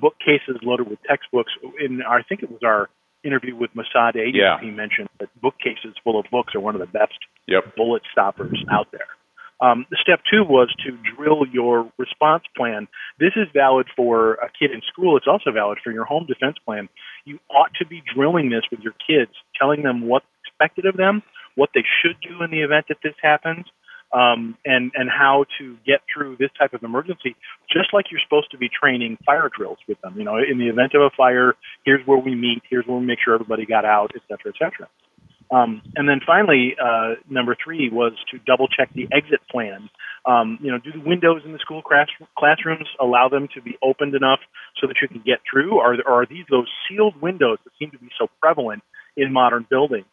bookcases 0.00 0.56
loaded 0.62 0.88
with 0.88 0.98
textbooks. 1.06 1.52
In 1.78 2.02
our, 2.02 2.20
I 2.20 2.22
think 2.22 2.42
it 2.42 2.50
was 2.50 2.60
our 2.64 2.88
interview 3.22 3.54
with 3.54 3.70
Massad 3.74 4.16
Ayoob, 4.16 4.34
yeah. 4.34 4.58
he 4.60 4.70
mentioned 4.70 5.08
that 5.18 5.28
bookcases 5.40 5.94
full 6.02 6.18
of 6.18 6.26
books 6.30 6.54
are 6.54 6.60
one 6.60 6.74
of 6.74 6.80
the 6.80 6.86
best 6.86 7.18
yep. 7.46 7.76
bullet 7.76 8.02
stoppers 8.10 8.64
out 8.70 8.88
there. 8.92 9.08
Um, 9.62 9.86
step 10.00 10.20
two 10.30 10.42
was 10.42 10.74
to 10.86 10.96
drill 11.14 11.44
your 11.52 11.90
response 11.98 12.44
plan. 12.56 12.88
This 13.18 13.32
is 13.36 13.46
valid 13.52 13.86
for 13.94 14.34
a 14.34 14.48
kid 14.58 14.70
in 14.70 14.80
school. 14.90 15.16
It's 15.16 15.26
also 15.28 15.52
valid 15.52 15.78
for 15.84 15.92
your 15.92 16.04
home 16.04 16.26
defense 16.26 16.56
plan. 16.64 16.88
You 17.26 17.38
ought 17.50 17.72
to 17.78 17.86
be 17.86 18.02
drilling 18.14 18.48
this 18.48 18.62
with 18.70 18.80
your 18.80 18.94
kids, 19.06 19.32
telling 19.60 19.82
them 19.82 20.08
what's 20.08 20.24
expected 20.46 20.86
of 20.86 20.96
them, 20.96 21.22
what 21.56 21.70
they 21.74 21.84
should 22.00 22.16
do 22.22 22.42
in 22.42 22.50
the 22.50 22.62
event 22.62 22.86
that 22.88 22.98
this 23.02 23.14
happens, 23.22 23.66
um, 24.12 24.56
and 24.64 24.90
and 24.94 25.08
how 25.10 25.44
to 25.58 25.76
get 25.86 26.00
through 26.12 26.36
this 26.38 26.50
type 26.58 26.72
of 26.72 26.82
emergency, 26.82 27.36
just 27.70 27.92
like 27.92 28.06
you're 28.10 28.20
supposed 28.24 28.50
to 28.50 28.58
be 28.58 28.68
training 28.68 29.18
fire 29.26 29.50
drills 29.54 29.78
with 29.86 30.00
them. 30.00 30.14
You 30.16 30.24
know, 30.24 30.38
in 30.38 30.58
the 30.58 30.68
event 30.68 30.94
of 30.94 31.02
a 31.02 31.10
fire, 31.16 31.54
here's 31.84 32.04
where 32.06 32.18
we 32.18 32.34
meet, 32.34 32.62
here's 32.68 32.86
where 32.86 32.98
we 32.98 33.06
make 33.06 33.18
sure 33.22 33.34
everybody 33.34 33.66
got 33.66 33.84
out, 33.84 34.12
et 34.14 34.22
cetera, 34.26 34.52
et 34.54 34.58
cetera. 34.58 34.88
Um, 35.50 35.82
and 35.96 36.08
then 36.08 36.20
finally, 36.24 36.76
uh, 36.80 37.14
number 37.28 37.56
three 37.62 37.90
was 37.90 38.12
to 38.30 38.38
double 38.46 38.68
check 38.68 38.90
the 38.94 39.08
exit 39.12 39.40
plan. 39.50 39.90
Um, 40.24 40.58
you 40.62 40.70
know, 40.70 40.78
do 40.78 40.92
the 40.92 41.06
windows 41.06 41.42
in 41.44 41.52
the 41.52 41.58
school 41.58 41.82
class- 41.82 42.08
classrooms 42.38 42.86
allow 43.00 43.28
them 43.28 43.48
to 43.54 43.62
be 43.62 43.76
opened 43.82 44.14
enough 44.14 44.38
so 44.80 44.86
that 44.86 44.96
you 45.02 45.08
can 45.08 45.22
get 45.26 45.38
through, 45.50 45.80
or, 45.80 45.96
or 46.06 46.22
are 46.22 46.26
these 46.26 46.44
those 46.50 46.68
sealed 46.88 47.20
windows 47.20 47.58
that 47.64 47.72
seem 47.78 47.90
to 47.90 47.98
be 47.98 48.08
so 48.18 48.28
prevalent 48.40 48.82
in 49.16 49.32
modern 49.32 49.66
buildings? 49.68 50.06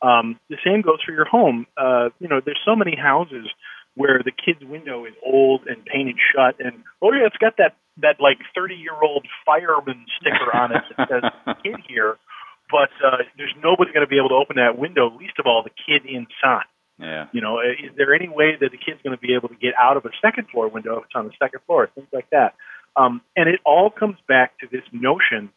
Um, 0.00 0.38
the 0.48 0.56
same 0.64 0.80
goes 0.80 1.02
for 1.04 1.12
your 1.12 1.24
home. 1.26 1.66
Uh, 1.76 2.08
you 2.20 2.28
know, 2.28 2.40
there's 2.44 2.60
so 2.64 2.76
many 2.76 2.96
houses 2.96 3.46
where 3.94 4.22
the 4.24 4.30
kid's 4.30 4.64
window 4.64 5.04
is 5.04 5.12
old 5.26 5.66
and 5.66 5.84
painted 5.84 6.16
shut, 6.32 6.54
and 6.64 6.84
oh 7.02 7.12
yeah, 7.12 7.26
it's 7.26 7.36
got 7.36 7.56
that 7.58 7.74
that 8.00 8.20
like 8.20 8.38
30 8.54 8.74
year 8.76 8.94
old 9.02 9.26
fireman 9.44 10.06
sticker 10.20 10.54
on 10.54 10.70
it 10.70 10.82
that 10.96 11.08
says 11.10 11.56
"kid" 11.64 11.82
here, 11.88 12.16
but 12.70 12.90
uh, 13.04 13.24
there's 13.36 13.54
nobody 13.62 13.92
going 13.92 14.04
to 14.04 14.10
be 14.10 14.18
able 14.18 14.30
to 14.30 14.36
open 14.36 14.56
that 14.56 14.78
window. 14.78 15.10
Least 15.18 15.38
of 15.38 15.46
all, 15.46 15.62
the 15.62 15.70
kid 15.70 16.08
inside. 16.08 16.68
Yeah. 16.98 17.26
You 17.32 17.40
know, 17.40 17.60
is 17.60 17.94
there 17.96 18.14
any 18.14 18.28
way 18.28 18.56
that 18.60 18.70
the 18.72 18.78
kid's 18.78 19.00
going 19.02 19.16
to 19.16 19.20
be 19.20 19.34
able 19.34 19.48
to 19.48 19.54
get 19.54 19.72
out 19.78 19.96
of 19.96 20.04
a 20.04 20.10
second 20.20 20.48
floor 20.50 20.68
window 20.68 20.98
if 20.98 21.04
it's 21.04 21.14
on 21.14 21.26
the 21.26 21.32
second 21.38 21.60
floor? 21.66 21.88
Things 21.94 22.08
like 22.12 22.28
that. 22.30 22.54
Um, 22.96 23.20
and 23.36 23.48
it 23.48 23.60
all 23.64 23.90
comes 23.90 24.16
back 24.26 24.58
to 24.58 24.66
this 24.70 24.82
notion 24.92 25.50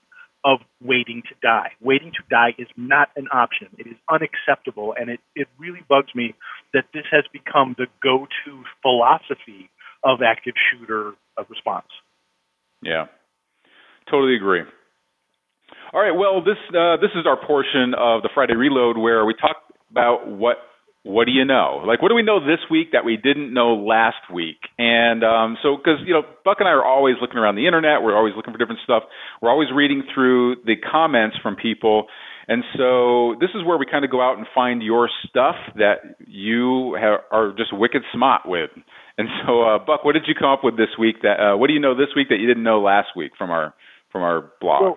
of 0.44 0.60
waiting 0.84 1.24
to 1.30 1.36
die. 1.42 1.72
Waiting 1.82 2.12
to 2.12 2.24
die 2.30 2.54
is 2.58 2.68
not 2.78 3.10
an 3.16 3.28
option. 3.34 3.68
It 3.78 3.88
is 3.88 3.96
unacceptable, 4.10 4.94
and 5.00 5.10
it, 5.10 5.20
it 5.36 5.48
really 5.58 5.82
bugs 5.88 6.14
me 6.16 6.36
that 6.74 6.86
this 6.94 7.04
has 7.12 7.24
become 7.32 7.76
the 7.78 7.88
go-to 8.02 8.64
philosophy 8.82 9.70
of 10.04 10.22
active 10.22 10.54
shooter 10.72 11.14
response. 11.50 11.88
Yeah, 12.82 13.06
totally 14.10 14.36
agree. 14.36 14.64
All 15.94 16.00
right, 16.00 16.16
well, 16.16 16.40
this 16.40 16.56
uh, 16.72 16.96
this 17.04 17.12
is 17.20 17.28
our 17.28 17.36
portion 17.36 17.94
of 18.00 18.24
the 18.24 18.30
Friday 18.34 18.56
Reload 18.56 18.98
where 18.98 19.26
we 19.26 19.34
talk 19.34 19.58
about 19.92 20.26
what 20.26 20.58
what 21.04 21.26
do 21.26 21.32
you 21.32 21.44
know? 21.44 21.84
Like, 21.86 22.02
what 22.02 22.10
do 22.10 22.16
we 22.16 22.22
know 22.22 22.40
this 22.40 22.60
week 22.70 22.94
that 22.94 23.04
we 23.04 23.18
didn't 23.18 23.54
know 23.54 23.74
last 23.74 24.30
week? 24.32 24.62
And 24.78 25.24
um, 25.24 25.58
so, 25.62 25.76
because 25.76 26.00
you 26.06 26.14
know, 26.14 26.22
Buck 26.46 26.58
and 26.60 26.70
I 26.70 26.72
are 26.72 26.86
always 26.86 27.16
looking 27.20 27.38
around 27.38 27.56
the 27.56 27.66
internet. 27.66 28.04
We're 28.04 28.16
always 28.16 28.34
looking 28.38 28.54
for 28.54 28.58
different 28.58 28.80
stuff. 28.84 29.04
We're 29.42 29.50
always 29.50 29.68
reading 29.74 30.04
through 30.14 30.58
the 30.66 30.76
comments 30.78 31.38
from 31.42 31.56
people. 31.56 32.06
And 32.48 32.64
so, 32.78 33.36
this 33.42 33.50
is 33.56 33.66
where 33.66 33.78
we 33.78 33.86
kind 33.90 34.06
of 34.06 34.12
go 34.12 34.22
out 34.22 34.38
and 34.38 34.48
find 34.54 34.82
your 34.82 35.10
stuff 35.28 35.56
that 35.76 36.16
you 36.26 36.96
have, 37.02 37.20
are 37.32 37.52
just 37.58 37.76
wicked 37.76 38.04
smart 38.14 38.44
with. 38.46 38.70
And 39.18 39.28
so, 39.46 39.64
uh, 39.64 39.80
Buck, 39.80 40.06
what 40.06 40.14
did 40.14 40.24
you 40.28 40.36
come 40.40 40.50
up 40.50 40.64
with 40.64 40.78
this 40.78 40.96
week? 40.98 41.18
That 41.24 41.36
uh, 41.36 41.58
what 41.58 41.68
do 41.68 41.74
you 41.74 41.82
know 41.82 41.96
this 41.96 42.16
week 42.16 42.30
that 42.30 42.40
you 42.40 42.48
didn't 42.48 42.64
know 42.64 42.80
last 42.80 43.10
week 43.16 43.34
from 43.38 43.50
our 43.50 43.74
from 44.12 44.22
our 44.22 44.52
blog? 44.62 44.82
Well, 44.82 44.96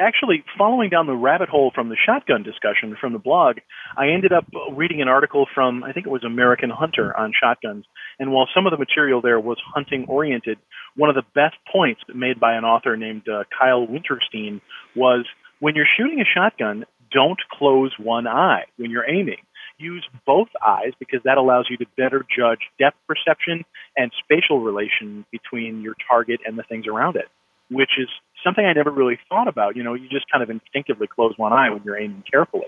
actually 0.00 0.42
following 0.56 0.90
down 0.90 1.06
the 1.06 1.14
rabbit 1.14 1.48
hole 1.48 1.70
from 1.74 1.88
the 1.88 1.96
shotgun 2.06 2.42
discussion 2.42 2.96
from 3.00 3.12
the 3.12 3.18
blog, 3.18 3.58
I 3.96 4.08
ended 4.08 4.32
up 4.32 4.46
reading 4.72 5.02
an 5.02 5.08
article 5.08 5.46
from 5.54 5.84
I 5.84 5.92
think 5.92 6.06
it 6.06 6.10
was 6.10 6.24
American 6.24 6.70
Hunter 6.70 7.16
on 7.16 7.32
shotguns. 7.38 7.84
And 8.18 8.32
while 8.32 8.48
some 8.54 8.66
of 8.66 8.72
the 8.72 8.78
material 8.78 9.20
there 9.20 9.38
was 9.38 9.58
hunting 9.74 10.06
oriented, 10.08 10.58
one 10.96 11.10
of 11.10 11.16
the 11.16 11.24
best 11.34 11.56
points 11.70 12.00
made 12.12 12.40
by 12.40 12.54
an 12.54 12.64
author 12.64 12.96
named 12.96 13.28
uh, 13.28 13.44
Kyle 13.56 13.86
Winterstein 13.86 14.60
was 14.96 15.26
when 15.60 15.74
you're 15.74 15.86
shooting 15.96 16.20
a 16.20 16.24
shotgun, 16.24 16.84
don't 17.12 17.40
close 17.52 17.92
one 17.98 18.26
eye 18.26 18.64
when 18.76 18.90
you're 18.90 19.08
aiming. 19.08 19.42
Use 19.78 20.06
both 20.26 20.48
eyes 20.64 20.92
because 20.98 21.20
that 21.24 21.38
allows 21.38 21.66
you 21.70 21.76
to 21.78 21.86
better 21.96 22.24
judge 22.36 22.60
depth 22.78 22.98
perception 23.06 23.64
and 23.96 24.10
spatial 24.22 24.60
relation 24.60 25.24
between 25.32 25.80
your 25.80 25.94
target 26.08 26.40
and 26.46 26.58
the 26.58 26.62
things 26.62 26.86
around 26.86 27.16
it 27.16 27.28
which 27.70 27.90
is 27.98 28.08
something 28.44 28.64
I 28.64 28.72
never 28.72 28.90
really 28.90 29.18
thought 29.28 29.48
about. 29.48 29.76
You 29.76 29.82
know, 29.82 29.94
you 29.94 30.08
just 30.08 30.30
kind 30.30 30.42
of 30.42 30.50
instinctively 30.50 31.06
close 31.06 31.34
one 31.36 31.52
eye 31.52 31.70
when 31.70 31.82
you're 31.84 31.98
aiming 31.98 32.24
carefully. 32.30 32.66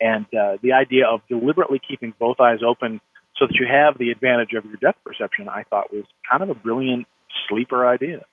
And 0.00 0.26
uh, 0.26 0.56
the 0.62 0.72
idea 0.72 1.06
of 1.06 1.20
deliberately 1.28 1.80
keeping 1.86 2.14
both 2.18 2.40
eyes 2.40 2.60
open 2.66 3.00
so 3.36 3.46
that 3.46 3.54
you 3.54 3.66
have 3.70 3.98
the 3.98 4.10
advantage 4.10 4.52
of 4.56 4.64
your 4.64 4.76
depth 4.76 4.98
perception, 5.04 5.48
I 5.48 5.64
thought 5.68 5.92
was 5.92 6.04
kind 6.30 6.42
of 6.42 6.50
a 6.50 6.54
brilliant 6.54 7.06
sleeper 7.48 7.86
idea. 7.86 8.24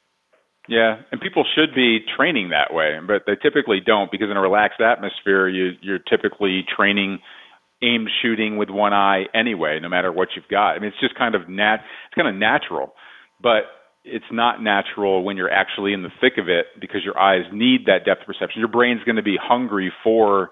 Yeah, 0.70 0.98
and 1.12 1.22
people 1.22 1.46
should 1.56 1.74
be 1.74 2.00
training 2.18 2.50
that 2.50 2.74
way, 2.74 2.98
but 3.06 3.24
they 3.26 3.36
typically 3.42 3.80
don't 3.86 4.12
because 4.12 4.30
in 4.30 4.36
a 4.36 4.42
relaxed 4.42 4.82
atmosphere, 4.82 5.48
you, 5.48 5.72
you're 5.82 6.00
typically 6.00 6.66
training 6.76 7.20
aim 7.82 8.08
shooting 8.22 8.58
with 8.58 8.70
one 8.70 8.92
eye 8.92 9.26
anyway, 9.34 9.80
no 9.82 9.88
matter 9.88 10.12
what 10.12 10.30
you've 10.36 10.48
got. 10.50 10.72
I 10.72 10.80
mean, 10.80 10.90
it's 10.90 11.00
just 11.00 11.16
kind 11.16 11.36
of 11.36 11.48
nat, 11.48 11.76
it's 12.08 12.16
kind 12.16 12.28
of 12.28 12.36
natural. 12.36 12.94
But 13.42 13.64
it's 14.08 14.32
not 14.32 14.62
natural 14.62 15.24
when 15.24 15.38
you're 15.38 15.52
actually 15.52 15.94
in 15.94 16.04
the 16.04 16.10
thick 16.22 16.34
of 16.38 16.50
it 16.50 16.68
because 16.80 17.02
your 17.04 17.20
eyes 17.20 17.44
need 17.52 17.86
that 17.86 18.06
depth 18.06 18.26
perception. 18.26 18.60
Your 18.60 18.72
brain's 18.72 19.04
going 19.04 19.18
to 19.18 19.24
be 19.24 19.38
hungry 19.42 19.92
for 20.04 20.52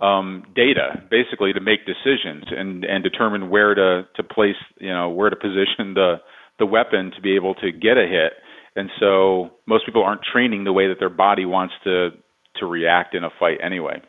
um, 0.00 0.44
data, 0.54 1.02
basically, 1.10 1.52
to 1.52 1.60
make 1.60 1.80
decisions 1.86 2.44
and 2.50 2.84
and 2.84 3.02
determine 3.02 3.50
where 3.50 3.74
to 3.74 4.02
to 4.16 4.22
place, 4.22 4.60
you 4.78 4.92
know, 4.92 5.10
where 5.10 5.30
to 5.30 5.36
position 5.36 5.94
the 5.94 6.16
the 6.58 6.66
weapon 6.66 7.12
to 7.14 7.20
be 7.22 7.36
able 7.36 7.54
to 7.56 7.72
get 7.72 7.96
a 7.96 8.06
hit. 8.06 8.32
And 8.76 8.90
so 9.00 9.50
most 9.66 9.86
people 9.86 10.04
aren't 10.04 10.22
training 10.22 10.64
the 10.64 10.72
way 10.72 10.88
that 10.88 10.98
their 11.00 11.10
body 11.10 11.44
wants 11.44 11.74
to 11.84 12.10
to 12.56 12.66
react 12.66 13.14
in 13.14 13.24
a 13.24 13.30
fight 13.38 13.58
anyway. 13.64 14.00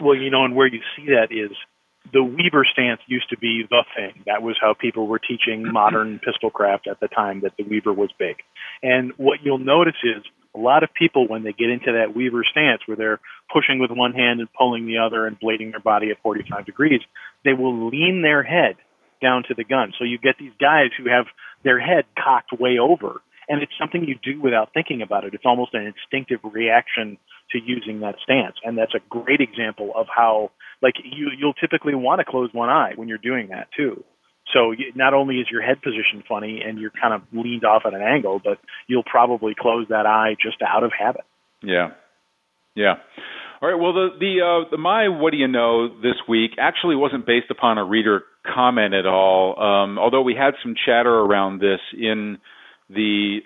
Well, 0.00 0.16
you 0.16 0.30
know, 0.30 0.44
and 0.44 0.56
where 0.56 0.66
you 0.66 0.80
see 0.96 1.06
that 1.06 1.28
is 1.30 1.56
the 2.12 2.22
Weaver 2.22 2.66
stance 2.70 3.00
used 3.06 3.30
to 3.30 3.38
be 3.38 3.64
the 3.68 3.84
thing. 3.94 4.24
That 4.26 4.42
was 4.42 4.56
how 4.60 4.74
people 4.74 5.06
were 5.06 5.18
teaching 5.18 5.70
modern 5.72 6.18
pistol 6.18 6.50
craft 6.50 6.88
at 6.88 7.00
the 7.00 7.08
time 7.08 7.40
that 7.42 7.52
the 7.56 7.64
Weaver 7.64 7.92
was 7.92 8.10
big. 8.18 8.36
And 8.82 9.12
what 9.16 9.38
you'll 9.42 9.58
notice 9.58 9.96
is 10.02 10.24
a 10.54 10.58
lot 10.58 10.82
of 10.82 10.92
people, 10.92 11.28
when 11.28 11.44
they 11.44 11.52
get 11.52 11.70
into 11.70 11.92
that 11.92 12.14
Weaver 12.14 12.44
stance 12.50 12.82
where 12.86 12.96
they're 12.96 13.20
pushing 13.52 13.78
with 13.78 13.90
one 13.90 14.12
hand 14.12 14.40
and 14.40 14.52
pulling 14.52 14.86
the 14.86 14.98
other 14.98 15.26
and 15.26 15.40
blading 15.40 15.70
their 15.70 15.80
body 15.80 16.10
at 16.10 16.20
45 16.22 16.66
degrees, 16.66 17.00
they 17.44 17.54
will 17.54 17.88
lean 17.88 18.22
their 18.22 18.42
head 18.42 18.76
down 19.22 19.44
to 19.48 19.54
the 19.54 19.64
gun. 19.64 19.92
So 19.98 20.04
you 20.04 20.18
get 20.18 20.36
these 20.38 20.52
guys 20.60 20.90
who 20.98 21.08
have 21.08 21.26
their 21.62 21.80
head 21.80 22.04
cocked 22.18 22.52
way 22.52 22.78
over. 22.78 23.22
And 23.48 23.62
it's 23.62 23.72
something 23.78 24.04
you 24.04 24.16
do 24.22 24.40
without 24.40 24.72
thinking 24.74 25.02
about 25.02 25.24
it. 25.24 25.34
It's 25.34 25.46
almost 25.46 25.74
an 25.74 25.86
instinctive 25.86 26.40
reaction 26.44 27.18
to 27.52 27.58
using 27.58 28.00
that 28.00 28.16
stance. 28.22 28.56
And 28.64 28.76
that's 28.76 28.94
a 28.94 29.00
great 29.08 29.40
example 29.40 29.92
of 29.94 30.06
how, 30.14 30.50
like, 30.80 30.94
you, 31.04 31.30
you'll 31.38 31.54
typically 31.54 31.94
want 31.94 32.18
to 32.20 32.24
close 32.24 32.50
one 32.52 32.68
eye 32.68 32.92
when 32.96 33.08
you're 33.08 33.18
doing 33.18 33.48
that 33.48 33.68
too. 33.76 34.04
So 34.52 34.74
not 34.94 35.14
only 35.14 35.36
is 35.36 35.46
your 35.50 35.62
head 35.62 35.80
position 35.82 36.24
funny 36.28 36.62
and 36.66 36.78
you're 36.78 36.90
kind 36.90 37.14
of 37.14 37.22
leaned 37.32 37.64
off 37.64 37.82
at 37.86 37.94
an 37.94 38.02
angle, 38.02 38.40
but 38.42 38.58
you'll 38.86 39.04
probably 39.04 39.54
close 39.58 39.86
that 39.88 40.04
eye 40.04 40.34
just 40.42 40.56
out 40.66 40.82
of 40.82 40.90
habit. 40.98 41.22
Yeah. 41.62 41.90
Yeah. 42.74 42.94
All 43.60 43.68
right. 43.68 43.80
Well, 43.80 43.92
the 43.92 44.08
the, 44.18 44.40
uh, 44.42 44.70
the 44.70 44.78
my 44.78 45.08
what 45.08 45.30
do 45.30 45.36
you 45.36 45.46
know 45.46 45.88
this 45.88 46.16
week 46.28 46.52
actually 46.58 46.96
wasn't 46.96 47.26
based 47.26 47.50
upon 47.50 47.78
a 47.78 47.84
reader 47.84 48.24
comment 48.44 48.94
at 48.94 49.06
all. 49.06 49.60
Um, 49.60 49.98
although 49.98 50.22
we 50.22 50.34
had 50.34 50.54
some 50.62 50.74
chatter 50.74 51.14
around 51.14 51.60
this 51.60 51.78
in 51.96 52.38
the 52.90 53.38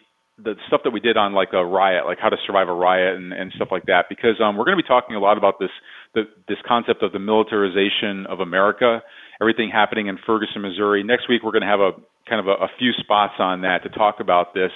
the 0.42 0.54
stuff 0.66 0.82
that 0.84 0.90
we 0.90 1.00
did 1.00 1.16
on 1.16 1.32
like 1.32 1.52
a 1.54 1.64
riot, 1.64 2.04
like 2.04 2.18
how 2.20 2.28
to 2.28 2.36
survive 2.46 2.68
a 2.68 2.74
riot 2.74 3.16
and, 3.16 3.32
and 3.32 3.52
stuff 3.56 3.68
like 3.70 3.86
that, 3.86 4.04
because 4.08 4.36
um, 4.42 4.56
we're 4.56 4.64
going 4.64 4.76
to 4.76 4.82
be 4.82 4.86
talking 4.86 5.16
a 5.16 5.20
lot 5.20 5.38
about 5.38 5.54
this 5.58 5.70
the, 6.14 6.24
this 6.48 6.58
concept 6.66 7.02
of 7.02 7.12
the 7.12 7.18
militarization 7.18 8.26
of 8.28 8.40
America, 8.40 9.02
everything 9.40 9.70
happening 9.72 10.08
in 10.08 10.18
Ferguson, 10.26 10.62
Missouri. 10.62 11.02
Next 11.02 11.28
week 11.28 11.42
we're 11.42 11.52
going 11.52 11.64
to 11.64 11.68
have 11.68 11.80
a 11.80 11.92
kind 12.28 12.40
of 12.40 12.48
a, 12.48 12.64
a 12.64 12.68
few 12.78 12.92
spots 13.00 13.34
on 13.38 13.62
that 13.62 13.82
to 13.84 13.88
talk 13.88 14.16
about 14.20 14.52
this. 14.52 14.72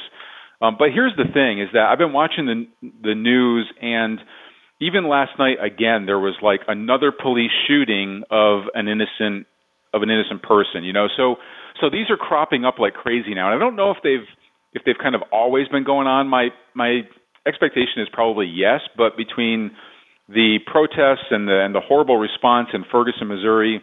Um, 0.62 0.76
but 0.78 0.88
here's 0.94 1.16
the 1.16 1.28
thing: 1.32 1.60
is 1.60 1.68
that 1.72 1.88
I've 1.92 1.98
been 1.98 2.12
watching 2.12 2.46
the 2.46 2.88
the 3.02 3.14
news, 3.14 3.70
and 3.80 4.18
even 4.80 5.08
last 5.08 5.32
night 5.38 5.56
again, 5.60 6.06
there 6.06 6.18
was 6.18 6.34
like 6.42 6.60
another 6.68 7.12
police 7.12 7.52
shooting 7.68 8.22
of 8.30 8.62
an 8.74 8.88
innocent 8.88 9.46
of 9.92 10.02
an 10.02 10.10
innocent 10.10 10.42
person. 10.42 10.84
You 10.84 10.92
know, 10.92 11.08
so 11.16 11.36
so 11.80 11.90
these 11.90 12.08
are 12.08 12.16
cropping 12.16 12.64
up 12.64 12.78
like 12.78 12.94
crazy 12.94 13.34
now, 13.34 13.52
and 13.52 13.56
I 13.56 13.58
don't 13.58 13.76
know 13.76 13.90
if 13.90 13.98
they've 14.02 14.28
if 14.72 14.82
they've 14.84 14.98
kind 15.00 15.14
of 15.14 15.22
always 15.32 15.68
been 15.68 15.84
going 15.84 16.06
on. 16.06 16.28
My 16.28 16.48
my 16.74 17.00
expectation 17.46 18.02
is 18.02 18.08
probably 18.12 18.46
yes, 18.46 18.80
but 18.96 19.16
between 19.16 19.72
the 20.28 20.58
protests 20.70 21.26
and 21.30 21.48
the 21.48 21.60
and 21.64 21.74
the 21.74 21.80
horrible 21.80 22.16
response 22.16 22.68
in 22.72 22.84
Ferguson, 22.90 23.28
Missouri, 23.28 23.80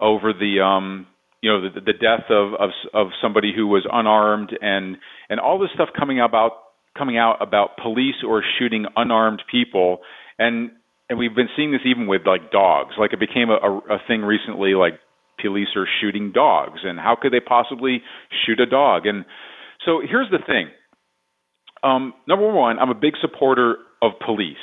over 0.00 0.32
the 0.32 0.60
um, 0.60 1.06
you 1.42 1.50
know 1.50 1.62
the, 1.62 1.80
the 1.80 1.92
death 1.92 2.30
of, 2.30 2.54
of 2.54 2.70
of 2.92 3.08
somebody 3.20 3.52
who 3.54 3.66
was 3.66 3.86
unarmed 3.90 4.56
and 4.60 4.96
and 5.28 5.40
all 5.40 5.58
this 5.58 5.70
stuff 5.74 5.88
coming 5.96 6.20
about 6.20 6.52
coming 6.96 7.18
out 7.18 7.38
about 7.40 7.76
police 7.82 8.16
or 8.26 8.42
shooting 8.58 8.86
unarmed 8.96 9.42
people. 9.50 9.98
And 10.38 10.70
and 11.08 11.18
we've 11.18 11.34
been 11.34 11.48
seeing 11.56 11.72
this 11.72 11.82
even 11.84 12.06
with 12.06 12.22
like 12.26 12.50
dogs. 12.50 12.94
Like 12.98 13.12
it 13.12 13.20
became 13.20 13.50
a, 13.50 13.54
a, 13.54 13.96
a 13.96 13.98
thing 14.06 14.22
recently 14.22 14.74
like 14.74 14.94
police 15.40 15.68
are 15.76 15.86
shooting 16.00 16.32
dogs. 16.32 16.80
And 16.84 16.98
how 16.98 17.16
could 17.20 17.32
they 17.32 17.40
possibly 17.40 18.02
shoot 18.46 18.60
a 18.60 18.66
dog? 18.66 19.06
And 19.06 19.24
so 19.84 20.00
here's 20.00 20.30
the 20.30 20.38
thing. 20.46 20.68
Um, 21.82 22.14
number 22.26 22.50
one, 22.50 22.78
I'm 22.78 22.90
a 22.90 22.94
big 22.94 23.14
supporter 23.20 23.76
of 24.02 24.12
police, 24.24 24.56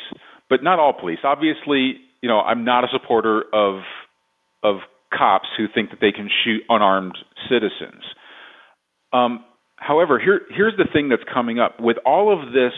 but 0.49 0.63
not 0.63 0.79
all 0.79 0.93
police. 0.99 1.19
Obviously, 1.23 1.95
you 2.21 2.29
know, 2.29 2.39
I'm 2.39 2.65
not 2.65 2.83
a 2.83 2.87
supporter 2.91 3.43
of 3.53 3.81
of 4.63 4.77
cops 5.15 5.47
who 5.57 5.65
think 5.73 5.89
that 5.89 5.99
they 5.99 6.11
can 6.11 6.29
shoot 6.43 6.61
unarmed 6.69 7.17
citizens. 7.49 8.03
Um, 9.13 9.43
however, 9.75 10.19
here 10.19 10.41
here's 10.55 10.75
the 10.77 10.87
thing 10.91 11.09
that's 11.09 11.23
coming 11.31 11.59
up 11.59 11.79
with 11.79 11.97
all 12.05 12.33
of 12.33 12.53
this, 12.53 12.73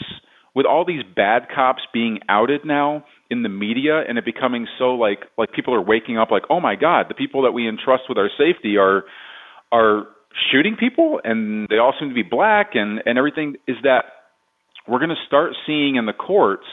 with 0.55 0.65
all 0.65 0.83
these 0.85 1.03
bad 1.15 1.43
cops 1.53 1.81
being 1.93 2.19
outed 2.27 2.61
now 2.65 3.05
in 3.29 3.43
the 3.43 3.49
media, 3.49 4.03
and 4.07 4.17
it 4.17 4.25
becoming 4.25 4.67
so 4.77 4.95
like 4.95 5.19
like 5.37 5.51
people 5.53 5.73
are 5.73 5.81
waking 5.81 6.17
up 6.17 6.31
like, 6.31 6.43
oh 6.49 6.59
my 6.59 6.75
God, 6.75 7.05
the 7.07 7.15
people 7.15 7.43
that 7.43 7.51
we 7.51 7.67
entrust 7.67 8.03
with 8.09 8.17
our 8.17 8.29
safety 8.37 8.77
are 8.77 9.03
are 9.71 10.07
shooting 10.51 10.75
people 10.79 11.19
and 11.23 11.67
they 11.69 11.77
all 11.77 11.93
seem 11.99 12.09
to 12.09 12.15
be 12.15 12.23
black 12.23 12.71
and 12.73 13.01
and 13.05 13.17
everything 13.17 13.55
is 13.67 13.77
that 13.83 14.05
we're 14.87 14.99
going 14.99 15.09
to 15.09 15.27
start 15.27 15.51
seeing 15.65 15.95
in 15.95 16.05
the 16.05 16.13
courts 16.13 16.65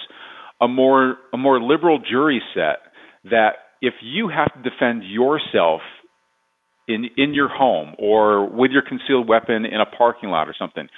a 0.60 0.68
more 0.68 1.16
a 1.32 1.36
more 1.36 1.60
liberal 1.60 1.98
jury 1.98 2.42
set 2.54 2.78
that 3.24 3.50
if 3.82 3.94
you 4.02 4.28
have 4.28 4.52
to 4.54 4.68
defend 4.68 5.02
yourself 5.04 5.80
in 6.88 7.06
in 7.16 7.34
your 7.34 7.48
home 7.48 7.94
or 7.98 8.48
with 8.48 8.70
your 8.70 8.82
concealed 8.82 9.28
weapon 9.28 9.64
in 9.64 9.80
a 9.80 9.86
parking 9.96 10.30
lot 10.30 10.48
or 10.48 10.54
something 10.58 10.88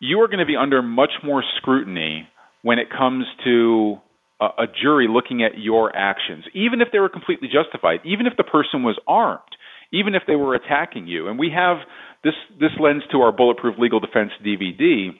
you 0.00 0.20
are 0.20 0.28
going 0.28 0.38
to 0.38 0.46
be 0.46 0.56
under 0.56 0.82
much 0.82 1.12
more 1.24 1.42
scrutiny 1.56 2.28
when 2.62 2.78
it 2.78 2.88
comes 2.90 3.24
to 3.44 3.96
a, 4.40 4.44
a 4.44 4.66
jury 4.80 5.08
looking 5.10 5.42
at 5.42 5.58
your 5.58 5.94
actions. 5.96 6.44
Even 6.54 6.80
if 6.80 6.88
they 6.92 7.00
were 7.00 7.08
completely 7.08 7.48
justified 7.48 8.00
even 8.04 8.26
if 8.26 8.34
the 8.36 8.44
person 8.44 8.82
was 8.82 8.98
armed 9.06 9.42
even 9.92 10.14
if 10.14 10.22
they 10.26 10.36
were 10.36 10.54
attacking 10.54 11.06
you. 11.06 11.28
And 11.28 11.38
we 11.38 11.50
have 11.54 11.78
this 12.24 12.34
this 12.60 12.70
lends 12.80 13.04
to 13.12 13.18
our 13.18 13.32
bulletproof 13.32 13.76
legal 13.78 14.00
defense 14.00 14.30
DVD. 14.44 15.10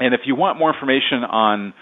And 0.00 0.14
if 0.14 0.20
you 0.24 0.34
want 0.34 0.58
more 0.58 0.72
information 0.72 1.24
on 1.24 1.74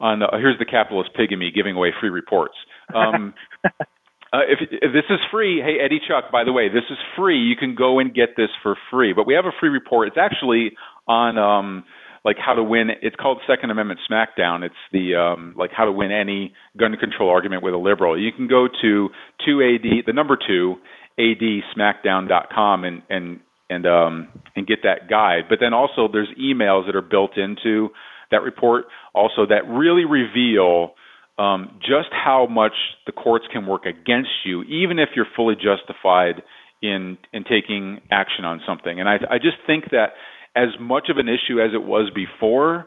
on 0.00 0.22
uh, 0.22 0.26
here's 0.32 0.58
the 0.58 0.64
capitalist 0.64 1.10
pig 1.16 1.32
in 1.32 1.38
me 1.38 1.50
giving 1.54 1.76
away 1.76 1.92
free 2.00 2.10
reports. 2.10 2.54
Um, 2.94 3.34
uh, 3.64 4.44
if, 4.48 4.60
if 4.70 4.92
this 4.92 5.04
is 5.10 5.18
free, 5.30 5.60
hey 5.60 5.82
Eddie 5.84 6.00
Chuck, 6.06 6.30
by 6.30 6.44
the 6.44 6.52
way, 6.52 6.68
this 6.68 6.84
is 6.90 6.98
free. 7.16 7.38
You 7.38 7.56
can 7.56 7.74
go 7.74 7.98
and 7.98 8.14
get 8.14 8.30
this 8.36 8.50
for 8.62 8.76
free. 8.90 9.12
But 9.12 9.26
we 9.26 9.34
have 9.34 9.46
a 9.46 9.52
free 9.58 9.70
report. 9.70 10.08
It's 10.08 10.18
actually 10.18 10.72
on 11.06 11.38
um, 11.38 11.84
like 12.24 12.36
how 12.44 12.54
to 12.54 12.62
win. 12.62 12.90
It's 13.02 13.16
called 13.16 13.40
Second 13.46 13.70
Amendment 13.70 14.00
Smackdown. 14.10 14.62
It's 14.62 14.74
the 14.92 15.14
um, 15.14 15.54
like 15.56 15.70
how 15.76 15.84
to 15.84 15.92
win 15.92 16.12
any 16.12 16.52
gun 16.76 16.94
control 16.98 17.30
argument 17.30 17.62
with 17.62 17.74
a 17.74 17.78
liberal. 17.78 18.20
You 18.20 18.32
can 18.32 18.48
go 18.48 18.68
to 18.82 19.08
two 19.44 19.62
AD 19.62 20.04
the 20.06 20.12
number 20.12 20.36
two 20.36 20.76
adsmackdown.com 21.18 22.84
and 22.84 23.02
and 23.10 23.40
and 23.70 23.86
um 23.86 24.28
and 24.56 24.66
get 24.66 24.80
that 24.82 25.08
guide. 25.08 25.44
But 25.48 25.58
then 25.60 25.74
also 25.74 26.08
there's 26.10 26.28
emails 26.40 26.86
that 26.86 26.96
are 26.96 27.02
built 27.02 27.36
into 27.36 27.90
that 28.30 28.42
report 28.42 28.86
also 29.14 29.46
that 29.46 29.68
really 29.68 30.04
reveal 30.04 30.94
um, 31.38 31.78
just 31.80 32.08
how 32.10 32.46
much 32.50 32.72
the 33.06 33.12
courts 33.12 33.46
can 33.52 33.66
work 33.66 33.86
against 33.86 34.30
you, 34.44 34.62
even 34.64 34.98
if 34.98 35.10
you're 35.14 35.26
fully 35.36 35.54
justified 35.54 36.42
in 36.82 37.18
in 37.32 37.44
taking 37.44 38.00
action 38.10 38.44
on 38.44 38.60
something. 38.66 39.00
And 39.00 39.08
I 39.08 39.16
I 39.30 39.38
just 39.38 39.56
think 39.66 39.90
that 39.90 40.12
as 40.56 40.68
much 40.80 41.08
of 41.08 41.18
an 41.18 41.28
issue 41.28 41.60
as 41.60 41.70
it 41.74 41.82
was 41.82 42.10
before, 42.14 42.86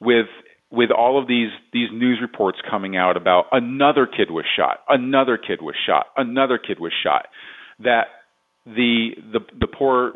with 0.00 0.26
with 0.70 0.90
all 0.90 1.20
of 1.20 1.28
these 1.28 1.50
these 1.72 1.88
news 1.92 2.18
reports 2.20 2.58
coming 2.68 2.96
out 2.96 3.16
about 3.16 3.46
another 3.52 4.06
kid 4.06 4.30
was 4.30 4.44
shot, 4.56 4.80
another 4.88 5.36
kid 5.36 5.60
was 5.60 5.74
shot, 5.86 6.06
another 6.16 6.58
kid 6.58 6.80
was 6.80 6.92
shot 7.02 7.26
that 7.84 8.06
the 8.66 9.10
the 9.32 9.40
the 9.60 9.66
poor 9.66 10.12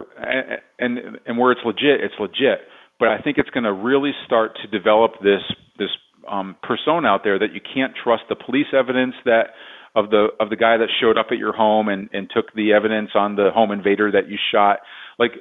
and 0.78 0.98
and 1.26 1.38
where 1.38 1.52
it's 1.52 1.62
legit, 1.64 2.00
it's 2.02 2.14
legit. 2.18 2.60
But 2.98 3.08
I 3.08 3.18
think 3.18 3.36
it's 3.38 3.50
going 3.50 3.64
to 3.64 3.72
really 3.72 4.12
start 4.24 4.52
to 4.62 4.68
develop 4.68 5.12
this 5.22 5.42
this 5.78 5.90
um, 6.30 6.56
persona 6.62 7.08
out 7.08 7.22
there 7.24 7.38
that 7.38 7.52
you 7.52 7.60
can't 7.60 7.92
trust 8.02 8.24
the 8.28 8.36
police 8.36 8.66
evidence 8.72 9.14
that 9.24 9.48
of 9.94 10.10
the 10.10 10.28
of 10.38 10.50
the 10.50 10.56
guy 10.56 10.76
that 10.76 10.88
showed 11.00 11.18
up 11.18 11.26
at 11.30 11.38
your 11.38 11.52
home 11.52 11.88
and 11.88 12.08
and 12.12 12.30
took 12.32 12.52
the 12.54 12.72
evidence 12.72 13.10
on 13.14 13.36
the 13.36 13.50
home 13.52 13.72
invader 13.72 14.12
that 14.12 14.28
you 14.28 14.38
shot. 14.52 14.78
Like 15.18 15.32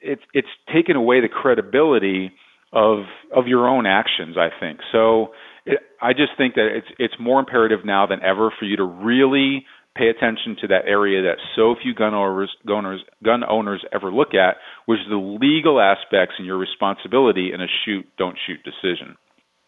it's 0.00 0.22
it's 0.32 0.48
taken 0.72 0.96
away 0.96 1.20
the 1.20 1.28
credibility 1.28 2.32
of 2.72 3.04
of 3.34 3.46
your 3.46 3.68
own 3.68 3.86
actions. 3.86 4.36
I 4.38 4.48
think 4.58 4.80
so. 4.92 5.28
It, 5.66 5.80
I 6.00 6.12
just 6.12 6.32
think 6.36 6.54
that 6.54 6.68
it's 6.74 6.88
it's 6.98 7.14
more 7.20 7.40
imperative 7.40 7.80
now 7.84 8.06
than 8.06 8.22
ever 8.22 8.52
for 8.58 8.64
you 8.64 8.76
to 8.76 8.84
really 8.84 9.64
pay 9.96 10.08
attention 10.08 10.56
to 10.60 10.66
that 10.68 10.86
area 10.86 11.22
that 11.22 11.38
so 11.54 11.74
few 11.80 11.94
gun 11.94 12.14
owners, 12.14 12.50
gun 12.66 12.84
owners, 12.84 13.00
gun 13.22 13.42
owners 13.48 13.84
ever 13.92 14.10
look 14.10 14.34
at, 14.34 14.56
which 14.86 14.98
is 15.00 15.06
the 15.08 15.16
legal 15.16 15.80
aspects 15.80 16.34
and 16.38 16.46
your 16.46 16.58
responsibility 16.58 17.52
in 17.54 17.60
a 17.60 17.66
shoot, 17.84 18.04
don't 18.18 18.36
shoot 18.46 18.58
decision. 18.64 19.16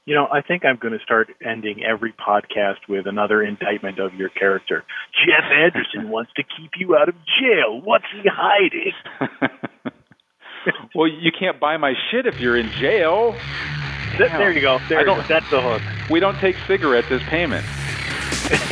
You 0.05 0.14
know, 0.14 0.29
I 0.33 0.41
think 0.41 0.64
I'm 0.64 0.77
going 0.77 0.97
to 0.97 1.03
start 1.03 1.29
ending 1.45 1.83
every 1.83 2.12
podcast 2.12 2.89
with 2.89 3.07
another 3.07 3.43
indictment 3.43 3.99
of 3.99 4.14
your 4.14 4.29
character. 4.29 4.85
Jeff 5.27 5.45
Anderson 5.51 6.11
wants 6.11 6.31
to 6.37 6.43
keep 6.43 6.72
you 6.77 6.97
out 6.97 7.09
of 7.09 7.14
jail. 7.41 7.81
What's 7.83 8.05
he 8.12 8.22
hiding? 8.24 8.93
well, 10.95 11.09
you 11.09 11.33
can't 11.37 11.59
buy 11.59 11.77
my 11.77 11.95
shit 12.11 12.27
if 12.27 12.39
you're 12.41 12.57
in 12.57 12.70
jail. 12.81 13.33
Th- 14.16 14.31
there 14.31 14.53
you 14.53 14.61
go. 14.61 14.79
There 14.89 15.01
you 15.01 15.07
go. 15.07 15.20
That's 15.22 15.49
the 15.51 15.61
hook. 15.61 15.83
We 16.09 16.20
don't 16.20 16.39
take 16.39 16.57
cigarettes 16.68 17.11
as 17.11 17.22
payment. 17.24 17.64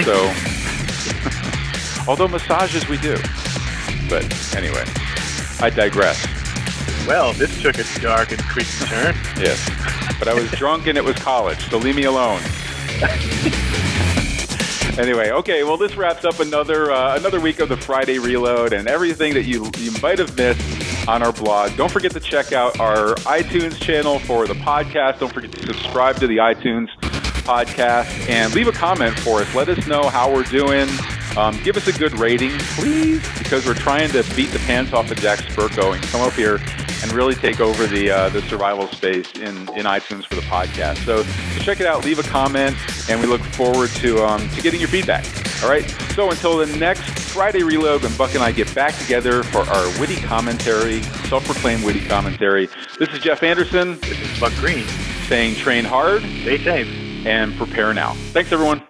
So. 0.05 0.31
Although 2.07 2.29
massages 2.29 2.89
we 2.89 2.99
do. 2.99 3.17
But 4.09 4.25
anyway, 4.55 4.85
I 5.61 5.71
digress. 5.71 6.27
Well, 7.07 7.33
this 7.35 7.61
took 7.61 7.79
a 7.79 7.85
dark 8.01 8.33
and 8.33 8.43
creepy 8.43 8.85
turn. 8.87 9.15
yes. 9.39 9.71
But 10.19 10.29
I 10.29 10.35
was 10.35 10.51
drunk 10.53 10.87
and 10.87 10.97
it 10.97 11.05
was 11.05 11.17
college, 11.17 11.69
so 11.69 11.79
leave 11.79 11.97
me 11.97 12.05
alone. 12.05 12.41
anyway, 14.99 15.31
okay. 15.31 15.65
Well, 15.65 15.77
this 15.77 15.97
wraps 15.97 16.25
up 16.25 16.41
another 16.41 16.93
uh, 16.93 17.17
another 17.17 17.41
week 17.41 17.61
of 17.61 17.69
the 17.69 17.77
Friday 17.77 18.19
Reload 18.19 18.73
and 18.73 18.89
everything 18.89 19.35
that 19.35 19.45
you 19.45 19.71
you 19.79 19.91
might 20.03 20.19
have 20.19 20.37
missed 20.37 21.09
on 21.09 21.23
our 21.23 21.33
blog. 21.33 21.77
Don't 21.77 21.91
forget 21.91 22.13
to 22.13 22.21
check 22.21 22.53
out 22.53 22.79
our 22.81 23.15
iTunes 23.27 23.77
channel 23.81 24.19
for 24.21 24.47
the 24.47 24.55
podcast. 24.55 25.19
Don't 25.19 25.33
forget 25.33 25.53
to 25.53 25.67
subscribe 25.67 26.17
to 26.17 26.27
the 26.27 26.39
iTunes 26.39 26.89
podcast 27.45 28.29
and 28.31 28.55
leave 28.55 28.69
a 28.69 28.73
comment 28.73 29.19
for 29.19 29.41
us. 29.41 29.55
Let 29.55 29.69
us 29.69 29.87
know 29.87 30.09
how 30.09 30.33
we're 30.33 30.45
doing. 30.45 30.89
Um, 31.37 31.61
give 31.63 31.77
us 31.77 31.87
a 31.89 31.93
good 31.93 32.19
rating, 32.19 32.53
please, 32.77 33.27
because 33.39 33.67
we're 33.67 33.75
trying 33.75 34.11
to 34.11 34.23
beat 34.35 34.51
the 34.51 34.61
pants 34.61 34.93
off 34.93 35.11
of 35.11 35.19
Jack 35.19 35.41
Spirko 35.41 35.95
and 35.95 36.03
come 36.05 36.21
up 36.21 36.33
here 36.35 36.61
and 37.03 37.13
really 37.13 37.35
take 37.35 37.61
over 37.61 37.87
the 37.87 38.11
uh, 38.11 38.29
the 38.31 38.41
survival 38.43 38.87
space 38.89 39.31
in, 39.35 39.57
in 39.77 39.85
iTunes 39.85 40.27
for 40.27 40.37
the 40.37 40.43
podcast. 40.43 41.05
So, 41.05 41.23
so, 41.23 41.61
check 41.61 41.81
it 41.81 41.87
out, 41.87 42.05
leave 42.05 42.19
a 42.19 42.23
comment, 42.23 42.77
and 43.11 43.21
we 43.21 43.27
look 43.27 43.43
forward 43.43 43.91
to 43.97 44.25
um, 44.25 44.49
to 44.51 44.63
getting 44.63 44.81
your 44.81 44.89
feedback. 44.89 45.25
All 45.63 45.71
right. 45.71 45.89
So 46.15 46.31
until 46.31 46.57
the 46.59 46.67
next 46.79 47.03
Friday 47.19 47.63
reload, 47.63 48.03
when 48.03 48.15
Buck 48.17 48.35
and 48.35 48.43
I 48.43 48.53
get 48.53 48.73
back 48.75 48.97
together 48.99 49.43
for 49.43 49.61
our 49.61 50.01
witty 50.01 50.17
commentary, 50.17 51.03
self-proclaimed 51.29 51.85
witty 51.85 52.05
commentary. 52.07 52.69
This 52.99 53.09
is 53.11 53.21
Jeff 53.21 53.43
Anderson. 53.43 53.99
This 54.01 54.21
is 54.21 54.39
Buck 54.39 54.53
Green. 54.57 54.87
Saying 55.27 55.57
train 55.57 55.85
hard. 55.85 56.23
Stay 56.23 56.63
safe 56.63 56.87
and 57.27 57.57
prepare 57.57 57.95
now. 57.95 58.13
Thanks, 58.33 58.53
everyone. 58.53 58.83